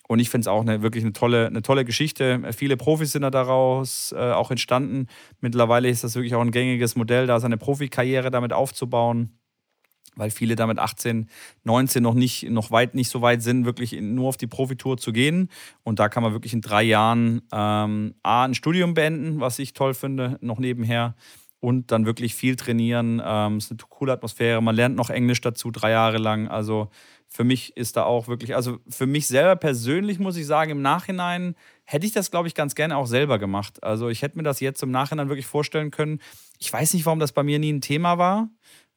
Und 0.07 0.17
ich 0.17 0.31
finde 0.31 0.41
es 0.41 0.47
auch 0.47 0.61
eine, 0.61 0.81
wirklich 0.81 1.03
eine 1.03 1.13
tolle, 1.13 1.45
eine 1.45 1.61
tolle 1.61 1.85
Geschichte. 1.85 2.41
Viele 2.57 2.77
Profis 2.77 3.11
sind 3.11 3.21
da 3.21 3.29
daraus 3.29 4.11
äh, 4.11 4.31
auch 4.31 4.49
entstanden. 4.49 5.05
Mittlerweile 5.39 5.87
ist 5.87 6.03
das 6.03 6.15
wirklich 6.15 6.33
auch 6.33 6.41
ein 6.41 6.49
gängiges 6.49 6.95
Modell, 6.95 7.27
da 7.27 7.39
seine 7.39 7.57
Profikarriere 7.57 8.31
damit 8.31 8.51
aufzubauen, 8.51 9.37
weil 10.15 10.31
viele 10.31 10.55
damit 10.55 10.79
18, 10.79 11.29
19 11.63 12.01
noch 12.01 12.15
nicht, 12.15 12.49
noch 12.49 12.71
weit 12.71 12.95
nicht 12.95 13.11
so 13.11 13.21
weit 13.21 13.43
sind, 13.43 13.65
wirklich 13.65 14.01
nur 14.01 14.29
auf 14.29 14.37
die 14.37 14.47
Profitour 14.47 14.97
zu 14.97 15.13
gehen. 15.13 15.49
Und 15.83 15.99
da 15.99 16.09
kann 16.09 16.23
man 16.23 16.33
wirklich 16.33 16.53
in 16.53 16.61
drei 16.61 16.81
Jahren 16.81 17.43
ähm, 17.53 18.15
A, 18.23 18.45
ein 18.45 18.55
Studium 18.55 18.95
beenden, 18.95 19.39
was 19.39 19.59
ich 19.59 19.73
toll 19.73 19.93
finde, 19.93 20.39
noch 20.41 20.57
nebenher 20.57 21.13
und 21.59 21.91
dann 21.91 22.05
wirklich 22.05 22.35
viel 22.35 22.55
trainieren. 22.55 23.21
Ähm, 23.23 23.57
es 23.57 23.65
ist 23.65 23.71
eine 23.71 23.79
coole 23.89 24.13
Atmosphäre. 24.13 24.61
Man 24.61 24.75
lernt 24.75 24.95
noch 24.95 25.09
Englisch 25.09 25.41
dazu, 25.41 25.71
drei 25.71 25.91
Jahre 25.91 26.17
lang. 26.17 26.47
Also 26.47 26.89
für 27.27 27.43
mich 27.43 27.75
ist 27.75 27.97
da 27.97 28.03
auch 28.03 28.27
wirklich, 28.27 28.55
also 28.55 28.79
für 28.89 29.05
mich 29.05 29.27
selber 29.27 29.55
persönlich 29.55 30.19
muss 30.19 30.37
ich 30.37 30.45
sagen, 30.45 30.71
im 30.71 30.81
Nachhinein 30.81 31.55
hätte 31.83 32.05
ich 32.05 32.13
das, 32.13 32.31
glaube 32.31 32.47
ich, 32.47 32.55
ganz 32.55 32.75
gerne 32.75 32.97
auch 32.97 33.07
selber 33.07 33.39
gemacht. 33.39 33.83
Also 33.83 34.09
ich 34.09 34.21
hätte 34.21 34.37
mir 34.37 34.43
das 34.43 34.59
jetzt 34.61 34.81
im 34.83 34.91
Nachhinein 34.91 35.29
wirklich 35.29 35.47
vorstellen 35.47 35.91
können. 35.91 36.19
Ich 36.59 36.71
weiß 36.71 36.93
nicht, 36.93 37.05
warum 37.05 37.19
das 37.19 37.33
bei 37.33 37.43
mir 37.43 37.59
nie 37.59 37.73
ein 37.73 37.81
Thema 37.81 38.17
war. 38.17 38.49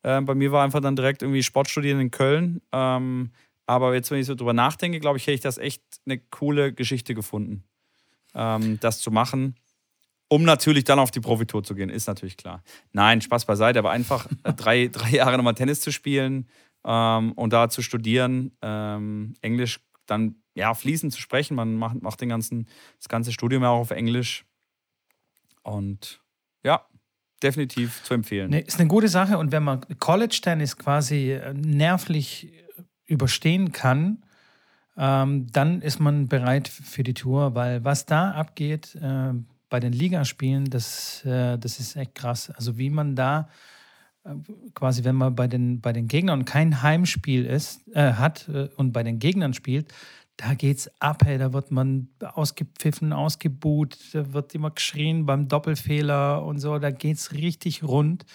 Ähm, 0.05 0.25
bei 0.25 0.35
mir 0.35 0.53
war 0.53 0.65
einfach 0.65 0.81
dann 0.81 0.97
direkt 0.97 1.23
irgendwie 1.23 1.43
Sportstudieren 1.43 2.01
in 2.01 2.11
Köln. 2.11 2.63
Ähm, 2.73 3.33
aber 3.67 3.95
jetzt, 3.95 4.11
wenn 4.11 4.19
ich 4.19 4.27
so 4.27 4.35
drüber 4.35 4.53
nachdenke, 4.53 5.01
glaube 5.01 5.19
ich, 5.19 5.25
hätte 5.25 5.35
ich 5.35 5.41
das 5.41 5.59
echt 5.59 5.83
eine 6.07 6.19
coole 6.19 6.73
Geschichte 6.73 7.15
gefunden, 7.15 7.65
ähm, 8.35 8.79
das 8.81 9.01
zu 9.01 9.11
machen 9.11 9.57
um 10.33 10.45
natürlich 10.45 10.85
dann 10.85 10.99
auf 10.99 11.11
die 11.11 11.21
Profitour 11.21 11.63
zu 11.63 11.75
gehen, 11.75 11.91
ist 11.91 12.07
natürlich 12.07 12.39
klar. 12.39 12.63
Nein, 12.93 13.21
Spaß 13.21 13.45
beiseite, 13.45 13.79
aber 13.79 13.91
einfach 13.91 14.27
drei, 14.57 14.89
drei 14.89 15.11
Jahre 15.11 15.37
nochmal 15.37 15.55
Tennis 15.55 15.83
zu 15.83 15.93
spielen 15.93 16.49
ähm, 16.87 17.33
und 17.33 17.53
da 17.53 17.69
zu 17.69 17.83
studieren, 17.83 18.57
ähm, 18.63 19.35
Englisch 19.43 19.81
dann 20.07 20.37
ja 20.55 20.73
fließend 20.73 21.13
zu 21.13 21.21
sprechen. 21.21 21.55
Man 21.55 21.75
macht, 21.75 22.01
macht 22.01 22.23
den 22.23 22.31
ganzen, 22.31 22.67
das 22.97 23.11
ganze 23.11 23.31
Studium 23.31 23.63
ja 23.63 23.69
auch 23.69 23.81
auf 23.81 23.91
Englisch. 23.91 24.47
Und 25.65 26.23
ja, 26.65 26.87
definitiv 27.43 28.03
zu 28.03 28.15
empfehlen. 28.15 28.53
Nee, 28.53 28.61
ist 28.61 28.81
eine 28.81 28.89
gute 28.89 29.09
Sache. 29.09 29.37
Und 29.37 29.53
wenn 29.53 29.63
man 29.63 29.83
College-Tennis 29.99 30.79
quasi 30.79 31.33
äh, 31.33 31.53
nervlich 31.53 32.51
überstehen 33.05 33.73
kann, 33.73 34.25
ähm, 34.97 35.47
dann 35.53 35.83
ist 35.83 36.01
man 36.01 36.29
bereit 36.29 36.69
für 36.69 37.03
die 37.03 37.13
Tour, 37.13 37.55
weil 37.55 37.85
was 37.85 38.07
da 38.07 38.31
abgeht, 38.31 38.95
äh, 38.95 39.35
bei 39.73 39.81
den 39.81 39.95
Ligaspielen, 39.95 40.67
das, 40.67 41.25
äh, 41.25 41.57
das 41.57 41.81
ist 41.81 41.97
echt 41.97 42.15
krass. 42.15 42.51
Also 42.51 42.77
wie 42.77 42.91
man 42.91 43.17
da 43.17 43.49
äh, 44.23 44.35
quasi, 44.75 45.03
wenn 45.03 45.17
man 45.17 45.35
bei 45.35 45.47
den, 45.47 45.81
bei 45.81 45.95
den 45.95 46.09
Gegnern 46.09 46.45
kein 46.45 46.83
Heimspiel 46.83 47.47
ist, 47.47 47.89
äh, 47.95 48.13
hat 48.13 48.51
äh, 48.51 48.69
und 48.77 48.93
bei 48.93 49.03
den 49.03 49.19
Gegnern 49.19 49.55
spielt, 49.55 49.91
da 50.37 50.53
geht's 50.53 50.91
ab, 51.01 51.23
hey, 51.25 51.39
da 51.39 51.55
wird 51.55 51.71
man 51.71 52.09
ausgepfiffen, 52.21 53.15
ausgebuht, 53.15 53.97
da 54.13 54.35
wird 54.35 54.55
immer 54.55 54.73
geschrien 54.73 55.25
beim 55.25 55.49
Doppelfehler 55.49 56.45
und 56.45 56.59
so, 56.59 56.79
da 56.79 56.91
geht's 56.91 57.33
richtig 57.33 57.83
rund. 57.83 58.27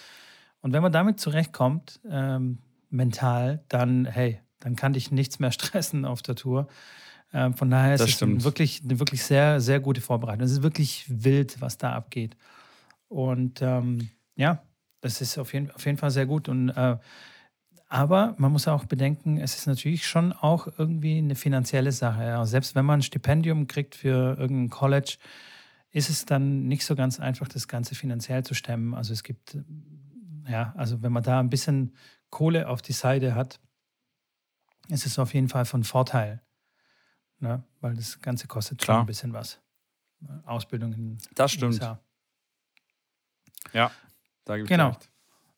Und 0.62 0.73
wenn 0.73 0.82
man 0.82 0.91
damit 0.91 1.19
zurechtkommt, 1.19 2.00
ähm, 2.10 2.58
mental, 2.89 3.63
dann, 3.69 4.06
hey, 4.06 4.39
dann 4.60 4.76
kann 4.76 4.93
dich 4.93 5.12
nichts 5.12 5.38
mehr 5.38 5.52
stressen 5.58 6.04
auf 6.04 6.23
der 6.23 6.34
Tour. 6.34 6.67
Ähm, 7.34 7.54
von 7.54 7.70
daher 7.70 7.96
ist 7.96 8.02
es 8.02 8.44
wirklich, 8.44 8.82
eine 8.84 9.00
wirklich 9.00 9.23
sehr, 9.23 9.60
sehr 9.60 9.80
gute 9.80 10.02
Vorbereitung. 10.02 10.46
Es 10.46 10.52
ist 10.52 10.63
wirklich 10.63 11.06
wild, 11.08 11.60
was 11.60 11.78
da 11.78 11.94
abgeht. 11.94 12.38
Und 13.10 13.62
ähm, 13.62 14.10
ja, 14.36 14.63
das 15.02 15.21
ist 15.21 15.38
auf 15.38 15.54
jeden, 15.54 15.71
auf 15.71 15.86
jeden 15.86 15.98
Fall 15.98 16.12
sehr 16.12 16.25
gut. 16.25 16.50
Und, 16.50 16.69
äh, 16.69 16.98
aber 17.90 18.36
man 18.38 18.52
muss 18.52 18.67
auch 18.67 18.86
bedenken, 18.86 19.38
es 19.38 19.56
ist 19.56 19.67
natürlich 19.67 20.08
schon 20.08 20.34
auch 20.34 20.67
irgendwie 20.78 21.17
eine 21.17 21.36
finanzielle 21.36 21.92
Sache. 21.92 22.23
Ja. 22.23 22.46
Selbst 22.46 22.75
wenn 22.75 22.86
man 22.86 23.00
ein 23.00 23.04
Stipendium 23.04 23.67
kriegt 23.67 23.96
für 23.96 24.38
irgendein 24.38 24.69
College, 24.69 25.17
ist 25.92 26.10
es 26.10 26.25
dann 26.25 26.67
nicht 26.67 26.86
so 26.86 26.96
ganz 26.96 27.19
einfach, 27.19 27.48
das 27.48 27.67
Ganze 27.67 27.96
finanziell 27.96 28.44
zu 28.44 28.54
stemmen. 28.54 28.94
Also 28.94 29.13
es 29.13 29.23
gibt, 29.23 29.58
ja, 30.50 30.73
also 30.78 31.02
wenn 31.02 31.12
man 31.12 31.23
da 31.23 31.40
ein 31.40 31.50
bisschen 31.50 31.96
Kohle 32.30 32.67
auf 32.67 32.82
die 32.82 32.94
Seite 32.94 33.36
hat, 33.36 33.60
ist 34.90 35.06
es 35.06 35.19
auf 35.19 35.34
jeden 35.34 35.50
Fall 35.50 35.65
von 35.65 35.84
Vorteil 35.84 36.42
ne? 37.40 37.63
weil 37.81 37.96
das 37.96 38.19
Ganze 38.21 38.48
kostet 38.48 38.83
schon 38.83 38.96
ein 38.96 39.06
bisschen 39.06 39.33
was. 39.33 39.60
Ausbildung 40.46 40.94
in 40.94 41.17
Das 41.35 41.52
stimmt. 41.52 41.75
USA. 41.75 42.00
Ja. 43.73 43.92
Da 44.46 44.58
genau. 44.58 44.98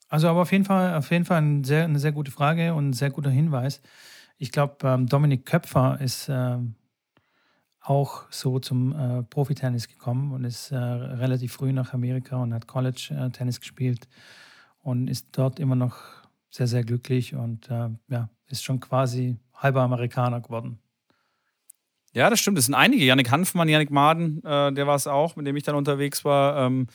Also 0.10 0.28
aber 0.28 0.42
auf 0.42 0.52
jeden 0.52 0.66
Fall, 0.66 0.96
auf 0.96 1.12
jeden 1.12 1.26
Fall 1.26 1.42
ein 1.42 1.64
sehr, 1.64 1.84
eine 1.84 2.00
sehr 2.00 2.12
gute 2.12 2.32
Frage 2.32 2.74
und 2.74 2.90
ein 2.90 2.94
sehr 2.94 3.12
guter 3.12 3.30
Hinweis. 3.30 3.82
Ich 4.38 4.52
glaube, 4.52 4.76
ähm, 4.88 5.06
Dominik 5.06 5.46
Köpfer 5.46 6.00
ist 6.02 6.28
ähm, 6.30 6.76
auch 7.82 8.24
so 8.32 8.60
zum 8.60 8.96
äh, 8.98 9.24
Profitennis 9.24 9.88
gekommen 9.88 10.32
und 10.32 10.44
ist 10.44 10.72
äh, 10.72 10.78
relativ 10.78 11.54
früh 11.54 11.72
nach 11.72 11.94
Amerika 11.94 12.38
und 12.38 12.54
hat 12.54 12.68
College-Tennis 12.68 13.58
äh, 13.58 13.60
gespielt 13.60 14.08
und 14.82 15.08
ist 15.08 15.28
dort 15.34 15.60
immer 15.60 15.76
noch 15.76 15.98
sehr, 16.50 16.68
sehr 16.68 16.84
glücklich 16.84 17.36
und 17.36 17.70
äh, 17.70 17.90
ja, 18.10 18.30
ist 18.48 18.64
schon 18.64 18.80
quasi 18.80 19.38
halber 19.54 19.82
Amerikaner 19.82 20.42
geworden. 20.42 20.80
Ja, 22.14 22.30
das 22.30 22.40
stimmt. 22.40 22.58
Es 22.58 22.66
sind 22.66 22.76
einige. 22.76 23.06
Yannick 23.06 23.32
Hanfmann, 23.32 23.70
Yannick 23.70 23.92
Maden, 23.92 24.44
äh, 24.44 24.74
der 24.74 24.88
war 24.88 24.96
es 24.96 25.08
auch, 25.08 25.36
mit 25.36 25.46
dem 25.46 25.56
ich 25.56 25.64
dann 25.64 25.76
unterwegs 25.76 26.26
war. 26.26 26.66
Ähm, 26.66 26.88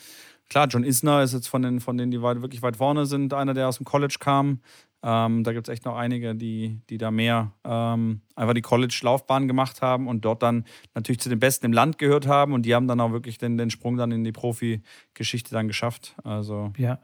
klar, 0.49 0.67
John 0.67 0.83
Isner 0.83 1.23
ist 1.23 1.33
jetzt 1.33 1.47
von 1.47 1.61
den, 1.61 1.79
von 1.79 1.97
denen, 1.97 2.11
die 2.11 2.21
weit, 2.21 2.41
wirklich 2.41 2.61
weit 2.61 2.77
vorne 2.77 3.05
sind, 3.05 3.33
einer, 3.33 3.53
der 3.53 3.67
aus 3.67 3.77
dem 3.77 3.85
College 3.85 4.17
kam. 4.19 4.59
Ähm, 5.03 5.43
da 5.43 5.53
gibt 5.53 5.67
es 5.67 5.71
echt 5.71 5.85
noch 5.85 5.95
einige, 5.95 6.33
die, 6.33 6.81
die 6.89 6.97
da 6.97 7.11
mehr 7.11 7.51
ähm, 7.63 8.21
einfach 8.35 8.55
die 8.55 8.63
College-Laufbahn 8.63 9.47
gemacht 9.47 9.83
haben 9.83 10.07
und 10.07 10.25
dort 10.25 10.41
dann 10.41 10.65
natürlich 10.95 11.19
zu 11.19 11.29
den 11.29 11.39
Besten 11.39 11.67
im 11.67 11.73
Land 11.73 11.99
gehört 11.99 12.25
haben. 12.25 12.53
Und 12.53 12.63
die 12.63 12.73
haben 12.73 12.87
dann 12.87 12.99
auch 12.99 13.11
wirklich 13.11 13.37
den, 13.37 13.55
den 13.57 13.69
Sprung 13.69 13.97
dann 13.97 14.11
in 14.11 14.23
die 14.23 14.31
Profi-Geschichte 14.31 15.51
dann 15.51 15.67
geschafft. 15.67 16.15
Also 16.23 16.73
ja. 16.77 16.99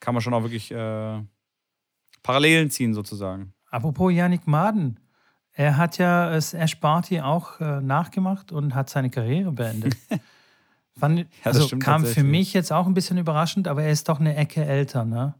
kann 0.00 0.14
man 0.14 0.20
schon 0.20 0.34
auch 0.34 0.42
wirklich 0.42 0.72
äh, 0.72 1.22
Parallelen 2.24 2.70
ziehen, 2.70 2.92
sozusagen. 2.92 3.54
Apropos 3.70 4.12
Yannick 4.12 4.48
Maden, 4.48 4.98
er 5.54 5.76
hat 5.76 5.98
ja 5.98 6.30
das 6.30 6.52
Ash 6.52 6.78
Barty 6.80 7.20
auch 7.20 7.60
äh, 7.60 7.80
nachgemacht 7.80 8.52
und 8.52 8.74
hat 8.74 8.90
seine 8.90 9.10
Karriere 9.10 9.52
beendet. 9.52 9.96
Fand, 10.98 11.20
ja, 11.20 11.26
also 11.42 11.76
kam 11.78 12.04
für 12.04 12.22
mich 12.22 12.52
jetzt 12.52 12.72
auch 12.72 12.86
ein 12.86 12.94
bisschen 12.94 13.18
überraschend, 13.18 13.66
aber 13.66 13.82
er 13.82 13.90
ist 13.90 14.08
doch 14.08 14.20
eine 14.20 14.36
Ecke 14.36 14.64
älter, 14.64 15.04
ne? 15.04 15.34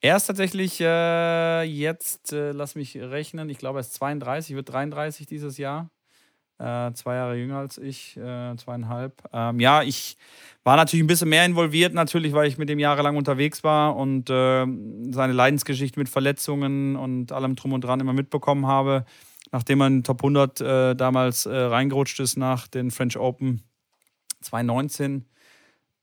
Er 0.00 0.16
ist 0.16 0.26
tatsächlich 0.26 0.82
äh, 0.82 1.62
jetzt, 1.62 2.34
äh, 2.34 2.52
lass 2.52 2.74
mich 2.74 2.94
rechnen, 2.96 3.48
ich 3.48 3.56
glaube, 3.56 3.78
er 3.78 3.80
ist 3.80 3.94
32, 3.94 4.54
wird 4.54 4.70
33 4.70 5.26
dieses 5.26 5.56
Jahr. 5.56 5.90
Äh, 6.58 6.92
zwei 6.92 7.16
Jahre 7.16 7.36
jünger 7.36 7.58
als 7.58 7.78
ich, 7.78 8.16
äh, 8.16 8.56
zweieinhalb. 8.56 9.22
Ähm, 9.32 9.58
ja, 9.58 9.82
ich 9.82 10.16
war 10.62 10.76
natürlich 10.76 11.02
ein 11.02 11.08
bisschen 11.08 11.28
mehr 11.28 11.44
involviert, 11.44 11.94
natürlich, 11.94 12.32
weil 12.32 12.46
ich 12.46 12.58
mit 12.58 12.68
dem 12.68 12.78
jahrelang 12.78 13.16
unterwegs 13.16 13.64
war 13.64 13.96
und 13.96 14.30
äh, 14.30 14.64
seine 15.10 15.32
Leidensgeschichte 15.32 15.98
mit 15.98 16.08
Verletzungen 16.08 16.94
und 16.94 17.32
allem 17.32 17.56
Drum 17.56 17.72
und 17.72 17.82
Dran 17.82 18.00
immer 18.00 18.12
mitbekommen 18.12 18.66
habe. 18.66 19.04
Nachdem 19.50 19.80
er 19.80 19.88
in 19.88 20.04
Top 20.04 20.20
100 20.22 20.60
äh, 20.60 20.94
damals 20.96 21.46
äh, 21.46 21.56
reingerutscht 21.56 22.20
ist 22.20 22.36
nach 22.36 22.68
den 22.68 22.90
French 22.90 23.18
Open 23.18 23.62
2019, 24.40 25.24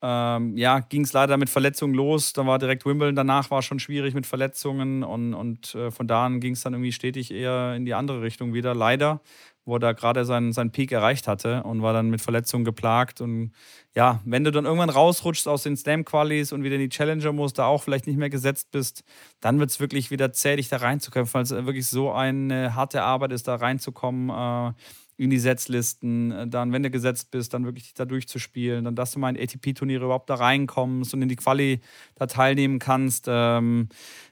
ähm, 0.01 0.57
ja, 0.57 0.79
ging 0.79 1.03
es 1.03 1.13
leider 1.13 1.37
mit 1.37 1.49
Verletzungen 1.49 1.93
los. 1.93 2.33
Dann 2.33 2.47
war 2.47 2.59
direkt 2.59 2.85
Wimbledon. 2.85 3.15
Danach 3.15 3.51
war 3.51 3.61
schon 3.61 3.79
schwierig 3.79 4.13
mit 4.13 4.25
Verletzungen 4.25 5.03
und, 5.03 5.33
und 5.33 5.75
äh, 5.75 5.91
von 5.91 6.07
da 6.07 6.25
an 6.25 6.39
ging 6.39 6.53
es 6.53 6.61
dann 6.61 6.73
irgendwie 6.73 6.91
stetig 6.91 7.31
eher 7.31 7.75
in 7.75 7.85
die 7.85 7.93
andere 7.93 8.21
Richtung 8.21 8.53
wieder. 8.53 8.73
Leider 8.73 9.21
wo 9.65 9.75
er 9.75 9.79
da 9.79 9.91
gerade 9.93 10.25
seinen, 10.25 10.53
seinen 10.53 10.71
Peak 10.71 10.91
erreicht 10.91 11.27
hatte 11.27 11.63
und 11.63 11.81
war 11.81 11.93
dann 11.93 12.09
mit 12.09 12.21
Verletzungen 12.21 12.65
geplagt. 12.65 13.21
Und 13.21 13.51
ja, 13.95 14.19
wenn 14.25 14.43
du 14.43 14.51
dann 14.51 14.65
irgendwann 14.65 14.89
rausrutschst 14.89 15.47
aus 15.47 15.63
den 15.63 15.77
Slam-Qualis 15.77 16.51
und 16.51 16.63
wieder 16.63 16.75
in 16.75 16.81
die 16.81 16.89
Challenger 16.89 17.31
musst, 17.31 17.59
da 17.59 17.65
auch 17.65 17.83
vielleicht 17.83 18.07
nicht 18.07 18.17
mehr 18.17 18.29
gesetzt 18.29 18.71
bist, 18.71 19.03
dann 19.39 19.59
wird 19.59 19.69
es 19.69 19.79
wirklich 19.79 20.09
wieder 20.09 20.33
zäh, 20.33 20.55
dich 20.55 20.69
da 20.69 20.77
reinzukämpfen, 20.77 21.33
weil 21.35 21.43
es 21.43 21.51
wirklich 21.51 21.87
so 21.87 22.11
eine 22.11 22.75
harte 22.75 23.03
Arbeit 23.03 23.31
ist, 23.33 23.47
da 23.47 23.55
reinzukommen. 23.55 24.29
Äh, 24.29 24.73
in 25.21 25.29
die 25.29 25.37
Setzlisten, 25.37 26.31
äh, 26.31 26.47
dann, 26.47 26.71
wenn 26.71 26.81
du 26.81 26.89
gesetzt 26.89 27.29
bist, 27.29 27.53
dann 27.53 27.63
wirklich 27.63 27.93
da 27.93 28.05
durchzuspielen, 28.05 28.85
dann, 28.85 28.95
dass 28.95 29.11
du 29.11 29.19
mal 29.19 29.35
in 29.35 29.41
ATP-Turniere 29.41 30.05
überhaupt 30.05 30.31
da 30.31 30.35
reinkommst 30.35 31.13
und 31.13 31.21
in 31.21 31.29
die 31.29 31.35
Quali 31.35 31.79
da 32.15 32.25
teilnehmen 32.25 32.79
kannst. 32.79 33.25
Ähm, 33.27 33.89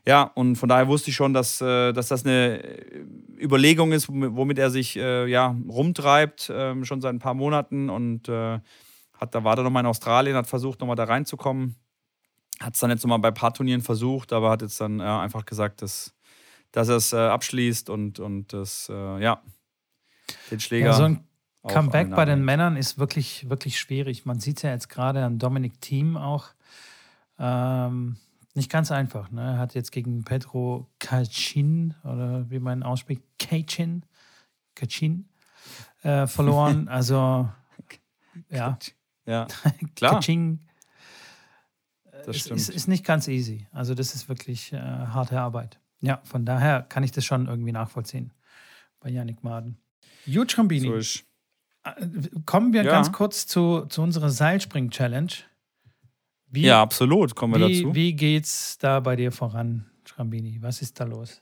ja, 0.07 0.23
und 0.23 0.55
von 0.55 0.67
daher 0.67 0.87
wusste 0.87 1.11
ich 1.11 1.15
schon, 1.15 1.33
dass, 1.33 1.61
äh, 1.61 1.93
dass 1.93 2.07
das 2.07 2.25
eine 2.25 2.63
äh, 2.63 3.05
Überlegung 3.39 3.91
ist, 3.91 4.09
womit 4.09 4.57
er 4.57 4.71
sich 4.71 4.97
äh, 4.97 5.27
ja, 5.27 5.55
rumtreibt, 5.67 6.49
äh, 6.49 6.83
schon 6.83 7.01
seit 7.01 7.13
ein 7.13 7.19
paar 7.19 7.35
Monaten 7.35 7.91
und 7.91 8.27
äh, 8.27 8.59
hat, 9.13 9.35
da 9.35 9.43
war 9.43 9.57
er 9.57 9.63
nochmal 9.63 9.83
in 9.83 9.87
Australien, 9.87 10.35
hat 10.35 10.47
versucht, 10.47 10.79
nochmal 10.79 10.95
da 10.95 11.03
reinzukommen. 11.03 11.75
Hat 12.59 12.73
es 12.73 12.79
dann 12.79 12.89
jetzt 12.89 13.03
nochmal 13.03 13.19
bei 13.19 13.27
ein 13.27 13.33
paar 13.35 13.53
Turnieren 13.53 13.81
versucht, 13.81 14.33
aber 14.33 14.49
hat 14.49 14.63
jetzt 14.63 14.81
dann 14.81 14.99
einfach 15.01 15.45
gesagt, 15.45 15.81
dass, 15.81 16.15
dass 16.71 16.89
er 16.89 16.95
es 16.95 17.13
abschließt 17.13 17.89
und, 17.89 18.19
und 18.19 18.51
das, 18.51 18.87
ja, 18.89 19.41
den 20.51 20.59
Schläger. 20.59 20.87
Ja, 20.87 20.93
so 20.93 21.03
ein 21.03 21.23
Comeback 21.67 22.09
bei 22.11 22.25
den 22.25 22.43
Männern 22.43 22.77
ist 22.77 22.97
wirklich, 22.97 23.49
wirklich 23.49 23.79
schwierig. 23.79 24.25
Man 24.25 24.39
sieht 24.39 24.57
es 24.57 24.63
ja 24.63 24.71
jetzt 24.71 24.89
gerade 24.89 25.23
an 25.23 25.39
Dominik 25.39 25.81
Thiem 25.81 26.17
auch. 26.17 26.47
Ähm, 27.37 28.17
nicht 28.55 28.71
ganz 28.71 28.91
einfach. 28.91 29.31
Ne? 29.31 29.41
Er 29.41 29.57
hat 29.57 29.75
jetzt 29.75 29.91
gegen 29.91 30.23
Pedro 30.23 30.89
Kacin 30.99 31.95
oder 32.03 32.49
wie 32.49 32.59
man 32.59 32.83
ausspricht, 32.83 33.23
Kacin, 33.37 34.03
Kacin 34.75 35.29
äh, 36.03 36.27
verloren. 36.27 36.87
Also, 36.89 37.49
ja. 38.49 38.77
Ja, 39.25 39.47
klar. 39.95 40.15
Kacin. 40.15 40.59
Das 42.25 42.37
stimmt. 42.37 42.59
Ist, 42.59 42.69
ist, 42.69 42.87
nicht 42.87 43.05
ganz 43.05 43.27
easy. 43.27 43.67
Also, 43.71 43.95
das 43.95 44.15
ist 44.15 44.27
wirklich 44.27 44.73
äh, 44.73 44.77
harte 44.77 45.39
Arbeit. 45.39 45.79
Ja, 46.01 46.21
von 46.23 46.45
daher 46.45 46.81
kann 46.81 47.03
ich 47.03 47.11
das 47.11 47.25
schon 47.25 47.47
irgendwie 47.47 47.71
nachvollziehen 47.71 48.31
bei 48.99 49.09
Yannick 49.09 49.43
Maden. 49.43 49.77
Gut, 50.25 50.51
Schrambini. 50.51 51.01
So. 51.01 51.19
Äh, 51.83 52.07
kommen 52.45 52.73
wir 52.73 52.83
ja. 52.83 52.91
ganz 52.91 53.11
kurz 53.11 53.47
zu, 53.47 53.85
zu 53.89 54.01
unserer 54.01 54.29
Seilspring-Challenge. 54.29 55.31
ja, 56.53 56.81
absolut. 56.81 57.35
Kommen 57.35 57.59
wir 57.59 57.67
wie, 57.67 57.81
dazu. 57.81 57.95
Wie 57.95 58.13
geht's 58.13 58.77
da 58.77 58.99
bei 58.99 59.15
dir 59.15 59.31
voran, 59.31 59.85
Schrambini? 60.05 60.57
Was 60.61 60.81
ist 60.81 60.99
da 60.99 61.05
los? 61.05 61.41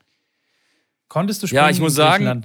Konntest 1.07 1.41
du 1.43 1.47
springen 1.47 1.63
ja, 1.63 1.69
ich 1.69 1.79
muss 1.79 1.95
sagen, 1.95 2.43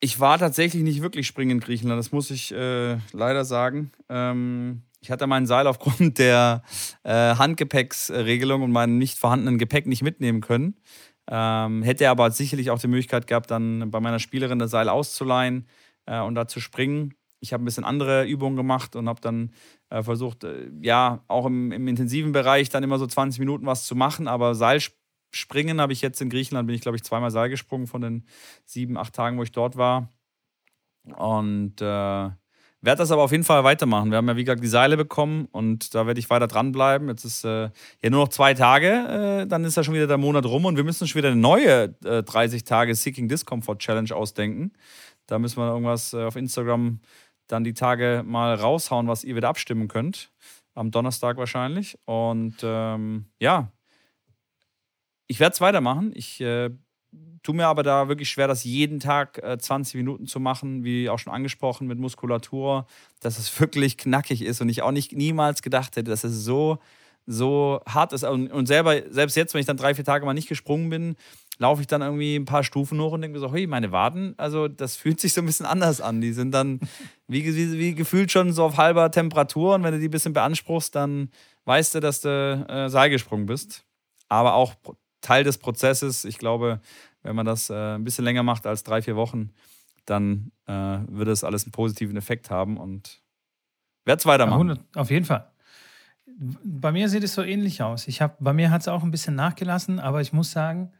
ich 0.00 0.18
war 0.18 0.38
tatsächlich 0.38 0.82
nicht 0.82 1.02
wirklich 1.02 1.26
springen 1.26 1.52
in 1.52 1.60
Griechenland. 1.60 1.98
Das 1.98 2.10
muss 2.10 2.30
ich 2.30 2.52
äh, 2.52 2.96
leider 3.12 3.44
sagen. 3.44 3.92
Ähm, 4.08 4.82
ich 5.00 5.10
hatte 5.10 5.26
mein 5.26 5.46
Seil 5.46 5.66
aufgrund 5.66 6.18
der 6.18 6.62
äh, 7.04 7.34
Handgepäcksregelung 7.36 8.62
und 8.62 8.72
meinem 8.72 8.98
nicht 8.98 9.18
vorhandenen 9.18 9.58
Gepäck 9.58 9.86
nicht 9.86 10.02
mitnehmen 10.02 10.40
können. 10.40 10.74
Ähm, 11.32 11.84
hätte 11.84 12.10
aber 12.10 12.30
sicherlich 12.32 12.70
auch 12.70 12.80
die 12.80 12.88
Möglichkeit 12.88 13.28
gehabt, 13.28 13.50
dann 13.52 13.90
bei 13.92 14.00
meiner 14.00 14.18
Spielerin 14.18 14.58
das 14.58 14.72
Seil 14.72 14.88
auszuleihen 14.88 15.66
äh, 16.06 16.20
und 16.20 16.34
da 16.34 16.48
zu 16.48 16.58
springen. 16.58 17.14
Ich 17.38 17.52
habe 17.52 17.62
ein 17.62 17.66
bisschen 17.66 17.84
andere 17.84 18.26
Übungen 18.26 18.56
gemacht 18.56 18.96
und 18.96 19.08
habe 19.08 19.20
dann 19.20 19.52
äh, 19.90 20.02
versucht, 20.02 20.42
äh, 20.42 20.68
ja, 20.82 21.22
auch 21.28 21.46
im, 21.46 21.70
im, 21.70 21.86
intensiven 21.86 22.32
Bereich 22.32 22.68
dann 22.68 22.82
immer 22.82 22.98
so 22.98 23.06
20 23.06 23.38
Minuten 23.38 23.64
was 23.64 23.86
zu 23.86 23.94
machen. 23.94 24.26
Aber 24.26 24.56
Seilspringen 24.56 25.80
habe 25.80 25.92
ich 25.92 26.02
jetzt 26.02 26.20
in 26.20 26.30
Griechenland, 26.30 26.66
bin 26.66 26.74
ich 26.74 26.82
glaube 26.82 26.96
ich 26.96 27.04
zweimal 27.04 27.30
Seil 27.30 27.48
gesprungen 27.48 27.86
von 27.86 28.00
den 28.02 28.26
sieben, 28.66 28.98
acht 28.98 29.14
Tagen, 29.14 29.38
wo 29.38 29.44
ich 29.44 29.52
dort 29.52 29.76
war. 29.76 30.10
Und 31.16 31.80
äh, 31.80 32.30
werde 32.82 32.98
das 32.98 33.10
aber 33.10 33.22
auf 33.22 33.32
jeden 33.32 33.44
Fall 33.44 33.64
weitermachen. 33.64 34.10
Wir 34.10 34.16
haben 34.16 34.28
ja, 34.28 34.36
wie 34.36 34.44
gesagt, 34.44 34.62
die 34.62 34.68
Seile 34.68 34.96
bekommen 34.96 35.48
und 35.52 35.94
da 35.94 36.06
werde 36.06 36.18
ich 36.18 36.30
weiter 36.30 36.46
dranbleiben. 36.46 37.08
Jetzt 37.08 37.24
ist 37.24 37.44
äh, 37.44 37.70
ja 38.02 38.10
nur 38.10 38.20
noch 38.20 38.28
zwei 38.28 38.54
Tage, 38.54 39.42
äh, 39.42 39.46
dann 39.46 39.64
ist 39.64 39.76
ja 39.76 39.84
schon 39.84 39.94
wieder 39.94 40.06
der 40.06 40.18
Monat 40.18 40.46
rum 40.46 40.64
und 40.64 40.76
wir 40.76 40.84
müssen 40.84 41.06
schon 41.06 41.18
wieder 41.18 41.30
eine 41.30 41.40
neue 41.40 41.94
äh, 42.04 42.22
30 42.22 42.64
Tage 42.64 42.94
Seeking 42.94 43.28
Discomfort 43.28 43.78
Challenge 43.78 44.14
ausdenken. 44.14 44.72
Da 45.26 45.38
müssen 45.38 45.58
wir 45.58 45.68
irgendwas 45.68 46.12
äh, 46.12 46.24
auf 46.24 46.36
Instagram 46.36 47.00
dann 47.46 47.64
die 47.64 47.74
Tage 47.74 48.22
mal 48.24 48.54
raushauen, 48.54 49.08
was 49.08 49.24
ihr 49.24 49.36
wieder 49.36 49.48
abstimmen 49.48 49.88
könnt. 49.88 50.30
Am 50.74 50.90
Donnerstag 50.90 51.36
wahrscheinlich. 51.36 51.98
Und 52.04 52.56
ähm, 52.62 53.26
ja, 53.40 53.72
ich 55.26 55.40
werde 55.40 55.54
es 55.54 55.60
weitermachen. 55.60 56.12
Ich 56.14 56.40
äh, 56.40 56.70
tue 57.42 57.54
mir 57.54 57.66
aber 57.66 57.82
da 57.82 58.08
wirklich 58.08 58.30
schwer, 58.30 58.48
das 58.48 58.64
jeden 58.64 59.00
Tag 59.00 59.42
äh, 59.42 59.58
20 59.58 59.94
Minuten 59.96 60.26
zu 60.26 60.40
machen, 60.40 60.84
wie 60.84 61.08
auch 61.08 61.18
schon 61.18 61.32
angesprochen 61.32 61.86
mit 61.86 61.98
Muskulatur, 61.98 62.86
dass 63.20 63.38
es 63.38 63.60
wirklich 63.60 63.96
knackig 63.96 64.42
ist 64.42 64.60
und 64.60 64.68
ich 64.68 64.82
auch 64.82 64.92
nicht 64.92 65.12
niemals 65.12 65.62
gedacht 65.62 65.96
hätte, 65.96 66.10
dass 66.10 66.24
es 66.24 66.44
so, 66.44 66.78
so 67.26 67.80
hart 67.88 68.12
ist. 68.12 68.24
Und, 68.24 68.52
und 68.52 68.66
selber, 68.66 69.00
selbst 69.10 69.36
jetzt, 69.36 69.54
wenn 69.54 69.60
ich 69.60 69.66
dann 69.66 69.76
drei, 69.76 69.94
vier 69.94 70.04
Tage 70.04 70.26
mal 70.26 70.34
nicht 70.34 70.48
gesprungen 70.48 70.90
bin, 70.90 71.16
laufe 71.58 71.82
ich 71.82 71.86
dann 71.86 72.00
irgendwie 72.00 72.36
ein 72.36 72.46
paar 72.46 72.64
Stufen 72.64 73.00
hoch 73.00 73.12
und 73.12 73.20
denke 73.20 73.38
mir 73.38 73.40
so, 73.40 73.52
hey, 73.52 73.66
meine 73.66 73.92
Waden, 73.92 74.34
also 74.38 74.68
das 74.68 74.96
fühlt 74.96 75.20
sich 75.20 75.32
so 75.32 75.40
ein 75.40 75.46
bisschen 75.46 75.66
anders 75.66 76.00
an. 76.00 76.20
Die 76.20 76.32
sind 76.32 76.52
dann 76.52 76.80
wie, 77.26 77.44
wie, 77.44 77.78
wie 77.78 77.94
gefühlt 77.94 78.32
schon 78.32 78.52
so 78.52 78.64
auf 78.64 78.76
halber 78.76 79.10
Temperatur 79.10 79.74
und 79.74 79.82
wenn 79.82 79.92
du 79.92 80.00
die 80.00 80.08
ein 80.08 80.10
bisschen 80.10 80.32
beanspruchst, 80.32 80.94
dann 80.94 81.30
weißt 81.64 81.94
du, 81.94 82.00
dass 82.00 82.20
du 82.20 82.66
äh, 82.68 82.88
Seil 82.88 83.10
gesprungen 83.10 83.46
bist. 83.46 83.84
Aber 84.28 84.54
auch 84.54 84.74
Teil 85.20 85.44
des 85.44 85.58
Prozesses. 85.58 86.24
Ich 86.24 86.38
glaube, 86.38 86.80
wenn 87.22 87.36
man 87.36 87.46
das 87.46 87.70
äh, 87.70 87.94
ein 87.94 88.04
bisschen 88.04 88.24
länger 88.24 88.42
macht 88.42 88.66
als 88.66 88.82
drei, 88.84 89.02
vier 89.02 89.16
Wochen, 89.16 89.50
dann 90.06 90.52
äh, 90.66 90.72
wird 91.08 91.28
es 91.28 91.44
alles 91.44 91.64
einen 91.64 91.72
positiven 91.72 92.16
Effekt 92.16 92.50
haben 92.50 92.76
und 92.76 93.20
werde 94.04 94.20
es 94.20 94.26
weitermachen. 94.26 94.68
Ja, 94.68 95.00
auf 95.00 95.10
jeden 95.10 95.26
Fall. 95.26 95.50
Bei 96.64 96.90
mir 96.90 97.08
sieht 97.08 97.22
es 97.22 97.34
so 97.34 97.42
ähnlich 97.42 97.82
aus. 97.82 98.08
Ich 98.08 98.22
hab, 98.22 98.42
bei 98.42 98.52
mir 98.52 98.70
hat 98.70 98.80
es 98.80 98.88
auch 98.88 99.02
ein 99.02 99.10
bisschen 99.10 99.34
nachgelassen, 99.34 100.00
aber 100.00 100.20
ich 100.20 100.32
muss 100.32 100.52
sagen, 100.52 100.92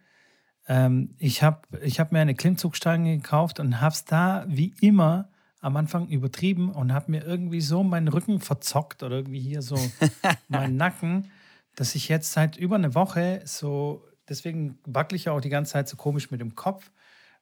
ähm, 0.69 1.15
ich 1.19 1.43
habe 1.43 1.63
ich 1.83 1.99
hab 1.99 2.13
mir 2.13 2.21
eine 2.21 2.35
Klimmzugstange 2.35 3.17
gekauft 3.17 3.59
und 3.59 3.81
habe 3.81 3.93
es 3.93 4.05
da 4.05 4.45
wie 4.49 4.75
immer 4.81 5.31
am 5.61 5.77
Anfang 5.77 6.09
übertrieben 6.09 6.71
und 6.71 6.93
habe 6.93 7.11
mir 7.11 7.25
irgendwie 7.25 7.61
so 7.61 7.83
meinen 7.83 8.09
Rücken 8.09 8.41
verzockt 8.41 9.03
oder 9.03 9.17
irgendwie 9.17 9.41
hier 9.41 9.63
so 9.63 9.77
meinen 10.49 10.77
Nacken, 10.77 11.31
dass 11.77 11.95
ich 11.95 12.09
jetzt 12.09 12.33
seit 12.33 12.57
über 12.57 12.77
eine 12.77 12.95
Woche 12.95 13.43
so, 13.45 14.05
deswegen 14.31 14.79
wackel 14.87 15.17
ich 15.17 15.29
auch 15.29 15.41
die 15.41 15.51
ganze 15.51 15.73
Zeit 15.73 15.89
so 15.89 15.97
komisch 15.97 16.31
mit 16.31 16.41
dem 16.41 16.55
Kopf, 16.55 16.91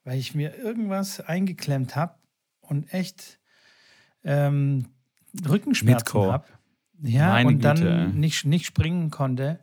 weil 0.04 0.18
ich 0.18 0.34
mir 0.34 0.56
irgendwas 0.56 1.20
eingeklemmt 1.20 1.94
habe 1.94 2.14
und 2.60 2.92
echt 2.92 3.38
ähm, 4.24 4.86
Rückenschmerzen 5.48 6.32
habe. 6.32 6.46
Ja, 7.02 7.28
Meine 7.28 7.48
und 7.48 7.64
dann 7.64 7.76
Güte. 7.76 8.10
nicht, 8.14 8.44
nicht 8.44 8.66
springen 8.66 9.10
konnte, 9.10 9.60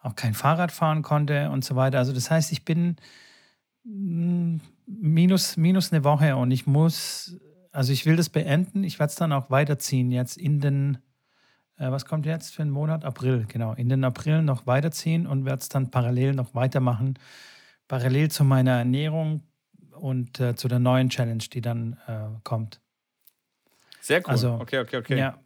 auch 0.00 0.16
kein 0.16 0.34
Fahrrad 0.34 0.70
fahren 0.70 1.02
konnte 1.02 1.50
und 1.50 1.64
so 1.64 1.76
weiter. 1.76 1.98
Also 1.98 2.12
das 2.12 2.30
heißt, 2.30 2.52
ich 2.52 2.64
bin 2.64 2.96
mm, 3.84 4.56
minus, 4.86 5.56
minus 5.56 5.92
eine 5.92 6.04
Woche 6.04 6.36
und 6.36 6.50
ich 6.50 6.66
muss, 6.66 7.38
also 7.72 7.92
ich 7.92 8.04
will 8.04 8.16
das 8.16 8.28
beenden. 8.28 8.84
Ich 8.84 8.98
werde 8.98 9.10
es 9.10 9.16
dann 9.16 9.32
auch 9.32 9.50
weiterziehen 9.50 10.10
jetzt 10.10 10.36
in 10.36 10.60
den, 10.60 10.98
äh, 11.78 11.90
was 11.90 12.04
kommt 12.04 12.26
jetzt 12.26 12.54
für 12.54 12.62
einen 12.62 12.70
Monat? 12.70 13.04
April, 13.04 13.46
genau. 13.48 13.72
In 13.74 13.88
den 13.88 14.04
April 14.04 14.42
noch 14.42 14.66
weiterziehen 14.66 15.26
und 15.26 15.44
werde 15.44 15.60
es 15.60 15.68
dann 15.68 15.90
parallel 15.90 16.34
noch 16.34 16.54
weitermachen. 16.54 17.18
Parallel 17.86 18.30
zu 18.30 18.44
meiner 18.44 18.78
Ernährung 18.78 19.42
und 19.92 20.40
äh, 20.40 20.54
zu 20.54 20.68
der 20.68 20.78
neuen 20.78 21.08
Challenge, 21.08 21.44
die 21.52 21.60
dann 21.60 21.96
äh, 22.06 22.38
kommt. 22.44 22.80
Sehr 24.00 24.20
cool. 24.20 24.30
Also, 24.30 24.54
okay, 24.54 24.80
okay, 24.80 24.96
okay. 24.98 25.18
Ja, 25.18 25.38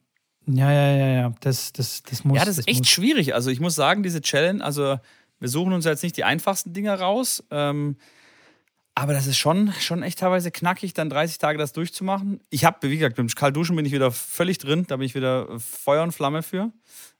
ja, 0.47 0.73
ja, 0.73 0.97
ja, 0.97 1.07
ja. 1.07 1.35
Das, 1.41 1.73
das, 1.73 2.03
das 2.03 2.25
muss. 2.25 2.37
Ja, 2.37 2.45
das 2.45 2.59
ist 2.59 2.69
das 2.69 2.75
echt 2.75 2.87
schwierig. 2.87 3.35
Also 3.35 3.51
ich 3.51 3.61
muss 3.61 3.75
sagen, 3.75 4.03
diese 4.03 4.21
Challenge, 4.21 4.63
also 4.65 4.99
wir 5.39 5.49
suchen 5.49 5.73
uns 5.73 5.85
jetzt 5.85 6.03
nicht 6.03 6.17
die 6.17 6.25
einfachsten 6.25 6.73
Dinge 6.73 6.99
raus. 6.99 7.45
Ähm, 7.51 7.97
aber 8.95 9.15
das 9.15 9.27
ist 9.27 9.39
schon, 9.39 9.73
schon 9.81 10.03
echt 10.03 10.19
teilweise 10.19 10.51
knackig, 10.51 10.93
dann 10.93 11.09
30 11.09 11.39
Tage 11.39 11.59
das 11.59 11.73
durchzumachen. 11.73 12.41
Ich 12.51 12.65
habe, 12.65 12.91
wie 12.91 12.97
gesagt, 12.97 13.17
beim 13.17 13.29
Kaltduschen 13.29 13.75
bin 13.77 13.87
ich 13.87 13.93
wieder 13.93 14.11
völlig 14.11 14.59
drin. 14.59 14.85
Da 14.87 14.97
bin 14.97 15.07
ich 15.07 15.15
wieder 15.15 15.49
Feuer 15.59 16.03
und 16.03 16.13
Flamme 16.13 16.43
für. 16.43 16.73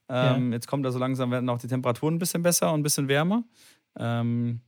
Ähm, 0.09 0.49
ja. 0.49 0.55
Jetzt 0.55 0.67
kommt 0.67 0.85
da 0.85 0.91
so 0.91 0.99
langsam, 0.99 1.31
werden 1.31 1.49
auch 1.49 1.57
die 1.57 1.67
Temperaturen 1.67 2.15
ein 2.15 2.19
bisschen 2.19 2.43
besser 2.43 2.71
und 2.71 2.81
ein 2.81 2.83
bisschen 2.83 3.07
wärmer. 3.07 3.43
Ähm, 3.97 4.61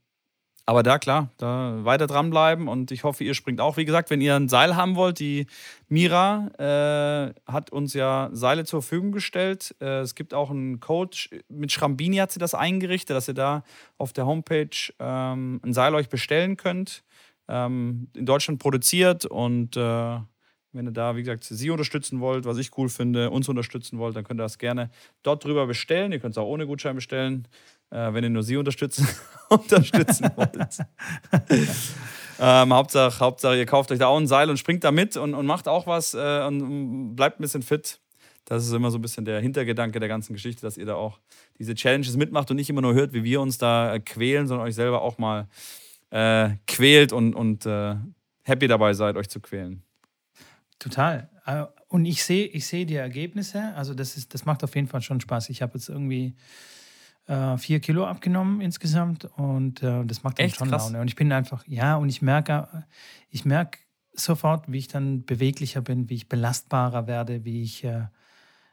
aber 0.65 0.81
da 0.81 0.97
klar, 0.97 1.29
da 1.37 1.85
weiter 1.85 2.07
dranbleiben 2.07 2.67
und 2.67 2.91
ich 2.91 3.03
hoffe, 3.03 3.23
ihr 3.23 3.35
springt 3.35 3.61
auch. 3.61 3.77
Wie 3.77 3.85
gesagt, 3.85 4.09
wenn 4.09 4.21
ihr 4.21 4.35
ein 4.35 4.49
Seil 4.49 4.75
haben 4.75 4.95
wollt, 4.95 5.19
die 5.19 5.45
Mira 5.89 6.49
äh, 6.57 7.51
hat 7.51 7.71
uns 7.71 7.93
ja 7.93 8.29
Seile 8.31 8.65
zur 8.65 8.81
Verfügung 8.81 9.11
gestellt. 9.11 9.75
Äh, 9.79 9.99
es 9.99 10.15
gibt 10.15 10.33
auch 10.33 10.49
einen 10.49 10.79
Code, 10.79 11.15
mit 11.49 11.71
Schrambini 11.71 12.17
hat 12.17 12.31
sie 12.31 12.39
das 12.39 12.55
eingerichtet, 12.55 13.15
dass 13.15 13.27
ihr 13.27 13.35
da 13.35 13.63
auf 13.99 14.11
der 14.11 14.25
Homepage 14.25 14.69
ähm, 14.99 15.61
ein 15.63 15.73
Seil 15.73 15.93
euch 15.93 16.09
bestellen 16.09 16.57
könnt. 16.57 17.03
Ähm, 17.47 18.07
in 18.15 18.25
Deutschland 18.25 18.59
produziert 18.59 19.25
und 19.25 19.77
äh, 19.77 20.17
wenn 20.75 20.87
ihr 20.87 20.91
da, 20.91 21.15
wie 21.15 21.21
gesagt, 21.21 21.43
sie 21.43 21.69
unterstützen 21.69 22.19
wollt, 22.19 22.45
was 22.45 22.57
ich 22.57 22.77
cool 22.77 22.89
finde, 22.89 23.31
uns 23.31 23.49
unterstützen 23.49 23.97
wollt, 23.97 24.15
dann 24.15 24.23
könnt 24.23 24.39
ihr 24.39 24.43
das 24.43 24.57
gerne 24.57 24.89
dort 25.23 25.43
drüber 25.43 25.65
bestellen. 25.67 26.11
Ihr 26.11 26.19
könnt 26.19 26.33
es 26.33 26.37
auch 26.37 26.47
ohne 26.47 26.67
Gutschein 26.67 26.95
bestellen 26.95 27.47
äh, 27.91 28.13
wenn 28.13 28.23
ihr 28.23 28.29
nur 28.29 28.43
sie 28.43 28.57
unterstützen, 28.57 29.07
unterstützen 29.49 30.29
wollt. 30.35 30.57
ähm, 32.39 32.73
Hauptsache, 32.73 33.19
Hauptsache, 33.19 33.57
ihr 33.57 33.65
kauft 33.65 33.91
euch 33.91 33.99
da 33.99 34.07
auch 34.07 34.17
ein 34.17 34.27
Seil 34.27 34.49
und 34.49 34.57
springt 34.57 34.83
da 34.83 34.91
mit 34.91 35.17
und, 35.17 35.33
und 35.33 35.45
macht 35.45 35.67
auch 35.67 35.87
was 35.87 36.13
äh, 36.13 36.43
und 36.45 37.15
bleibt 37.15 37.39
ein 37.39 37.43
bisschen 37.43 37.63
fit. 37.63 37.99
Das 38.45 38.65
ist 38.65 38.73
immer 38.73 38.91
so 38.91 38.99
ein 38.99 39.01
bisschen 39.01 39.25
der 39.25 39.39
Hintergedanke 39.39 39.99
der 39.99 40.09
ganzen 40.09 40.33
Geschichte, 40.33 40.61
dass 40.61 40.77
ihr 40.77 40.85
da 40.85 40.95
auch 40.95 41.19
diese 41.57 41.73
Challenges 41.73 42.15
mitmacht 42.15 42.51
und 42.51 42.57
nicht 42.57 42.69
immer 42.69 42.81
nur 42.81 42.93
hört, 42.93 43.13
wie 43.13 43.23
wir 43.23 43.41
uns 43.41 43.57
da 43.57 43.95
äh, 43.95 43.99
quälen, 43.99 44.47
sondern 44.47 44.67
euch 44.67 44.75
selber 44.75 45.01
auch 45.01 45.17
mal 45.17 45.47
äh, 46.11 46.49
quält 46.67 47.11
und, 47.11 47.33
und 47.33 47.65
äh, 47.65 47.95
happy 48.43 48.67
dabei 48.67 48.93
seid, 48.93 49.15
euch 49.15 49.29
zu 49.29 49.39
quälen. 49.39 49.84
Total. 50.79 51.29
Äh, 51.45 51.65
und 51.87 52.05
ich 52.05 52.23
sehe 52.23 52.45
ich 52.47 52.67
seh 52.67 52.85
die 52.85 52.95
Ergebnisse. 52.95 53.73
Also 53.75 53.93
das, 53.93 54.17
ist, 54.17 54.33
das 54.33 54.45
macht 54.45 54.63
auf 54.63 54.75
jeden 54.75 54.87
Fall 54.87 55.01
schon 55.01 55.21
Spaß. 55.21 55.49
Ich 55.49 55.61
habe 55.61 55.77
jetzt 55.77 55.89
irgendwie 55.89 56.35
äh, 57.27 57.57
vier 57.57 57.79
Kilo 57.79 58.05
abgenommen 58.05 58.61
insgesamt 58.61 59.25
und 59.37 59.81
äh, 59.81 60.03
das 60.05 60.23
macht 60.23 60.39
dann 60.39 60.47
Echt? 60.47 60.57
schon 60.57 60.69
Krass. 60.69 60.85
Laune. 60.85 61.01
Und 61.01 61.07
ich 61.07 61.15
bin 61.15 61.31
einfach, 61.31 61.65
ja, 61.67 61.95
und 61.95 62.09
ich 62.09 62.21
merke, 62.21 62.85
ich 63.29 63.45
merke 63.45 63.79
sofort, 64.13 64.71
wie 64.71 64.77
ich 64.77 64.87
dann 64.87 65.25
beweglicher 65.25 65.81
bin, 65.81 66.09
wie 66.09 66.15
ich 66.15 66.29
belastbarer 66.29 67.07
werde, 67.07 67.43
wie 67.45 67.63
ich 67.63 67.83
äh, 67.83 68.05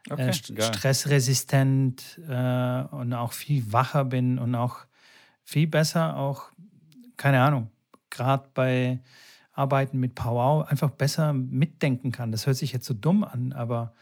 okay, 0.09 0.29
äh, 0.29 0.33
stressresistent 0.33 2.19
äh, 2.27 2.83
und 2.91 3.13
auch 3.13 3.33
viel 3.33 3.71
wacher 3.71 4.05
bin 4.05 4.39
und 4.39 4.55
auch 4.55 4.85
viel 5.43 5.67
besser, 5.67 6.15
auch, 6.15 6.51
keine 7.17 7.41
Ahnung, 7.41 7.69
gerade 8.09 8.49
bei 8.53 8.99
Arbeiten 9.53 9.99
mit 9.99 10.15
Powwow 10.15 10.67
einfach 10.67 10.89
besser 10.89 11.31
mitdenken 11.33 12.11
kann. 12.11 12.31
Das 12.31 12.47
hört 12.47 12.57
sich 12.57 12.73
jetzt 12.73 12.85
so 12.85 12.93
dumm 12.93 13.23
an, 13.23 13.53
aber 13.53 13.93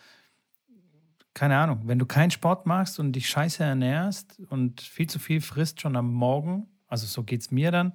keine 1.33 1.57
Ahnung, 1.57 1.81
wenn 1.85 1.99
du 1.99 2.05
keinen 2.05 2.31
Sport 2.31 2.65
machst 2.65 2.99
und 2.99 3.13
dich 3.13 3.29
scheiße 3.29 3.63
ernährst 3.63 4.41
und 4.49 4.81
viel 4.81 5.07
zu 5.07 5.19
viel 5.19 5.41
frisst 5.41 5.81
schon 5.81 5.95
am 5.95 6.13
Morgen, 6.13 6.67
also 6.87 7.05
so 7.05 7.23
geht 7.23 7.41
es 7.41 7.51
mir 7.51 7.71
dann, 7.71 7.93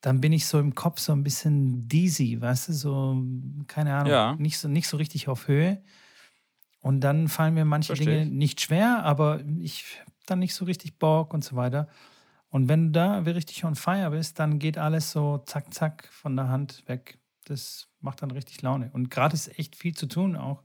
dann 0.00 0.20
bin 0.20 0.32
ich 0.32 0.46
so 0.46 0.60
im 0.60 0.74
Kopf 0.74 1.00
so 1.00 1.12
ein 1.12 1.24
bisschen 1.24 1.88
dizzy, 1.88 2.40
weißt 2.40 2.68
du, 2.68 2.72
so, 2.72 3.24
keine 3.66 3.94
Ahnung, 3.94 4.12
ja. 4.12 4.36
nicht, 4.36 4.58
so, 4.58 4.68
nicht 4.68 4.88
so 4.88 4.96
richtig 4.96 5.28
auf 5.28 5.48
Höhe. 5.48 5.82
Und 6.80 7.00
dann 7.00 7.26
fallen 7.26 7.54
mir 7.54 7.64
manche 7.64 7.96
Versteh 7.96 8.04
Dinge 8.04 8.26
nicht 8.26 8.60
schwer, 8.60 9.02
aber 9.04 9.40
ich 9.60 9.84
habe 10.00 10.12
dann 10.26 10.38
nicht 10.38 10.54
so 10.54 10.64
richtig 10.64 10.98
Bock 10.98 11.34
und 11.34 11.42
so 11.42 11.56
weiter. 11.56 11.88
Und 12.50 12.68
wenn 12.68 12.86
du 12.86 12.92
da 12.92 13.18
richtig 13.18 13.64
on 13.64 13.74
fire 13.74 14.10
bist, 14.10 14.38
dann 14.38 14.58
geht 14.58 14.78
alles 14.78 15.10
so 15.10 15.38
zack, 15.38 15.72
zack 15.74 16.08
von 16.12 16.36
der 16.36 16.48
Hand 16.48 16.82
weg. 16.86 17.18
Das 17.44 17.88
macht 18.00 18.22
dann 18.22 18.30
richtig 18.30 18.62
Laune. 18.62 18.90
Und 18.92 19.10
gerade 19.10 19.34
ist 19.34 19.58
echt 19.58 19.76
viel 19.76 19.94
zu 19.94 20.06
tun 20.06 20.36
auch 20.36 20.62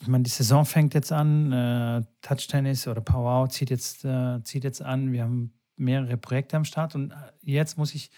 ich 0.00 0.08
meine, 0.08 0.24
die 0.24 0.30
Saison 0.30 0.64
fängt 0.64 0.94
jetzt 0.94 1.12
an, 1.12 1.52
äh, 1.52 2.02
Touch 2.22 2.46
Tennis 2.46 2.86
oder 2.86 3.00
Power 3.00 3.48
zieht 3.48 3.70
jetzt, 3.70 4.04
äh, 4.04 4.42
zieht 4.44 4.64
jetzt 4.64 4.82
an. 4.82 5.12
Wir 5.12 5.24
haben 5.24 5.52
mehrere 5.76 6.16
Projekte 6.16 6.56
am 6.56 6.64
Start 6.64 6.94
und 6.94 7.10
äh, 7.10 7.14
jetzt 7.42 7.78
muss 7.78 7.94
ich 7.94 8.10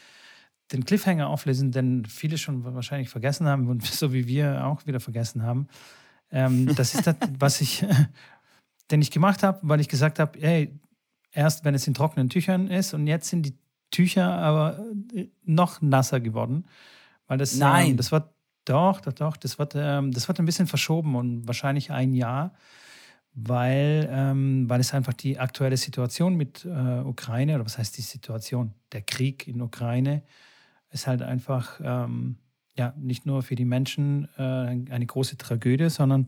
den 0.72 0.84
Cliffhanger 0.84 1.28
auflesen, 1.28 1.72
denn 1.72 2.04
viele 2.04 2.38
schon 2.38 2.64
wahrscheinlich 2.64 3.08
vergessen 3.08 3.46
haben 3.46 3.68
und 3.68 3.84
so 3.86 4.12
wie 4.12 4.26
wir 4.26 4.66
auch 4.66 4.86
wieder 4.86 5.00
vergessen 5.00 5.42
haben. 5.42 5.68
Ähm, 6.30 6.74
das 6.74 6.94
ist 6.94 7.06
das, 7.06 7.16
was 7.38 7.60
ich, 7.60 7.84
den 8.90 9.00
ich 9.00 9.10
gemacht 9.10 9.42
habe, 9.42 9.58
weil 9.62 9.80
ich 9.80 9.88
gesagt 9.88 10.18
habe, 10.18 10.38
hey, 10.38 10.78
erst 11.32 11.64
wenn 11.64 11.74
es 11.74 11.86
in 11.86 11.94
trockenen 11.94 12.28
Tüchern 12.28 12.68
ist 12.68 12.94
und 12.94 13.06
jetzt 13.06 13.28
sind 13.28 13.42
die 13.42 13.58
Tücher 13.90 14.32
aber 14.32 14.84
äh, 15.14 15.28
noch 15.44 15.82
nasser 15.82 16.20
geworden, 16.20 16.66
weil 17.26 17.38
das, 17.38 17.56
Nein. 17.56 17.90
Ähm, 17.90 17.96
das 17.96 18.12
war 18.12 18.32
doch, 18.64 19.00
doch, 19.00 19.12
doch. 19.12 19.36
Das 19.36 19.58
wird, 19.58 19.74
ähm, 19.76 20.12
das 20.12 20.28
wird 20.28 20.38
ein 20.38 20.46
bisschen 20.46 20.66
verschoben 20.66 21.16
und 21.16 21.46
wahrscheinlich 21.46 21.90
ein 21.90 22.14
Jahr, 22.14 22.52
weil, 23.34 24.08
ähm, 24.12 24.68
weil 24.68 24.80
es 24.80 24.94
einfach 24.94 25.12
die 25.12 25.38
aktuelle 25.38 25.76
Situation 25.76 26.36
mit 26.36 26.64
äh, 26.64 27.00
Ukraine, 27.00 27.54
oder 27.56 27.64
was 27.64 27.78
heißt 27.78 27.96
die 27.96 28.02
Situation? 28.02 28.74
Der 28.92 29.02
Krieg 29.02 29.48
in 29.48 29.60
Ukraine 29.60 30.22
ist 30.90 31.06
halt 31.06 31.22
einfach 31.22 31.80
ähm, 31.82 32.36
ja, 32.76 32.94
nicht 32.96 33.26
nur 33.26 33.42
für 33.42 33.54
die 33.56 33.64
Menschen 33.64 34.28
äh, 34.36 34.42
eine 34.42 35.06
große 35.06 35.36
Tragödie, 35.36 35.90
sondern 35.90 36.26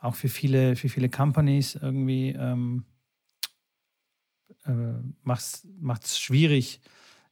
auch 0.00 0.14
für 0.14 0.28
viele, 0.28 0.76
für 0.76 0.88
viele 0.88 1.08
Companies 1.08 1.76
irgendwie 1.76 2.30
ähm, 2.30 2.84
äh, 4.64 4.72
macht 5.22 6.04
es 6.04 6.18
schwierig, 6.18 6.80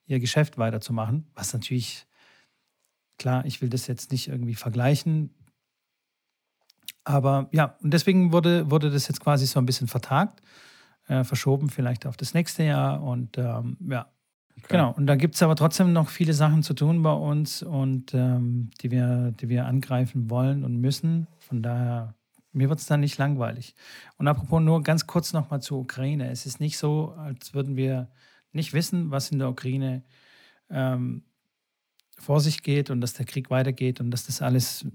ihr 0.06 0.20
Geschäft 0.20 0.58
weiterzumachen, 0.58 1.30
was 1.34 1.52
natürlich 1.52 2.06
Klar, 3.20 3.44
ich 3.44 3.60
will 3.60 3.68
das 3.68 3.86
jetzt 3.86 4.12
nicht 4.12 4.28
irgendwie 4.28 4.54
vergleichen. 4.54 5.28
Aber 7.04 7.50
ja, 7.52 7.76
und 7.82 7.92
deswegen 7.92 8.32
wurde, 8.32 8.70
wurde 8.70 8.90
das 8.90 9.08
jetzt 9.08 9.20
quasi 9.20 9.44
so 9.44 9.60
ein 9.60 9.66
bisschen 9.66 9.88
vertagt, 9.88 10.40
äh, 11.06 11.22
verschoben 11.22 11.68
vielleicht 11.68 12.06
auf 12.06 12.16
das 12.16 12.32
nächste 12.32 12.62
Jahr. 12.62 13.02
Und 13.02 13.36
ähm, 13.36 13.76
ja, 13.90 14.10
okay. 14.56 14.68
genau. 14.68 14.92
Und 14.92 15.06
da 15.06 15.16
gibt 15.16 15.34
es 15.34 15.42
aber 15.42 15.54
trotzdem 15.54 15.92
noch 15.92 16.08
viele 16.08 16.32
Sachen 16.32 16.62
zu 16.62 16.72
tun 16.72 17.02
bei 17.02 17.12
uns 17.12 17.62
und 17.62 18.14
ähm, 18.14 18.70
die, 18.80 18.90
wir, 18.90 19.32
die 19.32 19.50
wir 19.50 19.66
angreifen 19.66 20.30
wollen 20.30 20.64
und 20.64 20.80
müssen. 20.80 21.26
Von 21.40 21.62
daher, 21.62 22.14
mir 22.52 22.68
wird 22.68 22.80
es 22.80 22.86
dann 22.86 23.00
nicht 23.00 23.18
langweilig. 23.18 23.74
Und 24.16 24.28
apropos 24.28 24.60
nur 24.60 24.82
ganz 24.82 25.06
kurz 25.06 25.32
nochmal 25.32 25.62
zur 25.62 25.78
Ukraine. 25.78 26.30
Es 26.30 26.46
ist 26.46 26.60
nicht 26.60 26.78
so, 26.78 27.12
als 27.12 27.54
würden 27.54 27.76
wir 27.76 28.10
nicht 28.52 28.72
wissen, 28.72 29.10
was 29.10 29.30
in 29.30 29.38
der 29.38 29.48
Ukraine 29.48 30.02
ähm, 30.68 31.22
vor 32.18 32.40
sich 32.40 32.62
geht 32.62 32.90
und 32.90 33.00
dass 33.00 33.14
der 33.14 33.26
Krieg 33.26 33.50
weitergeht 33.50 34.00
und 34.00 34.10
dass 34.10 34.26
das 34.26 34.42
alles 34.42 34.86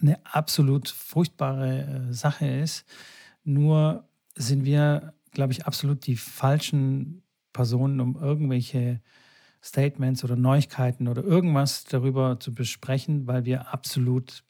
eine 0.00 0.24
absolut 0.24 0.88
furchtbare 0.88 2.08
äh, 2.08 2.12
Sache 2.12 2.46
ist. 2.46 2.86
Nur 3.44 4.08
sind 4.34 4.64
wir, 4.64 5.14
glaube 5.32 5.52
ich, 5.52 5.66
absolut 5.66 6.06
die 6.06 6.16
falschen 6.16 7.22
Personen, 7.52 8.00
um 8.00 8.16
irgendwelche 8.16 9.00
Statements 9.62 10.24
oder 10.24 10.36
Neuigkeiten 10.36 11.08
oder 11.08 11.22
irgendwas 11.22 11.84
darüber 11.84 12.40
zu 12.40 12.54
besprechen, 12.54 13.26
weil 13.26 13.44
wir 13.44 13.72
absolut 13.72 14.44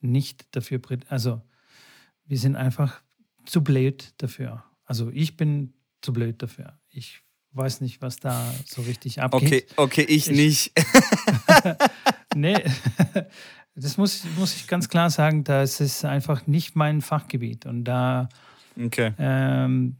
nicht 0.00 0.54
dafür, 0.56 0.80
also 1.08 1.42
wir 2.30 2.38
sind 2.38 2.56
einfach 2.56 3.02
zu 3.44 3.62
blöd 3.62 4.14
dafür. 4.18 4.64
Also 4.84 5.10
ich 5.12 5.36
bin 5.36 5.74
zu 6.00 6.12
blöd 6.12 6.40
dafür. 6.40 6.78
Ich 6.88 7.22
weiß 7.52 7.80
nicht, 7.80 8.00
was 8.00 8.16
da 8.16 8.54
so 8.64 8.82
richtig 8.82 9.20
abgeht. 9.20 9.72
Okay, 9.72 10.02
okay, 10.02 10.02
ich, 10.02 10.30
ich 10.30 10.36
nicht. 10.36 10.72
nee, 12.34 12.54
Das 13.74 13.96
muss, 13.96 14.24
muss 14.36 14.56
ich 14.56 14.66
ganz 14.66 14.88
klar 14.88 15.10
sagen, 15.10 15.44
das 15.44 15.80
ist 15.80 16.04
einfach 16.04 16.46
nicht 16.46 16.76
mein 16.76 17.00
Fachgebiet. 17.00 17.66
Und 17.66 17.84
da 17.84 18.28
okay. 18.76 19.12
ähm, 19.18 19.96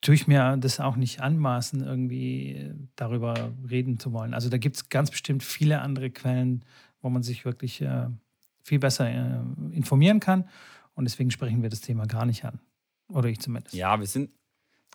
tue 0.00 0.14
ich 0.14 0.26
mir 0.26 0.56
das 0.58 0.80
auch 0.80 0.96
nicht 0.96 1.20
anmaßen, 1.20 1.82
irgendwie 1.82 2.74
darüber 2.96 3.52
reden 3.68 3.98
zu 3.98 4.12
wollen. 4.12 4.34
Also 4.34 4.48
da 4.48 4.58
gibt 4.58 4.76
es 4.76 4.88
ganz 4.88 5.10
bestimmt 5.10 5.42
viele 5.42 5.80
andere 5.80 6.10
Quellen, 6.10 6.64
wo 7.00 7.10
man 7.10 7.22
sich 7.22 7.44
wirklich 7.44 7.80
äh, 7.80 8.08
viel 8.62 8.80
besser 8.80 9.08
äh, 9.08 9.40
informieren 9.72 10.20
kann. 10.20 10.48
Und 10.98 11.04
deswegen 11.04 11.30
sprechen 11.30 11.62
wir 11.62 11.70
das 11.70 11.80
Thema 11.80 12.06
gar 12.06 12.26
nicht 12.26 12.44
an. 12.44 12.58
Oder 13.12 13.28
ich 13.28 13.38
zumindest. 13.38 13.72
Ja, 13.72 14.00
wir 14.00 14.06
sind, 14.08 14.30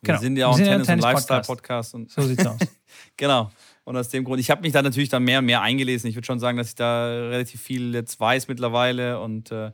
wir 0.02 0.08
genau. 0.08 0.20
sind 0.20 0.36
ja 0.36 0.48
auch 0.48 0.58
ein 0.58 0.66
Tennis-, 0.66 0.88
Tennis 0.88 1.06
und 1.06 1.12
Lifestyle-Podcast. 1.12 1.96
So 2.10 2.22
sieht's 2.24 2.46
aus. 2.46 2.60
genau. 3.16 3.50
Und 3.86 3.96
aus 3.96 4.10
dem 4.10 4.26
Grund, 4.26 4.42
ich 4.42 4.52
habe 4.52 4.64
mich 4.64 4.74
da 4.74 4.82
natürlich 4.82 5.08
dann 5.08 5.24
mehr 5.24 5.40
und 5.40 5.46
mehr 5.46 5.62
eingelesen. 5.62 6.10
Ich 6.10 6.18
würde 6.18 6.26
schon 6.26 6.42
sagen, 6.42 6.58
dass 6.58 6.68
ich 6.68 6.76
da 6.76 7.06
relativ 7.06 7.62
viel 7.62 7.94
jetzt 7.94 8.20
weiß 8.20 8.50
mittlerweile 8.50 9.22
und 9.22 9.54
äh, 9.54 9.72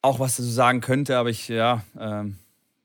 auch 0.00 0.20
was 0.20 0.36
dazu 0.36 0.48
sagen 0.48 0.80
könnte, 0.80 1.18
aber 1.18 1.30
ich, 1.30 1.48
ja, 1.48 1.82
ähm, 1.98 2.38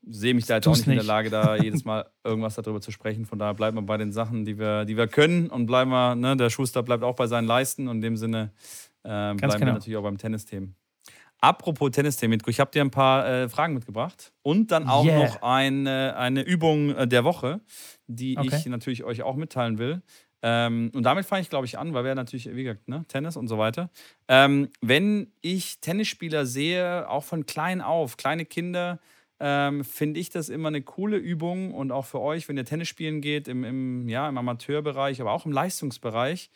sehe 0.04 0.34
mich 0.34 0.46
da 0.46 0.56
jetzt 0.56 0.66
auch 0.66 0.72
nicht, 0.72 0.88
nicht, 0.88 0.98
in 0.98 0.98
der 0.98 1.06
Lage, 1.06 1.30
da 1.30 1.54
jedes 1.62 1.84
Mal 1.84 2.10
irgendwas 2.24 2.56
darüber 2.56 2.80
zu 2.80 2.90
sprechen. 2.90 3.24
Von 3.24 3.38
daher 3.38 3.54
bleiben 3.54 3.76
wir 3.76 3.82
bei 3.82 3.98
den 3.98 4.10
Sachen, 4.10 4.44
die 4.44 4.58
wir, 4.58 4.84
die 4.84 4.96
wir 4.96 5.06
können 5.06 5.48
und 5.48 5.66
bleiben 5.66 5.92
wir, 5.92 6.16
ne, 6.16 6.36
der 6.36 6.50
Schuster 6.50 6.82
bleibt 6.82 7.04
auch 7.04 7.14
bei 7.14 7.28
seinen 7.28 7.46
Leisten 7.46 7.86
und 7.86 7.98
in 7.98 8.02
dem 8.02 8.16
Sinne 8.16 8.50
äh, 9.04 9.08
bleiben 9.08 9.38
genau. 9.38 9.60
wir 9.60 9.72
natürlich 9.74 9.96
auch 9.96 10.02
beim 10.02 10.18
Tennisthemen. 10.18 10.74
Apropos 11.44 11.90
Tennisthemen, 11.90 12.40
ich 12.46 12.58
habe 12.58 12.70
dir 12.70 12.80
ein 12.80 12.90
paar 12.90 13.28
äh, 13.28 13.48
Fragen 13.50 13.74
mitgebracht 13.74 14.32
und 14.40 14.70
dann 14.70 14.88
auch 14.88 15.04
yeah. 15.04 15.18
noch 15.18 15.42
eine, 15.42 16.16
eine 16.16 16.40
Übung 16.40 16.96
äh, 16.96 17.06
der 17.06 17.22
Woche, 17.24 17.60
die 18.06 18.38
okay. 18.38 18.56
ich 18.56 18.64
natürlich 18.64 19.04
euch 19.04 19.22
auch 19.22 19.36
mitteilen 19.36 19.76
will. 19.76 20.00
Ähm, 20.40 20.90
und 20.94 21.02
damit 21.02 21.26
fange 21.26 21.42
ich, 21.42 21.50
glaube 21.50 21.66
ich, 21.66 21.76
an, 21.76 21.92
weil 21.92 22.02
wir 22.02 22.14
natürlich, 22.14 22.48
wie 22.56 22.64
gesagt, 22.64 22.88
ne, 22.88 23.04
Tennis 23.08 23.36
und 23.36 23.48
so 23.48 23.58
weiter. 23.58 23.90
Ähm, 24.26 24.70
wenn 24.80 25.34
ich 25.42 25.80
Tennisspieler 25.80 26.46
sehe, 26.46 27.10
auch 27.10 27.24
von 27.24 27.44
klein 27.44 27.82
auf, 27.82 28.16
kleine 28.16 28.46
Kinder, 28.46 28.98
ähm, 29.38 29.84
finde 29.84 30.20
ich 30.20 30.30
das 30.30 30.48
immer 30.48 30.68
eine 30.68 30.80
coole 30.80 31.18
Übung 31.18 31.74
und 31.74 31.92
auch 31.92 32.06
für 32.06 32.22
euch, 32.22 32.48
wenn 32.48 32.56
ihr 32.56 32.64
Tennis 32.64 32.88
spielen 32.88 33.20
geht, 33.20 33.48
im, 33.48 33.64
im, 33.64 34.08
ja, 34.08 34.26
im 34.30 34.38
Amateurbereich, 34.38 35.20
aber 35.20 35.32
auch 35.32 35.44
im 35.44 35.52
Leistungsbereich, 35.52 36.48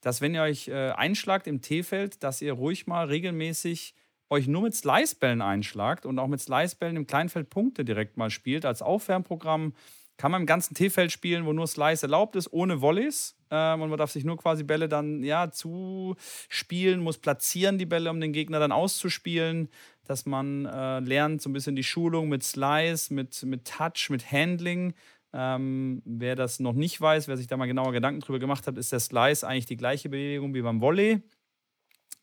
dass 0.00 0.20
wenn 0.20 0.34
ihr 0.34 0.42
euch 0.42 0.66
äh, 0.66 0.90
einschlagt 0.90 1.46
im 1.46 1.60
T-Feld, 1.60 2.24
dass 2.24 2.42
ihr 2.42 2.54
ruhig 2.54 2.88
mal 2.88 3.06
regelmäßig 3.06 3.94
euch 4.30 4.46
nur 4.48 4.62
mit 4.62 4.74
Slicebällen 4.74 5.42
einschlagt 5.42 6.06
und 6.06 6.18
auch 6.18 6.28
mit 6.28 6.40
Slicebällen 6.40 6.96
im 6.96 7.06
Kleinfeld 7.06 7.50
Punkte 7.50 7.84
direkt 7.84 8.16
mal 8.16 8.30
spielt. 8.30 8.64
Als 8.64 8.82
Aufwärmprogramm 8.82 9.74
kann 10.16 10.30
man 10.30 10.42
im 10.42 10.46
ganzen 10.46 10.74
T-Feld 10.74 11.10
spielen, 11.10 11.44
wo 11.44 11.52
nur 11.52 11.66
Slice 11.66 12.04
erlaubt 12.04 12.36
ist, 12.36 12.52
ohne 12.52 12.80
Volleys. 12.80 13.36
Ähm, 13.50 13.82
und 13.82 13.90
man 13.90 13.98
darf 13.98 14.12
sich 14.12 14.24
nur 14.24 14.36
quasi 14.36 14.62
Bälle 14.62 14.88
dann 14.88 15.24
ja 15.24 15.50
zuspielen, 15.50 17.00
muss 17.00 17.18
platzieren 17.18 17.78
die 17.78 17.86
Bälle, 17.86 18.10
um 18.10 18.20
den 18.20 18.32
Gegner 18.32 18.60
dann 18.60 18.70
auszuspielen 18.70 19.68
dass 20.04 20.26
man 20.26 20.66
äh, 20.66 21.00
lernt, 21.00 21.42
so 21.42 21.48
ein 21.48 21.52
bisschen 21.52 21.76
die 21.76 21.84
Schulung 21.84 22.28
mit 22.28 22.42
Slice, 22.42 23.12
mit, 23.12 23.42
mit 23.42 23.64
Touch, 23.66 24.08
mit 24.10 24.30
Handling. 24.30 24.94
Ähm, 25.32 26.02
wer 26.04 26.36
das 26.36 26.60
noch 26.60 26.74
nicht 26.74 27.00
weiß, 27.00 27.26
wer 27.26 27.36
sich 27.36 27.46
da 27.46 27.56
mal 27.56 27.66
genauer 27.66 27.92
Gedanken 27.92 28.20
drüber 28.20 28.38
gemacht 28.38 28.66
hat, 28.66 28.78
ist 28.78 28.92
der 28.92 29.00
Slice 29.00 29.46
eigentlich 29.46 29.66
die 29.66 29.76
gleiche 29.76 30.08
Bewegung 30.08 30.54
wie 30.54 30.62
beim 30.62 30.80
Volley. 30.80 31.22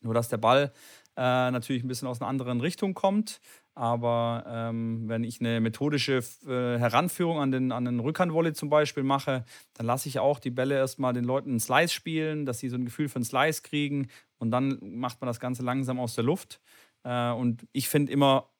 Nur 0.00 0.14
dass 0.14 0.28
der 0.28 0.38
Ball 0.38 0.72
äh, 1.16 1.50
natürlich 1.50 1.82
ein 1.84 1.88
bisschen 1.88 2.08
aus 2.08 2.20
einer 2.20 2.28
anderen 2.28 2.60
Richtung 2.60 2.94
kommt. 2.94 3.40
Aber 3.74 4.44
ähm, 4.46 5.08
wenn 5.08 5.24
ich 5.24 5.40
eine 5.40 5.60
methodische 5.60 6.22
äh, 6.46 6.78
Heranführung 6.78 7.38
an 7.38 7.50
den, 7.50 7.72
an 7.72 7.86
den 7.86 8.00
Rückhandvolley 8.00 8.52
zum 8.52 8.68
Beispiel 8.68 9.02
mache, 9.02 9.44
dann 9.74 9.86
lasse 9.86 10.08
ich 10.08 10.18
auch 10.18 10.38
die 10.38 10.50
Bälle 10.50 10.76
erstmal 10.76 11.14
den 11.14 11.24
Leuten 11.24 11.50
einen 11.50 11.60
Slice 11.60 11.92
spielen, 11.92 12.44
dass 12.44 12.58
sie 12.58 12.68
so 12.68 12.76
ein 12.76 12.84
Gefühl 12.84 13.08
für 13.08 13.16
einen 13.16 13.24
Slice 13.24 13.62
kriegen. 13.62 14.08
Und 14.38 14.50
dann 14.50 14.78
macht 14.82 15.20
man 15.20 15.26
das 15.26 15.40
Ganze 15.40 15.62
langsam 15.62 15.98
aus 15.98 16.14
der 16.14 16.24
Luft. 16.24 16.60
Äh, 17.04 17.30
und 17.30 17.66
ich 17.72 17.88
finde 17.88 18.12
immer, 18.12 18.51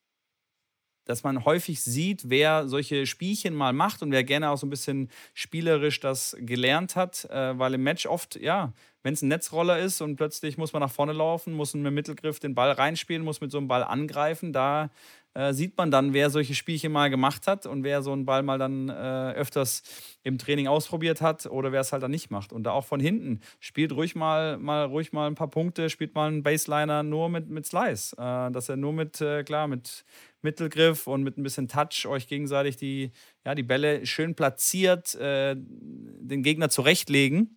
dass 1.04 1.22
man 1.24 1.44
häufig 1.44 1.82
sieht, 1.82 2.28
wer 2.30 2.68
solche 2.68 3.06
Spielchen 3.06 3.54
mal 3.54 3.72
macht 3.72 4.02
und 4.02 4.12
wer 4.12 4.24
gerne 4.24 4.50
auch 4.50 4.56
so 4.56 4.66
ein 4.66 4.70
bisschen 4.70 5.10
spielerisch 5.34 6.00
das 6.00 6.36
gelernt 6.40 6.96
hat, 6.96 7.24
äh, 7.26 7.58
weil 7.58 7.74
im 7.74 7.82
Match 7.82 8.06
oft, 8.06 8.36
ja, 8.36 8.72
wenn 9.02 9.14
es 9.14 9.22
ein 9.22 9.28
Netzroller 9.28 9.78
ist 9.78 10.00
und 10.00 10.16
plötzlich 10.16 10.58
muss 10.58 10.72
man 10.72 10.80
nach 10.80 10.92
vorne 10.92 11.12
laufen, 11.12 11.54
muss 11.54 11.74
mit 11.74 11.92
Mittelgriff 11.92 12.38
den 12.38 12.54
Ball 12.54 12.70
reinspielen, 12.70 13.24
muss 13.24 13.40
mit 13.40 13.50
so 13.50 13.58
einem 13.58 13.68
Ball 13.68 13.82
angreifen, 13.82 14.52
da 14.52 14.90
äh, 15.34 15.52
sieht 15.52 15.76
man 15.76 15.90
dann, 15.90 16.12
wer 16.12 16.30
solche 16.30 16.54
Spielchen 16.54 16.92
mal 16.92 17.08
gemacht 17.10 17.46
hat 17.46 17.66
und 17.66 17.84
wer 17.84 18.02
so 18.02 18.12
einen 18.12 18.26
Ball 18.26 18.42
mal 18.42 18.58
dann 18.58 18.88
äh, 18.88 19.32
öfters 19.32 19.82
im 20.22 20.38
Training 20.38 20.68
ausprobiert 20.68 21.20
hat 21.20 21.46
oder 21.46 21.72
wer 21.72 21.80
es 21.80 21.92
halt 21.92 22.02
dann 22.02 22.10
nicht 22.10 22.30
macht. 22.30 22.52
Und 22.52 22.64
da 22.64 22.72
auch 22.72 22.84
von 22.84 23.00
hinten 23.00 23.40
spielt 23.60 23.92
ruhig 23.92 24.14
mal, 24.14 24.58
mal 24.58 24.84
ruhig 24.84 25.12
mal 25.12 25.26
ein 25.26 25.34
paar 25.34 25.48
Punkte, 25.48 25.90
spielt 25.90 26.14
mal 26.14 26.28
einen 26.28 26.42
Baseliner 26.42 27.02
nur 27.02 27.28
mit, 27.28 27.48
mit 27.48 27.66
Slice. 27.66 28.14
Äh, 28.18 28.50
dass 28.50 28.68
er 28.68 28.76
nur 28.76 28.92
mit, 28.92 29.20
äh, 29.20 29.42
klar, 29.44 29.68
mit 29.68 30.04
Mittelgriff 30.42 31.06
und 31.06 31.22
mit 31.22 31.38
ein 31.38 31.42
bisschen 31.42 31.68
Touch 31.68 32.06
euch 32.06 32.26
gegenseitig 32.26 32.76
die, 32.76 33.12
ja, 33.44 33.54
die 33.54 33.62
Bälle 33.62 34.04
schön 34.06 34.34
platziert, 34.34 35.14
äh, 35.14 35.54
den 35.56 36.42
Gegner 36.42 36.68
zurechtlegen. 36.68 37.56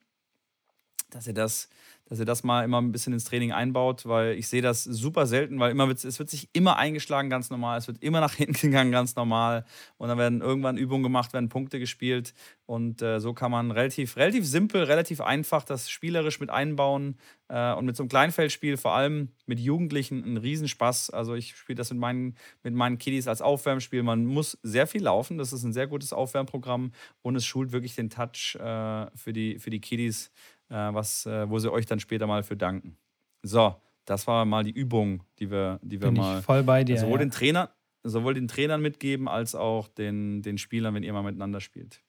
Dass 1.10 1.28
ihr 1.28 1.34
das 1.34 1.70
dass 2.08 2.20
ihr 2.20 2.26
das 2.26 2.44
mal 2.44 2.64
immer 2.64 2.82
ein 2.82 2.92
bisschen 2.92 3.14
ins 3.14 3.26
Training 3.26 3.52
einbaut, 3.52 4.06
weil 4.06 4.38
ich 4.38 4.48
sehe 4.48 4.62
das 4.62 4.84
super 4.84 5.26
selten, 5.26 5.60
weil 5.60 5.72
immer 5.72 5.90
es 5.90 6.20
wird 6.20 6.30
sich 6.30 6.50
immer 6.54 6.78
eingeschlagen, 6.78 7.30
ganz 7.30 7.50
normal, 7.50 7.80
es 7.80 7.88
wird 7.88 8.02
immer 8.04 8.20
nach 8.20 8.34
hinten 8.36 8.54
gegangen, 8.54 8.92
ganz 8.92 9.16
normal. 9.16 9.66
Und 9.98 10.10
dann 10.10 10.18
werden 10.18 10.42
irgendwann 10.42 10.78
Übungen 10.78 11.04
gemacht, 11.04 11.34
werden 11.34 11.50
Punkte 11.50 11.80
gespielt. 11.80 12.34
Und 12.68 13.02
äh, 13.02 13.20
so 13.20 13.34
kann 13.34 13.52
man 13.52 13.72
relativ, 13.72 14.18
relativ 14.18 14.46
simpel, 14.46 14.84
relativ 14.84 15.22
einfach 15.22 15.64
das 15.64 15.90
spielerisch 15.90 16.40
mit 16.40 16.50
einbauen 16.50 17.18
äh, 17.48 17.74
und 17.74 17.86
mit 17.86 17.96
so 17.96 18.04
einem 18.04 18.10
Kleinfeldspiel, 18.10 18.78
vor 18.78 18.94
allem 18.94 19.30
mit 19.46 19.60
Jugendlichen, 19.60 20.24
ein 20.24 20.38
Riesenspaß. 20.38 21.12
Also 21.12 21.36
ich 21.36 21.56
spiele 21.56 21.78
das 21.78 21.92
mit 21.92 22.00
meinen, 22.00 22.36
mit 22.64 22.74
meinen 22.74 22.98
Kiddies 22.98 23.28
als 23.28 23.42
Aufwärmspiel. 23.42 24.04
Man 24.04 24.26
muss 24.26 24.58
sehr 24.64 24.88
viel 24.88 25.04
laufen, 25.04 25.38
das 25.38 25.54
ist 25.54 25.64
ein 25.64 25.74
sehr 25.74 25.88
gutes 25.88 26.14
Aufwärmprogramm. 26.14 26.92
Und 27.22 27.36
es 27.36 27.46
schult 27.46 27.72
wirklich 27.72 27.96
den 27.96 28.10
Touch 28.10 28.56
äh, 28.56 29.08
für, 29.16 29.34
die, 29.34 29.60
für 29.60 29.70
die 29.70 29.82
Kiddies 29.82 30.32
was, 30.74 31.26
äh, 31.26 31.50
wo 31.50 31.60
sie 31.60 31.72
euch 31.72 31.86
dann 31.86 32.00
später 32.00 32.28
mal 32.28 32.44
für 32.44 32.58
danken. 32.58 32.98
So, 33.44 33.76
das 34.06 34.28
war 34.28 34.46
mal 34.46 34.64
die 34.64 34.72
Übung, 34.72 35.24
die 35.40 35.52
wir, 35.52 35.80
die 35.82 36.02
wir 36.02 36.10
Bin 36.10 36.18
mal 36.18 36.42
voll 36.42 36.64
bei 36.64 36.84
dir, 36.84 36.98
sowohl, 36.98 37.14
ja. 37.14 37.26
den 37.26 37.32
Trainer, 37.32 37.70
sowohl 38.04 38.34
den 38.34 38.48
Trainern 38.48 38.82
mitgeben, 38.82 39.28
als 39.28 39.56
auch 39.56 39.88
den, 39.88 40.42
den 40.42 40.58
Spielern, 40.58 40.94
wenn 40.94 41.04
ihr 41.04 41.14
mal 41.14 41.24
miteinander 41.24 41.60
spielt. 41.60 42.02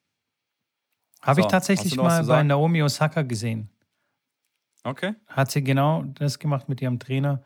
Habe 1.22 1.40
so, 1.40 1.46
ich 1.46 1.50
tatsächlich 1.50 1.96
mal 1.96 2.24
bei 2.24 2.42
Naomi 2.42 2.82
Osaka 2.82 3.22
gesehen. 3.22 3.70
Okay. 4.84 5.14
Hat 5.26 5.50
sie 5.50 5.64
genau 5.64 6.04
das 6.14 6.38
gemacht 6.38 6.68
mit 6.68 6.80
ihrem 6.80 6.98
Trainer. 6.98 7.42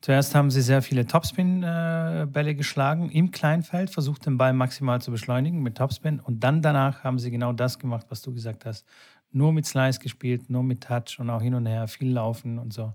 Zuerst 0.00 0.34
haben 0.34 0.50
sie 0.50 0.60
sehr 0.60 0.80
viele 0.82 1.06
Topspin-Bälle 1.06 2.54
geschlagen 2.54 3.10
im 3.10 3.32
Kleinfeld, 3.32 3.90
versucht 3.90 4.26
den 4.26 4.38
Ball 4.38 4.52
maximal 4.52 5.00
zu 5.00 5.10
beschleunigen 5.10 5.60
mit 5.60 5.76
Topspin 5.76 6.20
und 6.20 6.44
dann 6.44 6.62
danach 6.62 7.02
haben 7.02 7.18
sie 7.18 7.32
genau 7.32 7.52
das 7.52 7.80
gemacht, 7.80 8.06
was 8.08 8.22
du 8.22 8.32
gesagt 8.32 8.64
hast 8.64 8.86
nur 9.30 9.52
mit 9.52 9.66
Slice 9.66 9.98
gespielt, 10.00 10.48
nur 10.50 10.62
mit 10.62 10.82
Touch 10.82 11.18
und 11.18 11.30
auch 11.30 11.42
hin 11.42 11.54
und 11.54 11.66
her, 11.66 11.88
viel 11.88 12.12
laufen 12.12 12.58
und 12.58 12.72
so. 12.72 12.94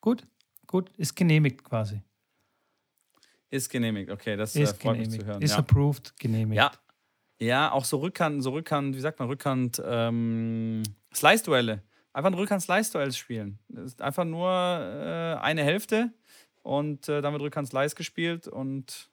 Gut, 0.00 0.26
gut, 0.66 0.90
ist 0.96 1.14
genehmigt 1.14 1.64
quasi. 1.64 2.02
Ist 3.50 3.70
genehmigt, 3.70 4.10
okay, 4.10 4.36
das 4.36 4.56
äh, 4.56 4.62
ist 4.62 4.82
freut 4.82 4.94
genehmigt. 4.94 5.12
mich 5.12 5.20
zu 5.20 5.26
hören. 5.26 5.42
Ist 5.42 5.52
ja. 5.52 5.58
approved, 5.58 6.18
genehmigt. 6.18 6.56
Ja. 6.56 6.72
ja, 7.38 7.72
auch 7.72 7.84
so 7.84 7.98
Rückhand, 7.98 8.42
so 8.42 8.50
Rückhand, 8.50 8.96
wie 8.96 9.00
sagt 9.00 9.18
man, 9.18 9.28
Rückhand, 9.28 9.82
ähm, 9.84 10.82
Slice-Duelle. 11.14 11.82
Einfach 12.12 12.30
ein 12.30 12.34
Rückhand-Slice-Duell 12.34 13.12
spielen. 13.12 13.58
Ist 13.68 14.00
einfach 14.00 14.24
nur 14.24 14.50
äh, 14.50 15.40
eine 15.40 15.64
Hälfte 15.64 16.12
und 16.62 17.08
äh, 17.08 17.20
damit 17.22 17.40
Rückhand-Slice 17.40 17.96
gespielt 17.96 18.46
und 18.46 19.10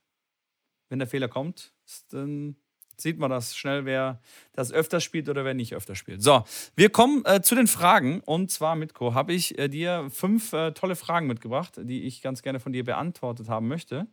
wenn 0.89 0.99
der 0.99 1.07
Fehler 1.07 1.27
kommt, 1.27 1.73
ist 1.85 2.13
dann 2.13 2.57
sieht 3.01 3.19
man 3.19 3.29
das 3.29 3.55
schnell, 3.55 3.85
wer 3.85 4.19
das 4.53 4.71
öfter 4.71 4.99
spielt 4.99 5.29
oder 5.29 5.45
wer 5.45 5.53
nicht 5.53 5.75
öfter 5.75 5.95
spielt. 5.95 6.21
So, 6.21 6.43
wir 6.75 6.89
kommen 6.89 7.23
äh, 7.25 7.41
zu 7.41 7.55
den 7.55 7.67
Fragen. 7.67 8.21
Und 8.21 8.51
zwar, 8.51 8.75
Mitko, 8.75 9.13
habe 9.13 9.33
ich 9.33 9.57
äh, 9.57 9.67
dir 9.67 10.07
fünf 10.11 10.53
äh, 10.53 10.71
tolle 10.71 10.95
Fragen 10.95 11.27
mitgebracht, 11.27 11.79
die 11.81 12.03
ich 12.03 12.21
ganz 12.21 12.41
gerne 12.41 12.59
von 12.59 12.73
dir 12.73 12.83
beantwortet 12.83 13.49
haben 13.49 13.67
möchte. 13.67 14.07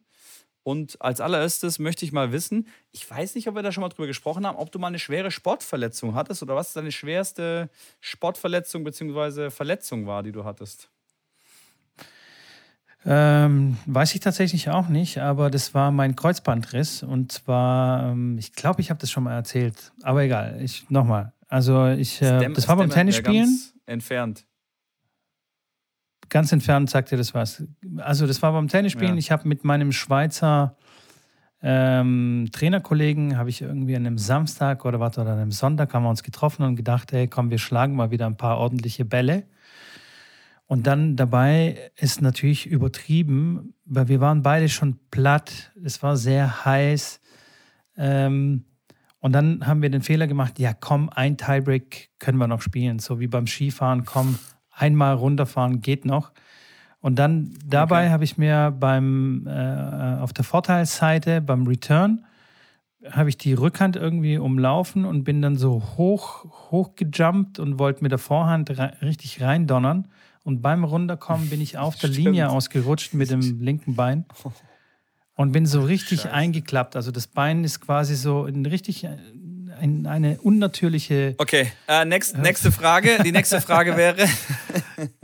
Und 0.62 1.00
als 1.00 1.22
allererstes 1.22 1.78
möchte 1.78 2.04
ich 2.04 2.12
mal 2.12 2.30
wissen, 2.30 2.68
ich 2.92 3.08
weiß 3.08 3.34
nicht, 3.36 3.48
ob 3.48 3.54
wir 3.54 3.62
da 3.62 3.72
schon 3.72 3.80
mal 3.80 3.88
drüber 3.88 4.06
gesprochen 4.06 4.46
haben, 4.46 4.58
ob 4.58 4.70
du 4.70 4.78
mal 4.78 4.88
eine 4.88 4.98
schwere 4.98 5.30
Sportverletzung 5.30 6.14
hattest 6.14 6.42
oder 6.42 6.56
was 6.56 6.74
deine 6.74 6.92
schwerste 6.92 7.70
Sportverletzung 8.00 8.84
bzw. 8.84 9.48
Verletzung 9.48 10.06
war, 10.06 10.22
die 10.22 10.32
du 10.32 10.44
hattest. 10.44 10.90
Ähm, 13.06 13.76
weiß 13.86 14.14
ich 14.14 14.20
tatsächlich 14.20 14.70
auch 14.70 14.88
nicht, 14.88 15.18
aber 15.18 15.50
das 15.50 15.72
war 15.72 15.90
mein 15.90 16.16
Kreuzbandriss. 16.16 17.02
Und 17.02 17.32
zwar, 17.32 18.10
ähm, 18.10 18.36
ich 18.38 18.52
glaube, 18.52 18.80
ich 18.80 18.90
habe 18.90 19.00
das 19.00 19.10
schon 19.10 19.24
mal 19.24 19.34
erzählt. 19.34 19.92
Aber 20.02 20.22
egal, 20.22 20.58
ich 20.60 20.90
nochmal. 20.90 21.32
Also 21.48 21.86
ich, 21.86 22.20
äh, 22.20 22.52
das 22.52 22.68
war 22.68 22.76
beim 22.76 22.90
Tennisspielen. 22.90 23.58
Entfernt. 23.86 24.44
Ganz 26.28 26.52
entfernt 26.52 26.90
sagt 26.90 27.10
ihr 27.10 27.18
das 27.18 27.32
was. 27.32 27.64
Also 27.98 28.26
das 28.26 28.42
war 28.42 28.52
beim 28.52 28.68
Tennisspielen. 28.68 29.14
Ja. 29.14 29.18
Ich 29.18 29.30
habe 29.30 29.48
mit 29.48 29.64
meinem 29.64 29.92
Schweizer 29.92 30.76
ähm, 31.62 32.48
Trainerkollegen, 32.52 33.38
habe 33.38 33.48
ich 33.48 33.62
irgendwie 33.62 33.96
an 33.96 34.06
einem 34.06 34.18
Samstag 34.18 34.84
oder 34.84 35.00
was 35.00 35.18
oder 35.18 35.32
an 35.32 35.38
einem 35.38 35.50
Sonntag 35.50 35.94
haben 35.94 36.02
wir 36.02 36.10
uns 36.10 36.22
getroffen 36.22 36.64
und 36.64 36.76
gedacht, 36.76 37.12
hey, 37.12 37.26
komm, 37.28 37.50
wir 37.50 37.58
schlagen 37.58 37.96
mal 37.96 38.10
wieder 38.10 38.26
ein 38.26 38.36
paar 38.36 38.58
ordentliche 38.58 39.04
Bälle. 39.04 39.44
Und 40.68 40.86
dann 40.86 41.16
dabei 41.16 41.90
ist 41.96 42.20
natürlich 42.20 42.66
übertrieben, 42.66 43.72
weil 43.86 44.08
wir 44.08 44.20
waren 44.20 44.42
beide 44.42 44.68
schon 44.68 44.98
platt. 45.10 45.72
Es 45.82 46.02
war 46.02 46.18
sehr 46.18 46.66
heiß. 46.66 47.20
Ähm, 47.96 48.66
und 49.18 49.32
dann 49.32 49.66
haben 49.66 49.80
wir 49.80 49.88
den 49.88 50.02
Fehler 50.02 50.26
gemacht, 50.26 50.58
ja 50.58 50.74
komm, 50.74 51.08
ein 51.08 51.38
Tiebreak 51.38 52.10
können 52.18 52.36
wir 52.36 52.46
noch 52.46 52.60
spielen. 52.60 52.98
So 52.98 53.18
wie 53.18 53.26
beim 53.26 53.46
Skifahren, 53.46 54.04
komm, 54.04 54.38
einmal 54.70 55.14
runterfahren 55.14 55.80
geht 55.80 56.04
noch. 56.04 56.32
Und 57.00 57.18
dann 57.18 57.56
dabei 57.64 58.04
okay. 58.04 58.12
habe 58.12 58.24
ich 58.24 58.36
mir 58.36 58.70
beim 58.70 59.46
äh, 59.46 60.20
auf 60.20 60.34
der 60.34 60.44
Vorteilsseite 60.44 61.40
beim 61.40 61.66
Return 61.66 62.26
habe 63.10 63.28
ich 63.28 63.38
die 63.38 63.54
Rückhand 63.54 63.96
irgendwie 63.96 64.38
umlaufen 64.38 65.04
und 65.04 65.24
bin 65.24 65.40
dann 65.40 65.56
so 65.56 65.82
hoch 65.96 66.44
hoch 66.70 66.96
gejumpt 66.96 67.58
und 67.58 67.78
wollte 67.78 68.02
mit 68.02 68.10
der 68.10 68.18
Vorhand 68.18 68.76
re 68.76 68.92
richtig 69.00 69.40
reindonnern 69.40 70.08
und 70.48 70.62
beim 70.62 70.82
runterkommen 70.82 71.50
bin 71.50 71.60
ich 71.60 71.76
auf 71.76 71.96
der 71.96 72.08
Linie 72.20 72.48
ausgerutscht 72.48 73.12
mit 73.12 73.30
dem 73.30 73.60
linken 73.60 73.96
Bein 73.96 74.24
und 75.34 75.52
bin 75.52 75.66
so 75.66 75.82
richtig 75.82 76.22
Scheiße. 76.22 76.32
eingeklappt. 76.32 76.96
Also 76.96 77.10
das 77.10 77.26
Bein 77.26 77.64
ist 77.64 77.80
quasi 77.80 78.16
so 78.16 78.46
in 78.46 78.64
richtig 78.64 79.06
ein, 79.06 80.06
eine 80.06 80.40
unnatürliche. 80.40 81.34
Okay, 81.36 81.70
uh, 81.86 82.06
next, 82.06 82.38
nächste 82.38 82.72
Frage. 82.72 83.18
Die 83.22 83.30
nächste 83.30 83.60
Frage 83.60 83.94
wäre. 83.98 84.26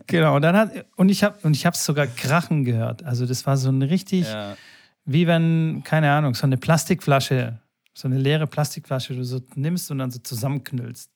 genau, 0.07 0.37
und 0.37 0.43
dann 0.43 0.57
hat 0.57 0.85
und 0.97 1.09
ich 1.09 1.25
habe 1.25 1.39
und 1.43 1.57
ich 1.57 1.64
habe 1.64 1.75
es 1.75 1.83
sogar 1.83 2.07
krachen 2.07 2.64
gehört. 2.64 3.03
Also 3.03 3.25
das 3.25 3.47
war 3.47 3.57
so 3.57 3.70
ein 3.70 3.81
richtig, 3.81 4.27
ja. 4.27 4.59
wie 5.07 5.27
wenn 5.27 5.83
keine 5.85 6.12
Ahnung, 6.12 6.35
so 6.35 6.43
eine 6.43 6.59
Plastikflasche, 6.59 7.59
so 7.95 8.09
eine 8.09 8.18
leere 8.18 8.47
Plastikflasche, 8.47 9.14
du 9.14 9.25
so 9.25 9.41
nimmst 9.55 9.91
und 9.91 10.01
dann 10.01 10.11
so 10.11 10.18
zusammenknüllst. 10.18 11.11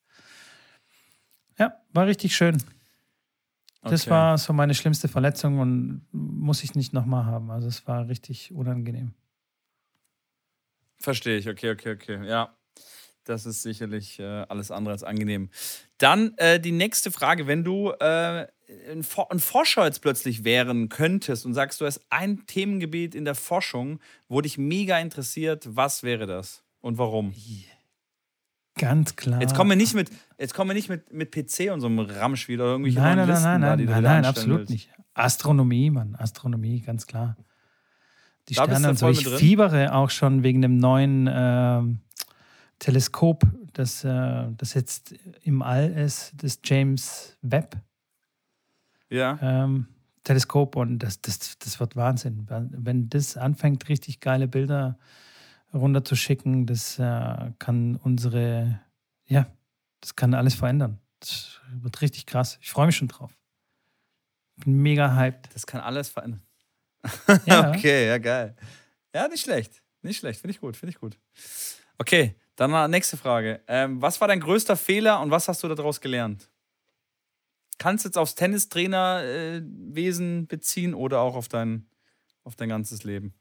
Ja, 1.59 1.75
war 1.93 2.07
richtig 2.07 2.35
schön. 2.35 2.57
Das 3.83 4.03
okay. 4.03 4.11
war 4.11 4.39
so 4.39 4.53
meine 4.53 4.75
schlimmste 4.75 5.09
Verletzung 5.09 5.61
und 5.61 6.07
muss 6.13 6.65
ich 6.65 6.75
nicht 6.75 6.93
nochmal 6.93 7.25
haben. 7.27 7.51
Also 7.51 7.69
es 7.69 7.87
war 7.87 8.09
richtig 8.09 8.53
unangenehm. 8.53 9.15
Verstehe 10.99 11.39
ich, 11.39 11.49
okay, 11.49 11.71
okay, 11.71 11.93
okay. 11.93 12.27
Ja, 12.27 12.57
das 13.25 13.47
ist 13.47 13.63
sicherlich 13.63 14.19
äh, 14.19 14.25
alles 14.49 14.71
andere 14.71 14.93
als 14.93 15.05
angenehm. 15.05 15.51
Dann 15.99 16.37
äh, 16.39 16.59
die 16.59 16.73
nächste 16.73 17.11
Frage. 17.13 17.47
Wenn 17.47 17.63
du 17.63 17.91
äh, 17.91 18.47
ein, 18.91 19.07
ein, 19.31 19.39
Forscher 19.39 19.85
jetzt 19.85 20.01
plötzlich 20.01 20.45
wären 20.45 20.89
könntest 20.89 21.47
und 21.47 21.55
sagst, 21.55 21.81
du 21.81 21.87
hast 21.87 22.01
ein 22.11 22.47
Themengebiet 22.47 23.15
in 23.15 23.25
der 23.25 23.35
Forschung, 23.35 24.01
wo 24.29 24.41
dich 24.41 24.59
mega 24.59 24.99
interessiert, 24.99 25.69
was 25.71 26.03
wäre 26.03 26.27
das 26.27 26.65
und 26.81 26.99
warum? 26.99 27.33
Ganz 28.79 29.17
klar. 29.17 29.41
Jetzt 29.41 29.55
kommen 29.55 29.71
wir 29.71 29.77
nicht 29.77 29.95
mit, 29.95 30.11
jetzt 30.39 30.55
kommen 30.55 30.71
wir 30.71 30.75
nicht 30.75 30.89
mit, 30.89 31.13
mit 31.13 31.33
PC 31.33 31.73
und 31.73 31.81
so 31.81 31.87
einem 31.87 32.01
Ramschwiel 32.01 32.61
oder 32.61 32.71
irgendwelche 32.73 32.99
nein, 32.99 33.17
nein, 33.19 33.29
Listen 33.29 33.45
nein, 33.45 33.61
nein, 33.61 33.87
da, 33.87 33.93
nein, 33.93 34.03
nein, 34.03 34.25
absolut 34.25 34.59
willst. 34.61 34.71
nicht. 34.71 34.91
Astronomie, 35.15 35.91
Mann, 35.91 36.15
Astronomie, 36.17 36.81
ganz 36.81 37.07
klar. 37.07 37.37
Die 38.49 38.55
da 38.55 38.65
Sterne 38.65 38.91
und 38.91 38.99
so. 38.99 39.09
Ich 39.09 39.29
fiebere 39.29 39.95
auch 39.95 40.11
schon 40.11 40.43
wegen 40.43 40.63
dem 40.63 40.79
neuen 40.79 41.27
äh, 41.27 41.83
Teleskop, 42.79 43.43
das, 43.73 44.05
äh, 44.05 44.47
das 44.57 44.75
jetzt 44.75 45.15
im 45.43 45.63
All 45.63 45.91
ist, 45.91 46.33
das 46.37 46.61
James 46.65 47.37
Webb. 47.43 47.77
Ja. 49.11 49.39
Ähm, 49.43 49.89
Teleskop 50.25 50.77
und 50.77 50.99
das, 50.99 51.21
das, 51.21 51.59
das 51.59 51.81
wird 51.81 51.97
Wahnsinn. 51.97 52.47
Wenn 52.49 53.09
das 53.09 53.37
anfängt, 53.37 53.89
richtig 53.89 54.21
geile 54.21 54.47
Bilder 54.47 54.99
runterzuschicken, 55.73 56.67
das 56.67 56.99
äh, 56.99 57.53
kann 57.59 57.97
unsere, 57.97 58.81
ja, 59.27 59.47
das 60.01 60.17
kann 60.17 60.35
alles 60.35 60.55
verändern. 60.55 60.99
Das 61.21 61.61
wird 61.73 62.01
richtig 62.01 62.27
krass. 62.27 62.59
Ich 62.61 62.71
freue 62.71 62.87
mich 62.87 62.97
schon 62.97 63.09
drauf. 63.09 63.37
Bin 64.57 64.75
mega 64.75 65.15
hyped. 65.15 65.55
Das 65.55 65.67
kann 65.67 65.81
alles 65.81 66.09
verändern. 66.09 66.43
Ja. 67.47 67.71
okay, 67.71 68.09
ja, 68.09 68.19
geil. 68.19 68.57
Ja, 69.15 69.29
nicht 69.29 69.43
schlecht. 69.43 69.83
Nicht 70.03 70.19
schlecht. 70.19 70.41
Finde 70.41 70.53
ich 70.53 70.61
gut, 70.61 70.77
finde 70.77 70.91
ich 70.91 71.01
gut. 71.01 71.17
Okay, 71.99 72.35
dann 72.57 72.71
mal 72.71 72.89
nächste 72.89 73.17
Frage. 73.17 73.63
Ähm, 73.67 74.03
was 74.03 74.21
war 74.21 74.29
dein 74.29 74.41
größter 74.41 74.77
Fehler 74.77 75.21
und 75.21 75.31
was 75.31 75.49
hast 75.49 75.63
du 75.63 75.69
daraus 75.69 76.01
gelernt? 76.01 76.51
Kannst 77.79 78.05
du 78.05 78.09
jetzt 78.09 78.19
aufs 78.19 78.35
Tennistrainerwesen 78.35 80.43
äh, 80.43 80.47
beziehen 80.47 80.95
oder 80.95 81.21
auch 81.21 81.37
auf 81.37 81.49
dein, 81.49 81.89
auf 82.43 82.57
dein 82.57 82.69
ganzes 82.69 83.05
Leben? 83.05 83.35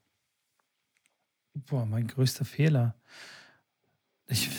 Boah, 1.66 1.86
mein 1.86 2.08
größter 2.08 2.46
Fehler. 2.46 2.96
Ich, 4.28 4.50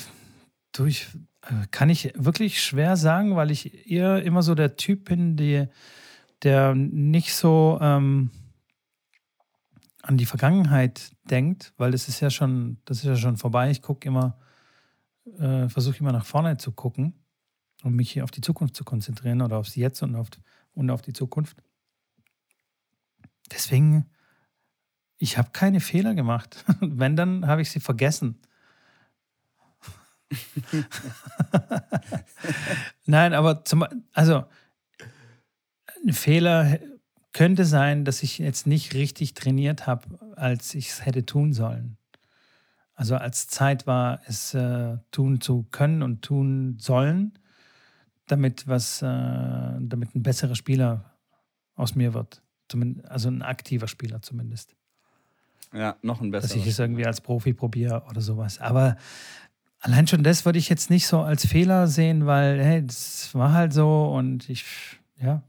du, 0.72 0.86
ich, 0.86 1.06
äh, 1.42 1.66
kann 1.70 1.90
ich 1.90 2.12
wirklich 2.16 2.62
schwer 2.62 2.96
sagen, 2.96 3.36
weil 3.36 3.50
ich 3.50 3.90
eher 3.90 4.22
immer 4.22 4.42
so 4.42 4.54
der 4.54 4.76
Typ 4.76 5.04
bin, 5.04 5.36
die, 5.36 5.66
der 6.42 6.74
nicht 6.74 7.34
so 7.34 7.78
ähm, 7.80 8.30
an 10.02 10.16
die 10.16 10.26
Vergangenheit 10.26 11.10
denkt, 11.24 11.72
weil 11.76 11.92
das 11.92 12.08
ist 12.08 12.20
ja 12.20 12.30
schon, 12.30 12.78
das 12.84 12.98
ist 12.98 13.04
ja 13.04 13.16
schon 13.16 13.36
vorbei. 13.36 13.70
Ich 13.70 13.82
gucke 13.82 14.08
immer 14.08 14.38
äh, 15.36 15.68
versuche 15.68 15.98
immer 15.98 16.12
nach 16.12 16.26
vorne 16.26 16.56
zu 16.56 16.72
gucken 16.72 17.14
und 17.82 17.94
mich 17.94 18.10
hier 18.10 18.24
auf 18.24 18.30
die 18.30 18.40
Zukunft 18.40 18.76
zu 18.76 18.84
konzentrieren 18.84 19.42
oder 19.42 19.58
aufs 19.58 19.76
Jetzt 19.76 20.02
und 20.02 20.14
auf, 20.16 20.28
und 20.74 20.90
auf 20.90 21.02
die 21.02 21.12
Zukunft. 21.12 21.56
Deswegen, 23.50 24.06
ich 25.18 25.36
habe 25.36 25.50
keine 25.52 25.80
Fehler 25.80 26.14
gemacht. 26.14 26.64
Wenn, 26.80 27.16
dann 27.16 27.46
habe 27.46 27.62
ich 27.62 27.70
sie 27.70 27.80
vergessen. 27.80 28.38
Nein, 33.06 33.32
aber 33.34 33.64
zum, 33.64 33.84
also 34.12 34.44
ein 36.06 36.12
Fehler 36.12 36.78
könnte 37.32 37.64
sein, 37.64 38.04
dass 38.04 38.22
ich 38.22 38.38
jetzt 38.38 38.66
nicht 38.66 38.94
richtig 38.94 39.34
trainiert 39.34 39.86
habe, 39.86 40.34
als 40.36 40.74
ich 40.74 40.88
es 40.90 41.06
hätte 41.06 41.24
tun 41.24 41.52
sollen. 41.52 41.96
Also 42.94 43.16
als 43.16 43.46
Zeit 43.46 43.86
war, 43.86 44.20
es 44.26 44.54
äh, 44.54 44.98
tun 45.12 45.40
zu 45.40 45.64
können 45.70 46.02
und 46.02 46.22
tun 46.22 46.78
sollen, 46.78 47.38
damit 48.26 48.66
was, 48.66 49.02
äh, 49.02 49.06
damit 49.06 50.14
ein 50.14 50.22
besserer 50.22 50.56
Spieler 50.56 51.16
aus 51.74 51.94
mir 51.94 52.12
wird. 52.12 52.42
Zumindest, 52.68 53.08
also 53.08 53.28
ein 53.28 53.42
aktiver 53.42 53.88
Spieler 53.88 54.20
zumindest. 54.20 54.74
Ja, 55.72 55.96
noch 56.02 56.20
ein 56.20 56.30
besserer. 56.30 56.56
Dass 56.56 56.56
ich 56.56 56.66
es 56.66 56.78
irgendwie 56.78 57.06
als 57.06 57.20
Profi 57.20 57.52
probiere 57.52 58.04
oder 58.08 58.20
sowas. 58.20 58.58
Aber 58.58 58.96
allein 59.80 60.06
schon 60.06 60.22
das 60.22 60.44
würde 60.44 60.58
ich 60.58 60.68
jetzt 60.68 60.90
nicht 60.90 61.06
so 61.06 61.20
als 61.20 61.46
Fehler 61.46 61.86
sehen, 61.86 62.26
weil, 62.26 62.62
hey, 62.62 62.86
das 62.86 63.34
war 63.34 63.52
halt 63.52 63.72
so 63.72 64.06
und 64.06 64.48
ich, 64.48 64.64
ja. 65.20 65.42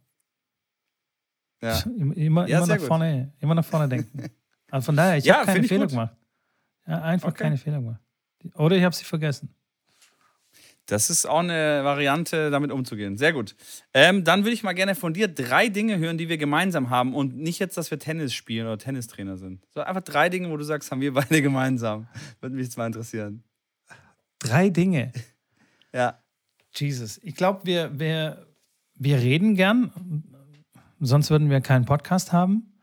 Ja. 1.62 1.80
Immer, 2.16 2.48
ja, 2.48 2.60
immer 2.60 2.68
nach 2.68 2.80
vorne, 2.80 3.34
immer 3.40 3.56
nach 3.56 3.66
vorne 3.66 3.90
denken. 3.90 4.30
Also 4.72 4.86
von 4.86 4.96
daher, 4.96 5.18
ich 5.18 5.26
ja, 5.26 5.40
habe 5.40 5.48
keine 5.48 5.68
Fehler 5.68 5.86
gut. 5.86 5.92
gemacht. 5.92 6.16
Ja, 6.88 7.02
einfach 7.02 7.30
okay. 7.30 7.44
keine 7.44 7.58
Fehler 7.58 7.80
gemacht. 7.80 8.02
Oder 8.56 8.78
ich 8.78 8.84
habe 8.84 8.96
sie 8.96 9.04
vergessen. 9.04 9.54
Das 10.90 11.10
ist 11.10 11.26
auch 11.26 11.40
eine 11.40 11.84
Variante, 11.84 12.50
damit 12.50 12.72
umzugehen. 12.72 13.18
Sehr 13.18 13.34
gut. 13.34 13.56
Ähm, 13.94 14.24
dann 14.24 14.44
würde 14.44 14.54
ich 14.54 14.64
mal 14.64 14.74
gerne 14.74 14.96
von 14.96 15.14
dir 15.14 15.28
drei 15.28 15.70
Dinge 15.70 15.98
hören, 15.98 16.18
die 16.18 16.30
wir 16.30 16.38
gemeinsam 16.38 16.90
haben. 16.90 17.14
Und 17.14 17.38
nicht 17.38 17.60
jetzt, 17.60 17.78
dass 17.78 17.92
wir 17.92 18.00
Tennis 18.00 18.34
spielen 18.34 18.66
oder 18.66 18.78
Tennistrainer 18.78 19.38
sind. 19.38 19.66
So 19.74 19.82
einfach 19.82 20.02
drei 20.02 20.30
Dinge, 20.30 20.50
wo 20.50 20.58
du 20.58 20.64
sagst, 20.64 20.92
haben 20.92 21.02
wir 21.02 21.14
beide 21.14 21.42
gemeinsam. 21.44 22.08
Würde 22.40 22.56
mich 22.56 22.76
mal 22.76 22.88
interessieren. 22.88 23.44
Drei 24.40 24.70
Dinge. 24.70 25.12
ja. 25.94 26.20
Jesus. 26.74 27.20
Ich 27.24 27.36
glaube, 27.36 27.62
wir, 27.66 28.00
wir, 28.00 28.48
wir 28.96 29.18
reden 29.18 29.56
gern. 29.56 30.24
Sonst 31.00 31.30
würden 31.30 31.50
wir 31.50 31.62
keinen 31.62 31.86
Podcast 31.86 32.32
haben. 32.32 32.74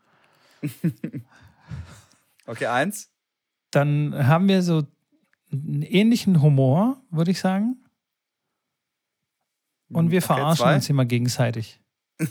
okay, 2.45 2.65
eins 2.65 3.09
dann 3.71 4.27
haben 4.27 4.47
wir 4.47 4.61
so 4.63 4.83
einen 5.51 5.81
ähnlichen 5.81 6.41
Humor, 6.41 7.01
würde 7.09 7.31
ich 7.31 7.39
sagen. 7.39 7.77
Und 9.89 10.11
wir 10.11 10.19
okay, 10.19 10.27
verarschen 10.27 10.63
zwei. 10.63 10.75
uns 10.75 10.89
immer 10.89 11.05
gegenseitig. 11.05 11.79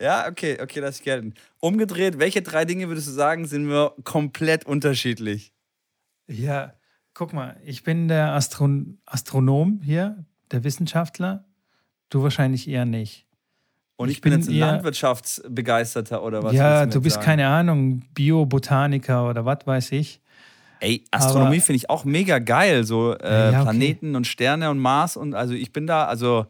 ja, 0.00 0.28
okay, 0.28 0.58
okay, 0.60 0.80
das 0.80 0.96
ist 0.96 1.04
gelten. 1.04 1.34
Umgedreht, 1.60 2.18
welche 2.18 2.42
drei 2.42 2.64
Dinge 2.64 2.88
würdest 2.88 3.08
du 3.08 3.12
sagen, 3.12 3.46
sind 3.46 3.68
wir 3.68 3.94
komplett 4.04 4.66
unterschiedlich? 4.66 5.52
Ja, 6.26 6.74
guck 7.14 7.32
mal, 7.32 7.56
ich 7.64 7.82
bin 7.82 8.08
der 8.08 8.32
Astron 8.32 8.98
Astronom 9.06 9.80
hier, 9.82 10.24
der 10.50 10.64
Wissenschaftler. 10.64 11.44
Du 12.08 12.22
wahrscheinlich 12.22 12.68
eher 12.68 12.84
nicht. 12.84 13.26
Und 13.96 14.08
ich, 14.08 14.16
ich 14.16 14.20
bin, 14.22 14.32
jetzt 14.32 14.48
ein 14.48 14.54
Landwirtschaftsbegeisterter 14.54 16.22
oder 16.22 16.42
was? 16.42 16.54
Ja, 16.54 16.86
du 16.86 17.00
bist 17.00 17.14
sagen? 17.14 17.26
keine 17.26 17.46
Ahnung, 17.46 18.02
Biobotaniker 18.14 19.28
oder 19.28 19.44
was 19.44 19.66
weiß 19.66 19.92
ich. 19.92 20.20
Ey, 20.82 21.04
Astronomie 21.12 21.60
finde 21.60 21.76
ich 21.76 21.88
auch 21.90 22.04
mega 22.04 22.38
geil. 22.40 22.84
So 22.84 23.16
äh, 23.16 23.52
ja, 23.52 23.60
okay. 23.60 23.62
Planeten 23.62 24.16
und 24.16 24.26
Sterne 24.26 24.68
und 24.70 24.78
Mars 24.78 25.16
und 25.16 25.34
also 25.34 25.54
ich 25.54 25.72
bin 25.72 25.86
da, 25.86 26.06
also 26.06 26.46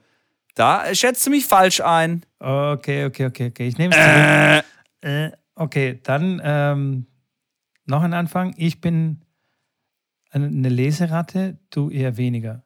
da 0.54 0.94
schätzt 0.94 1.26
du 1.26 1.30
mich 1.30 1.44
falsch 1.46 1.80
ein. 1.82 2.24
Okay, 2.38 3.04
okay, 3.04 3.26
okay, 3.26 3.48
okay. 3.48 3.68
Ich 3.68 3.76
nehme 3.78 3.94
es 3.94 4.00
zurück. 4.02 4.64
Äh. 5.02 5.26
Äh, 5.26 5.32
okay, 5.54 6.00
dann 6.02 6.40
ähm, 6.44 7.06
noch 7.86 8.02
ein 8.02 8.14
Anfang. 8.14 8.54
Ich 8.56 8.80
bin 8.80 9.20
eine 10.30 10.68
Leseratte, 10.68 11.58
du 11.70 11.90
eher 11.90 12.16
weniger. 12.16 12.64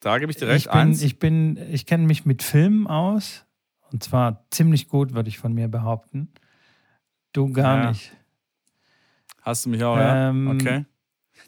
Da 0.00 0.18
gebe 0.18 0.30
ich 0.30 0.36
dir 0.38 0.46
recht. 0.48 0.66
Ich 0.66 0.70
bin, 0.72 0.80
Eins. 0.80 1.02
ich 1.02 1.18
bin, 1.18 1.58
ich 1.72 1.86
kenne 1.86 2.06
mich 2.06 2.24
mit 2.24 2.42
Filmen 2.42 2.86
aus. 2.86 3.44
Und 3.90 4.02
zwar 4.04 4.44
ziemlich 4.50 4.88
gut, 4.88 5.12
würde 5.14 5.28
ich 5.28 5.38
von 5.38 5.52
mir 5.52 5.68
behaupten. 5.68 6.28
Du 7.32 7.52
gar 7.52 7.82
Ja. 7.82 7.88
nicht. 7.90 8.12
Hast 9.42 9.66
du 9.66 9.70
mich 9.70 9.84
auch, 9.84 9.96
Ähm, 10.00 10.46
ja? 10.46 10.52
Okay. 10.54 10.86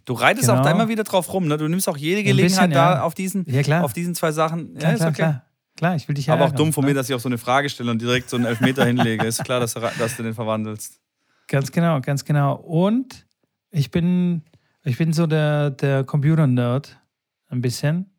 Du 0.05 0.12
reitest 0.12 0.49
genau. 0.49 0.61
auch 0.61 0.64
da 0.64 0.70
immer 0.70 0.88
wieder 0.88 1.05
drauf 1.05 1.32
rum, 1.32 1.47
ne? 1.47 1.57
Du 1.57 1.66
nimmst 1.66 1.88
auch 1.88 1.97
jede 1.97 2.22
Gelegenheit 2.22 2.68
bisschen, 2.68 2.70
da 2.72 2.95
ja. 2.97 3.03
auf 3.03 3.14
diesen, 3.14 3.45
Ja, 3.49 3.62
klar. 3.62 3.84
auf 3.84 3.92
diesen 3.92 4.14
zwei 4.14 4.32
Sachen. 4.32 4.74
klar, 4.74 4.82
ja, 4.82 4.90
ist 4.90 4.99
klar, 4.99 5.11
okay. 5.11 5.16
klar. 5.16 5.45
Klar, 5.76 5.97
ich 5.97 6.07
will 6.07 6.14
dich 6.14 6.26
ja 6.26 6.34
Aber 6.34 6.45
auch 6.45 6.53
dumm 6.53 6.72
von 6.72 6.84
ne? 6.84 6.90
mir, 6.90 6.95
dass 6.95 7.09
ich 7.09 7.14
auf 7.14 7.22
so 7.22 7.28
eine 7.28 7.38
Frage 7.38 7.68
stelle 7.68 7.90
und 7.90 8.01
direkt 8.01 8.30
so 8.30 8.36
einen 8.36 8.45
Elfmeter 8.45 8.84
hinlege. 8.86 9.26
Ist 9.26 9.42
klar, 9.45 9.59
dass 9.61 9.74
du, 9.74 9.80
dass 9.80 10.16
du 10.16 10.22
den 10.22 10.34
verwandelst. 10.34 11.01
Ganz 11.49 11.72
genau, 11.72 12.01
ganz 12.01 12.24
genau. 12.24 12.55
Und 12.57 13.26
ich 13.70 13.90
bin, 13.90 14.42
ich 14.84 14.99
bin 14.99 15.12
so 15.12 15.26
der, 15.26 15.70
der 15.70 16.05
Computer-Nerd 16.05 17.01
ein 17.49 17.61
bisschen. 17.61 18.11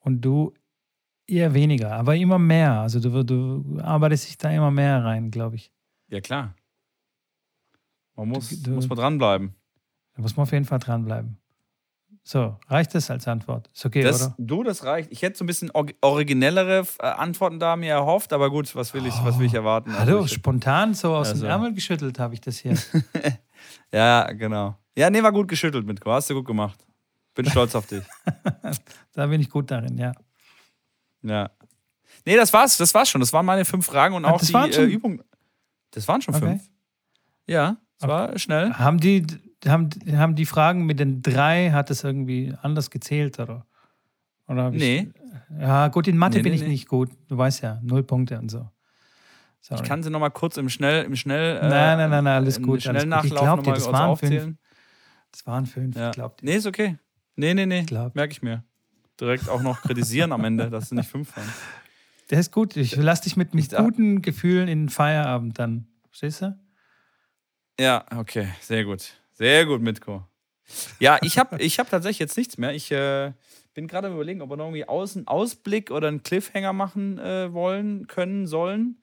Und 0.00 0.20
du 0.20 0.52
eher 1.26 1.54
weniger, 1.54 1.92
aber 1.92 2.16
immer 2.16 2.38
mehr. 2.38 2.80
Also 2.80 3.00
du, 3.00 3.22
du 3.24 3.80
arbeitest 3.80 4.28
dich 4.28 4.36
da 4.38 4.50
immer 4.50 4.70
mehr 4.70 5.02
rein, 5.04 5.30
glaube 5.30 5.56
ich. 5.56 5.72
Ja, 6.08 6.20
klar. 6.20 6.54
Man 8.16 8.28
muss, 8.28 8.50
Du- 8.50 8.56
du- 8.56 8.70
muss 8.72 8.88
man 8.88 8.98
dranbleiben. 8.98 9.54
Da 10.14 10.22
muss 10.22 10.36
man 10.36 10.44
auf 10.44 10.52
jeden 10.52 10.64
Fall 10.64 10.78
dranbleiben. 10.78 11.38
So, 12.26 12.56
reicht 12.68 12.94
das 12.94 13.10
als 13.10 13.28
Antwort? 13.28 13.68
Ist 13.74 13.84
okay, 13.84 14.02
Das, 14.02 14.22
oder? 14.22 14.34
du, 14.38 14.62
das 14.62 14.84
reicht. 14.84 15.12
Ich 15.12 15.20
hätte 15.20 15.36
so 15.36 15.44
ein 15.44 15.46
bisschen 15.46 15.70
or- 15.72 15.90
originellere 16.00 16.86
äh, 17.00 17.06
Antworten 17.06 17.58
da 17.60 17.76
mir 17.76 17.90
erhofft, 17.92 18.32
aber 18.32 18.48
gut, 18.50 18.74
was 18.74 18.94
will 18.94 19.04
ich, 19.04 19.14
was 19.24 19.38
will 19.38 19.44
ich 19.46 19.52
erwarten? 19.54 19.90
Oh, 19.92 19.98
Hallo, 19.98 20.12
Also 20.18 20.24
ich- 20.26 20.32
spontan 20.32 20.94
so 20.94 21.14
aus 21.14 21.28
Also- 21.30 21.42
dem 21.44 21.50
Ärmel 21.50 21.74
geschüttelt 21.74 22.18
habe 22.18 22.32
ich 22.32 22.40
das 22.40 22.56
hier. 22.58 22.78
ja, 23.92 24.32
genau. 24.32 24.78
Ja, 24.96 25.10
nee, 25.10 25.22
war 25.22 25.32
gut 25.32 25.48
geschüttelt, 25.48 25.86
Mitko. 25.86 26.12
Hast 26.12 26.30
du 26.30 26.34
gut 26.34 26.46
gemacht. 26.46 26.78
Bin 27.34 27.44
stolz 27.50 27.74
auf 27.74 27.86
dich. 27.86 28.04
da 29.12 29.26
bin 29.26 29.40
ich 29.40 29.50
gut 29.50 29.70
darin, 29.70 29.98
ja. 29.98 30.12
Ja. 31.22 31.50
Nee, 32.24 32.36
das 32.36 32.52
war's. 32.52 32.76
Das 32.78 32.94
war's 32.94 33.08
schon. 33.10 33.20
Das 33.20 33.32
waren 33.32 33.44
meine 33.44 33.64
fünf 33.64 33.84
Fragen 33.86 34.14
und 34.14 34.24
auch 34.24 34.40
die 34.40 34.52
äh? 34.54 34.84
Übung. 34.84 35.22
Das 35.90 36.06
waren 36.08 36.22
schon 36.22 36.34
Okay. 36.34 36.46
fünf. 36.46 36.70
Ja, 37.46 37.76
es 38.00 38.06
war 38.08 38.38
schnell. 38.38 38.72
Haben 38.74 38.98
die, 39.00 39.26
haben, 39.66 39.88
haben 40.12 40.34
die 40.34 40.46
Fragen 40.46 40.86
mit 40.86 41.00
den 41.00 41.22
drei, 41.22 41.70
hat 41.70 41.90
es 41.90 42.04
irgendwie 42.04 42.54
anders 42.62 42.90
gezählt, 42.90 43.38
oder? 43.38 43.66
oder 44.46 44.64
hab 44.64 44.74
ich- 44.74 44.80
Nee, 44.80 45.08
Ja, 45.58 45.88
gut, 45.88 46.06
in 46.08 46.16
Mathe 46.16 46.38
Nee, 46.38 46.42
bin 46.42 46.50
nee, 46.52 46.56
ich 46.56 46.62
nee. 46.62 46.68
nicht 46.68 46.88
gut. 46.88 47.10
Du 47.28 47.36
weißt 47.38 47.62
ja, 47.62 47.78
null 47.82 48.02
Punkte 48.02 48.38
und 48.38 48.50
so. 48.50 48.68
Sorry. 49.60 49.80
ich 49.82 49.88
kann 49.88 50.02
sie 50.02 50.10
nochmal 50.10 50.30
kurz 50.30 50.58
im 50.58 50.68
Schnell, 50.68 51.04
im 51.04 51.16
Schnell, 51.16 51.56
äh, 51.56 51.60
Nein, 51.68 51.70
nein, 51.98 52.10
nein, 52.10 52.24
nein, 52.24 52.34
alles 52.34 52.56
gut, 52.60 52.64
alles 52.64 52.66
gut. 52.66 52.76
Ich 52.76 52.84
Schnellnachlauf 52.84 53.40
glaub 53.40 53.62
dir, 53.64 53.72
das 53.72 53.86
waren 53.92 54.10
aufzählen. 54.10 54.58
das 55.32 55.46
waren 55.46 55.64
fünf, 55.66 55.96
Ja. 55.96 56.10
ich 56.10 56.14
glaube. 56.14 56.34
Nee, 56.42 56.56
ist 56.56 56.66
okay. 56.66 56.98
Nee, 57.36 57.54
nee, 57.54 57.64
nee. 57.64 57.86
Merke 58.12 58.32
ich 58.32 58.42
mir. 58.42 58.62
Direkt 59.18 59.48
auch 59.48 59.62
noch 59.62 59.80
kritisieren 59.80 60.32
am 60.32 60.44
Ende, 60.44 60.68
dass 60.68 60.90
sie 60.90 60.94
nicht 60.96 61.08
fünf 61.08 61.34
waren. 61.36 61.48
Der 62.30 62.40
ist 62.40 62.52
gut. 62.52 62.76
Ich 62.76 62.94
lass 62.96 63.22
dich 63.22 63.36
mit, 63.36 63.54
mit 63.54 63.74
guten 63.74 64.20
Gefühlen 64.22 64.68
in 64.68 64.82
den 64.84 64.88
Feierabend 64.90 65.58
dann. 65.58 65.86
Verstehst 66.08 66.42
du? 66.42 66.58
Ja, 67.78 68.04
okay, 68.16 68.48
sehr 68.60 68.84
gut. 68.84 69.14
Sehr 69.32 69.66
gut, 69.66 69.82
Mitko. 69.82 70.22
Ja, 71.00 71.18
ich 71.22 71.38
habe 71.38 71.60
ich 71.60 71.78
hab 71.78 71.90
tatsächlich 71.90 72.20
jetzt 72.20 72.36
nichts 72.36 72.56
mehr. 72.56 72.72
Ich 72.74 72.90
äh, 72.90 73.32
bin 73.74 73.88
gerade 73.88 74.08
am 74.08 74.14
überlegen, 74.14 74.40
ob 74.40 74.50
wir 74.50 74.56
noch 74.56 74.66
irgendwie 74.66 74.88
außen 74.88 75.26
Ausblick 75.26 75.90
oder 75.90 76.08
einen 76.08 76.22
Cliffhanger 76.22 76.72
machen 76.72 77.18
äh, 77.18 77.52
wollen, 77.52 78.06
können, 78.06 78.46
sollen. 78.46 78.96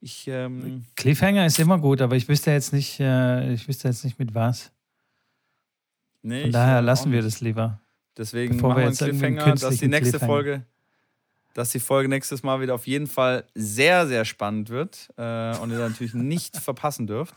Ich, 0.00 0.26
ähm, 0.26 0.84
Cliffhanger 0.96 1.46
ist 1.46 1.58
immer 1.58 1.78
gut, 1.78 2.00
aber 2.00 2.16
ich 2.16 2.28
wüsste 2.28 2.50
jetzt 2.50 2.72
nicht, 2.72 2.98
äh, 3.00 3.52
ich 3.52 3.68
wüsste 3.68 3.88
jetzt 3.88 4.04
nicht 4.04 4.18
mit 4.18 4.34
was. 4.34 4.72
nee, 6.22 6.42
Von 6.42 6.52
daher 6.52 6.78
äh, 6.78 6.82
lassen 6.82 7.12
wir 7.12 7.22
das 7.22 7.40
lieber. 7.40 7.80
Deswegen 8.16 8.56
bevor 8.56 8.70
machen 8.70 8.78
wir 8.78 8.82
einen 8.82 8.92
jetzt 8.92 9.02
einen 9.02 9.18
Cliffhanger, 9.18 9.54
dass 9.54 9.76
die 9.78 9.88
nächste 9.88 10.18
Folge, 10.18 10.66
dass 11.54 11.70
die 11.70 11.80
Folge 11.80 12.08
nächstes 12.08 12.42
Mal 12.42 12.60
wieder 12.60 12.74
auf 12.74 12.86
jeden 12.86 13.06
Fall 13.06 13.44
sehr, 13.54 14.06
sehr 14.06 14.24
spannend 14.24 14.68
wird 14.70 15.08
äh, 15.16 15.56
und 15.58 15.70
ihr 15.70 15.78
natürlich 15.78 16.14
nicht 16.14 16.56
verpassen 16.60 17.06
dürft. 17.06 17.36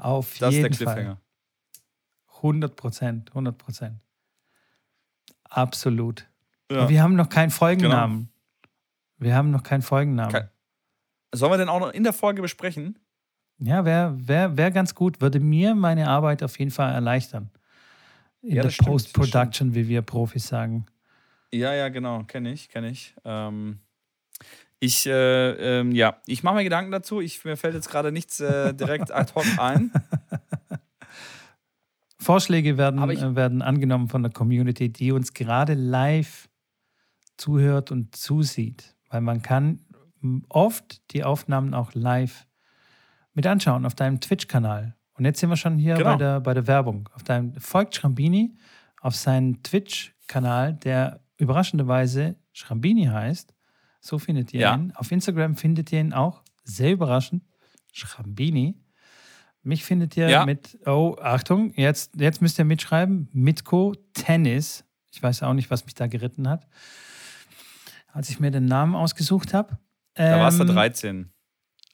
Auf 0.00 0.38
Das 0.38 0.50
ist 0.50 0.56
jeden 0.56 0.62
der 0.70 0.76
Cliffhanger. 0.76 1.16
Fall. 1.16 2.36
100 2.36 2.76
Prozent, 2.76 3.30
100 3.30 3.58
Prozent. 3.58 4.00
Absolut. 5.44 6.26
Ja. 6.70 6.88
Wir 6.88 7.02
haben 7.02 7.16
noch 7.16 7.28
keinen 7.28 7.50
Folgennamen. 7.50 8.16
Genau. 8.18 8.28
Wir 9.18 9.34
haben 9.34 9.50
noch 9.50 9.62
keinen 9.62 9.82
Folgennamen. 9.82 10.32
Kein- 10.32 10.48
Sollen 11.34 11.52
wir 11.52 11.58
den 11.58 11.68
auch 11.68 11.80
noch 11.80 11.90
in 11.92 12.04
der 12.04 12.12
Folge 12.12 12.40
besprechen? 12.42 12.98
Ja, 13.58 13.84
wäre 13.84 14.14
wär, 14.28 14.56
wär 14.56 14.70
ganz 14.70 14.94
gut. 14.94 15.20
Würde 15.20 15.40
mir 15.40 15.74
meine 15.74 16.08
Arbeit 16.08 16.42
auf 16.42 16.58
jeden 16.58 16.70
Fall 16.70 16.92
erleichtern. 16.94 17.50
In 18.40 18.54
Ja, 18.56 18.62
der 18.62 18.70
Post-Production, 18.70 19.74
wie 19.74 19.88
wir 19.88 20.02
Profis 20.02 20.46
sagen. 20.46 20.86
Ja, 21.52 21.74
ja, 21.74 21.88
genau, 21.88 22.22
kenne 22.24 22.52
ich, 22.52 22.68
kenne 22.68 22.90
ich. 22.90 23.14
Ähm, 23.24 23.80
ich, 24.80 25.06
äh, 25.06 25.80
ähm, 25.80 25.92
ja, 25.92 26.18
ich 26.26 26.42
mache 26.42 26.56
mir 26.56 26.64
Gedanken 26.64 26.90
dazu. 26.92 27.20
Ich, 27.20 27.44
mir 27.44 27.56
fällt 27.56 27.74
jetzt 27.74 27.90
gerade 27.90 28.12
nichts 28.12 28.40
äh, 28.40 28.74
direkt 28.74 29.12
ad 29.12 29.32
hoc 29.34 29.44
ein. 29.58 29.90
Vorschläge 32.20 32.76
werden, 32.78 33.08
ich- 33.10 33.22
äh, 33.22 33.36
werden 33.36 33.62
angenommen 33.62 34.08
von 34.08 34.22
der 34.22 34.32
Community, 34.32 34.92
die 34.92 35.12
uns 35.12 35.34
gerade 35.34 35.74
live 35.74 36.48
zuhört 37.36 37.90
und 37.92 38.14
zusieht. 38.16 38.96
Weil 39.08 39.20
man 39.20 39.40
kann 39.42 39.80
oft 40.48 41.00
die 41.12 41.22
Aufnahmen 41.24 41.74
auch 41.74 41.94
live 41.94 42.46
mit 43.34 43.46
anschauen 43.46 43.86
auf 43.86 43.94
deinem 43.94 44.20
Twitch-Kanal. 44.20 44.96
Und 45.14 45.24
jetzt 45.24 45.38
sind 45.40 45.48
wir 45.50 45.56
schon 45.56 45.78
hier 45.78 45.94
Genau. 45.94 46.12
bei, 46.12 46.16
der, 46.16 46.40
bei 46.40 46.54
der 46.54 46.66
Werbung. 46.66 47.08
Auf 47.14 47.22
deinem 47.22 47.54
folgt 47.54 47.94
Schrambini 47.94 48.56
auf 49.00 49.14
seinen 49.14 49.62
Twitch-Kanal, 49.62 50.74
der 50.74 51.20
überraschenderweise 51.36 52.34
Schrambini 52.52 53.04
heißt. 53.06 53.54
So 54.00 54.18
findet 54.18 54.52
ihr 54.54 54.60
Ja. 54.60 54.74
ihn. 54.74 54.92
Auf 54.94 55.10
Instagram 55.12 55.56
findet 55.56 55.92
ihr 55.92 56.00
ihn 56.00 56.12
auch. 56.12 56.42
Sehr 56.64 56.92
überraschend. 56.92 57.42
Schrambini. 57.92 58.76
Mich 59.62 59.84
findet 59.84 60.16
ihr 60.16 60.28
Ja. 60.28 60.46
mit, 60.46 60.78
oh, 60.86 61.16
Achtung, 61.20 61.72
jetzt, 61.74 62.12
jetzt 62.16 62.40
müsst 62.40 62.58
ihr 62.58 62.64
mitschreiben, 62.64 63.28
Mitko 63.32 63.94
Tennis. 64.14 64.84
Ich 65.10 65.22
weiß 65.22 65.42
auch 65.42 65.52
nicht, 65.54 65.70
was 65.70 65.84
mich 65.84 65.94
da 65.94 66.06
geritten 66.06 66.48
hat, 66.48 66.66
als 68.12 68.30
ich 68.30 68.40
mir 68.40 68.50
den 68.50 68.66
Namen 68.66 68.94
ausgesucht 68.94 69.52
habe. 69.54 69.78
Da 70.14 70.38
warst 70.40 70.58
du 70.58 70.64
Ähm, 70.64 70.68
13. 70.70 71.32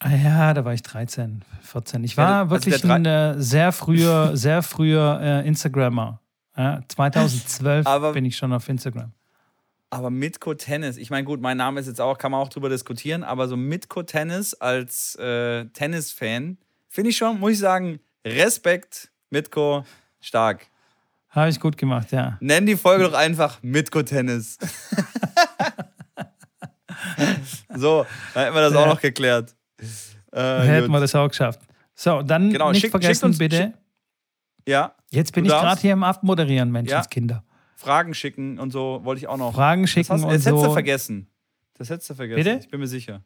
Ah 0.00 0.10
Ja, 0.10 0.54
da 0.54 0.64
war 0.64 0.74
ich 0.74 0.82
13, 0.82 1.42
14. 1.62 2.04
Ich 2.04 2.16
war 2.16 2.40
also 2.42 2.50
wirklich 2.50 2.84
ein 2.84 3.04
äh, 3.06 3.34
sehr 3.40 3.72
früher, 3.72 4.36
sehr 4.36 4.62
früher 4.62 5.20
äh, 5.22 5.46
Instagrammer. 5.48 6.20
Ja, 6.56 6.80
2012 6.88 7.86
Aber- 7.86 8.12
bin 8.12 8.24
ich 8.24 8.36
schon 8.36 8.52
auf 8.52 8.68
Instagram. 8.68 9.12
Aber 9.94 10.10
Mitko 10.10 10.54
Tennis, 10.54 10.96
ich 10.96 11.10
meine, 11.10 11.22
gut, 11.24 11.40
mein 11.40 11.56
Name 11.56 11.78
ist 11.78 11.86
jetzt 11.86 12.00
auch, 12.00 12.18
kann 12.18 12.32
man 12.32 12.40
auch 12.40 12.48
drüber 12.48 12.68
diskutieren, 12.68 13.22
aber 13.22 13.46
so 13.46 13.56
Mitko 13.56 14.02
Tennis 14.02 14.52
als 14.54 15.14
äh, 15.20 15.66
Tennis-Fan, 15.66 16.58
finde 16.88 17.10
ich 17.10 17.16
schon, 17.16 17.38
muss 17.38 17.52
ich 17.52 17.58
sagen, 17.60 18.00
Respekt, 18.26 19.12
Mitko, 19.30 19.84
stark. 20.20 20.66
Habe 21.28 21.48
ich 21.50 21.60
gut 21.60 21.76
gemacht, 21.78 22.10
ja. 22.10 22.36
Nenn 22.40 22.66
die 22.66 22.74
Folge 22.76 23.04
doch 23.04 23.12
einfach 23.14 23.62
Mitko 23.62 24.02
Tennis. 24.02 24.58
so, 27.76 28.04
dann 28.34 28.42
hätten 28.44 28.54
wir 28.56 28.62
das 28.62 28.74
auch 28.74 28.80
Ja. 28.86 28.86
noch 28.94 29.00
geklärt. 29.00 29.54
Äh, 30.32 30.40
Hätten 30.62 30.86
gut. 30.88 30.96
wir 30.96 31.00
das 31.02 31.14
auch 31.14 31.28
geschafft. 31.28 31.60
So, 31.94 32.22
dann 32.22 32.50
Genau, 32.50 32.72
nicht 32.72 32.80
schickt- 32.80 32.90
vergessen, 32.90 33.14
schickt 33.14 33.24
uns- 33.24 33.38
bitte. 33.38 33.72
ja, 34.66 34.92
Jetzt 35.10 35.32
bin 35.32 35.44
ich 35.44 35.52
gerade 35.52 35.80
hier 35.80 35.92
im 35.92 36.02
Abmoderieren, 36.02 36.72
Menschenskinder. 36.72 37.44
Fragen 37.76 38.14
schicken 38.14 38.58
und 38.58 38.70
so 38.70 39.00
wollte 39.04 39.20
ich 39.20 39.28
auch 39.28 39.36
noch. 39.36 39.54
Fragen 39.54 39.82
das, 39.82 39.90
schicken 39.90 40.10
hast, 40.10 40.22
und 40.22 40.28
das 40.28 40.46
hättest 40.46 40.48
du 40.48 40.64
so. 40.64 40.72
vergessen. 40.72 41.28
Das 41.74 41.90
hättest 41.90 42.10
du 42.10 42.14
vergessen. 42.14 42.44
Bitte? 42.44 42.58
Ich 42.60 42.70
bin 42.70 42.80
mir 42.80 42.86
sicher. 42.86 43.22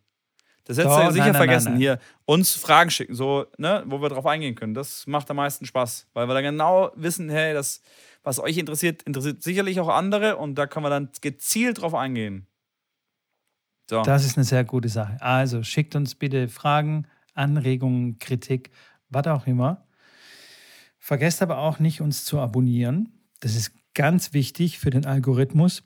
Das 0.64 0.76
hättest 0.76 0.96
Doch, 0.96 1.06
du 1.06 1.12
sicher 1.12 1.24
nein, 1.24 1.32
nein, 1.32 1.40
vergessen. 1.40 1.72
nein. 1.72 1.80
Hier, 1.80 1.98
uns 2.26 2.54
Fragen 2.54 2.90
schicken, 2.90 3.14
so, 3.14 3.46
ne, 3.56 3.84
wo 3.86 4.02
wir 4.02 4.10
drauf 4.10 4.26
eingehen 4.26 4.54
können. 4.54 4.74
Das 4.74 5.06
macht 5.06 5.30
am 5.30 5.38
meisten 5.38 5.64
Spaß. 5.64 6.08
Weil 6.12 6.28
wir 6.28 6.34
dann 6.34 6.44
genau 6.44 6.90
wissen, 6.94 7.30
hey, 7.30 7.54
das, 7.54 7.80
was 8.22 8.38
euch 8.38 8.58
interessiert, 8.58 9.02
interessiert 9.04 9.42
sicherlich 9.42 9.80
auch 9.80 9.88
andere 9.88 10.36
und 10.36 10.56
da 10.56 10.66
können 10.66 10.84
wir 10.84 10.90
dann 10.90 11.08
gezielt 11.22 11.80
drauf 11.80 11.94
eingehen. 11.94 12.46
So. 13.88 14.02
Das 14.02 14.26
ist 14.26 14.36
eine 14.36 14.44
sehr 14.44 14.64
gute 14.64 14.90
Sache. 14.90 15.16
Also 15.22 15.62
schickt 15.62 15.96
uns 15.96 16.14
bitte 16.14 16.48
Fragen, 16.48 17.06
Anregungen, 17.32 18.18
Kritik, 18.18 18.70
was 19.08 19.26
auch 19.26 19.46
immer. 19.46 19.86
Vergesst 20.98 21.40
aber 21.40 21.56
auch 21.56 21.78
nicht, 21.78 22.02
uns 22.02 22.26
zu 22.26 22.38
abonnieren. 22.38 23.14
Das 23.40 23.56
ist 23.56 23.72
ganz 23.98 24.32
wichtig 24.32 24.78
für 24.78 24.90
den 24.90 25.06
Algorithmus. 25.06 25.82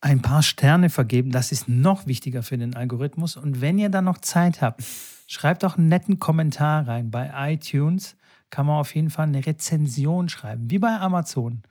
Ein 0.00 0.22
paar 0.22 0.42
Sterne 0.42 0.88
vergeben, 0.88 1.30
das 1.30 1.52
ist 1.52 1.68
noch 1.68 2.06
wichtiger 2.06 2.42
für 2.42 2.56
den 2.56 2.74
Algorithmus. 2.74 3.36
Und 3.36 3.60
wenn 3.60 3.78
ihr 3.78 3.90
dann 3.90 4.06
noch 4.06 4.16
Zeit 4.16 4.62
habt, 4.62 4.82
schreibt 5.26 5.66
auch 5.66 5.76
einen 5.76 5.88
netten 5.88 6.18
Kommentar 6.18 6.88
rein. 6.88 7.10
Bei 7.10 7.30
iTunes 7.52 8.16
kann 8.48 8.64
man 8.64 8.76
auf 8.80 8.94
jeden 8.94 9.10
Fall 9.10 9.26
eine 9.26 9.44
Rezension 9.44 10.30
schreiben, 10.30 10.70
wie 10.70 10.78
bei 10.78 10.98
Amazon. 10.98 11.62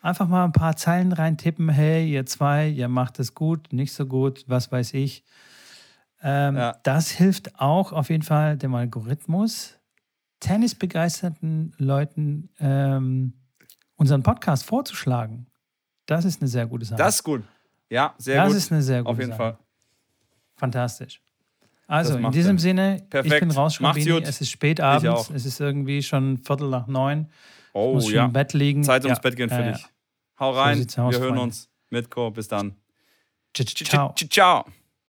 Einfach 0.00 0.28
mal 0.28 0.44
ein 0.44 0.52
paar 0.52 0.76
Zeilen 0.76 1.10
reintippen. 1.10 1.68
Hey, 1.68 2.08
ihr 2.08 2.24
zwei, 2.24 2.68
ihr 2.68 2.86
macht 2.86 3.18
es 3.18 3.34
gut, 3.34 3.72
nicht 3.72 3.92
so 3.92 4.06
gut, 4.06 4.44
was 4.46 4.70
weiß 4.70 4.94
ich. 4.94 5.24
Ähm, 6.22 6.54
Ja. 6.54 6.76
Das 6.84 7.10
hilft 7.10 7.58
auch 7.58 7.92
auf 7.92 8.10
jeden 8.10 8.22
Fall 8.22 8.56
dem 8.56 8.76
Algorithmus, 8.76 9.80
tennisbegeisterten 10.38 11.74
Leuten 11.78 12.50
ähm, 12.60 13.34
unseren 14.00 14.22
Podcast 14.22 14.64
vorzuschlagen. 14.64 15.46
Das 16.06 16.24
ist 16.24 16.40
eine 16.40 16.48
sehr 16.48 16.66
gute 16.66 16.86
Sache. 16.86 16.98
Das 16.98 17.16
ist 17.16 17.22
gut. 17.22 17.42
Ja, 17.90 18.14
sehr 18.18 18.36
das 18.36 18.46
gut. 18.46 18.56
Das 18.56 18.64
ist 18.64 18.72
eine 18.72 18.82
sehr 18.82 18.98
gute 19.02 19.10
Auf 19.10 19.18
jeden 19.18 19.30
Sache. 19.30 19.38
Fall. 19.38 19.58
Fantastisch. 20.56 21.20
Also, 21.86 22.16
in 22.16 22.30
diesem 22.30 22.56
er. 22.56 22.60
Sinne, 22.60 23.06
Perfekt. 23.10 23.34
ich 23.34 23.40
bin 23.40 23.50
raus, 23.50 23.74
Schrambini. 23.74 24.22
Es 24.22 24.40
ist 24.40 24.50
spät 24.50 24.80
abends. 24.80 25.30
Es 25.30 25.44
ist 25.44 25.60
irgendwie 25.60 26.02
schon 26.02 26.38
Viertel 26.38 26.68
nach 26.68 26.86
neun. 26.86 27.28
Oh, 27.72 27.94
muss 27.94 28.06
schon 28.06 28.14
ja. 28.14 28.24
im 28.24 28.32
Bett 28.32 28.52
liegen. 28.54 28.82
Zeit 28.82 29.04
ums 29.04 29.18
ja. 29.18 29.22
Bett 29.22 29.36
gehen 29.36 29.48
für 29.48 29.60
ja, 29.60 29.72
dich. 29.72 29.86
Hau 30.38 30.52
rein. 30.52 30.80
aus, 30.80 30.96
Wir 30.96 31.20
hören 31.20 31.38
uns. 31.38 31.68
Mitko, 31.90 32.30
bis 32.30 32.48
dann. 32.48 32.76
Ciao. 33.52 34.14
Ciao. 34.14 34.64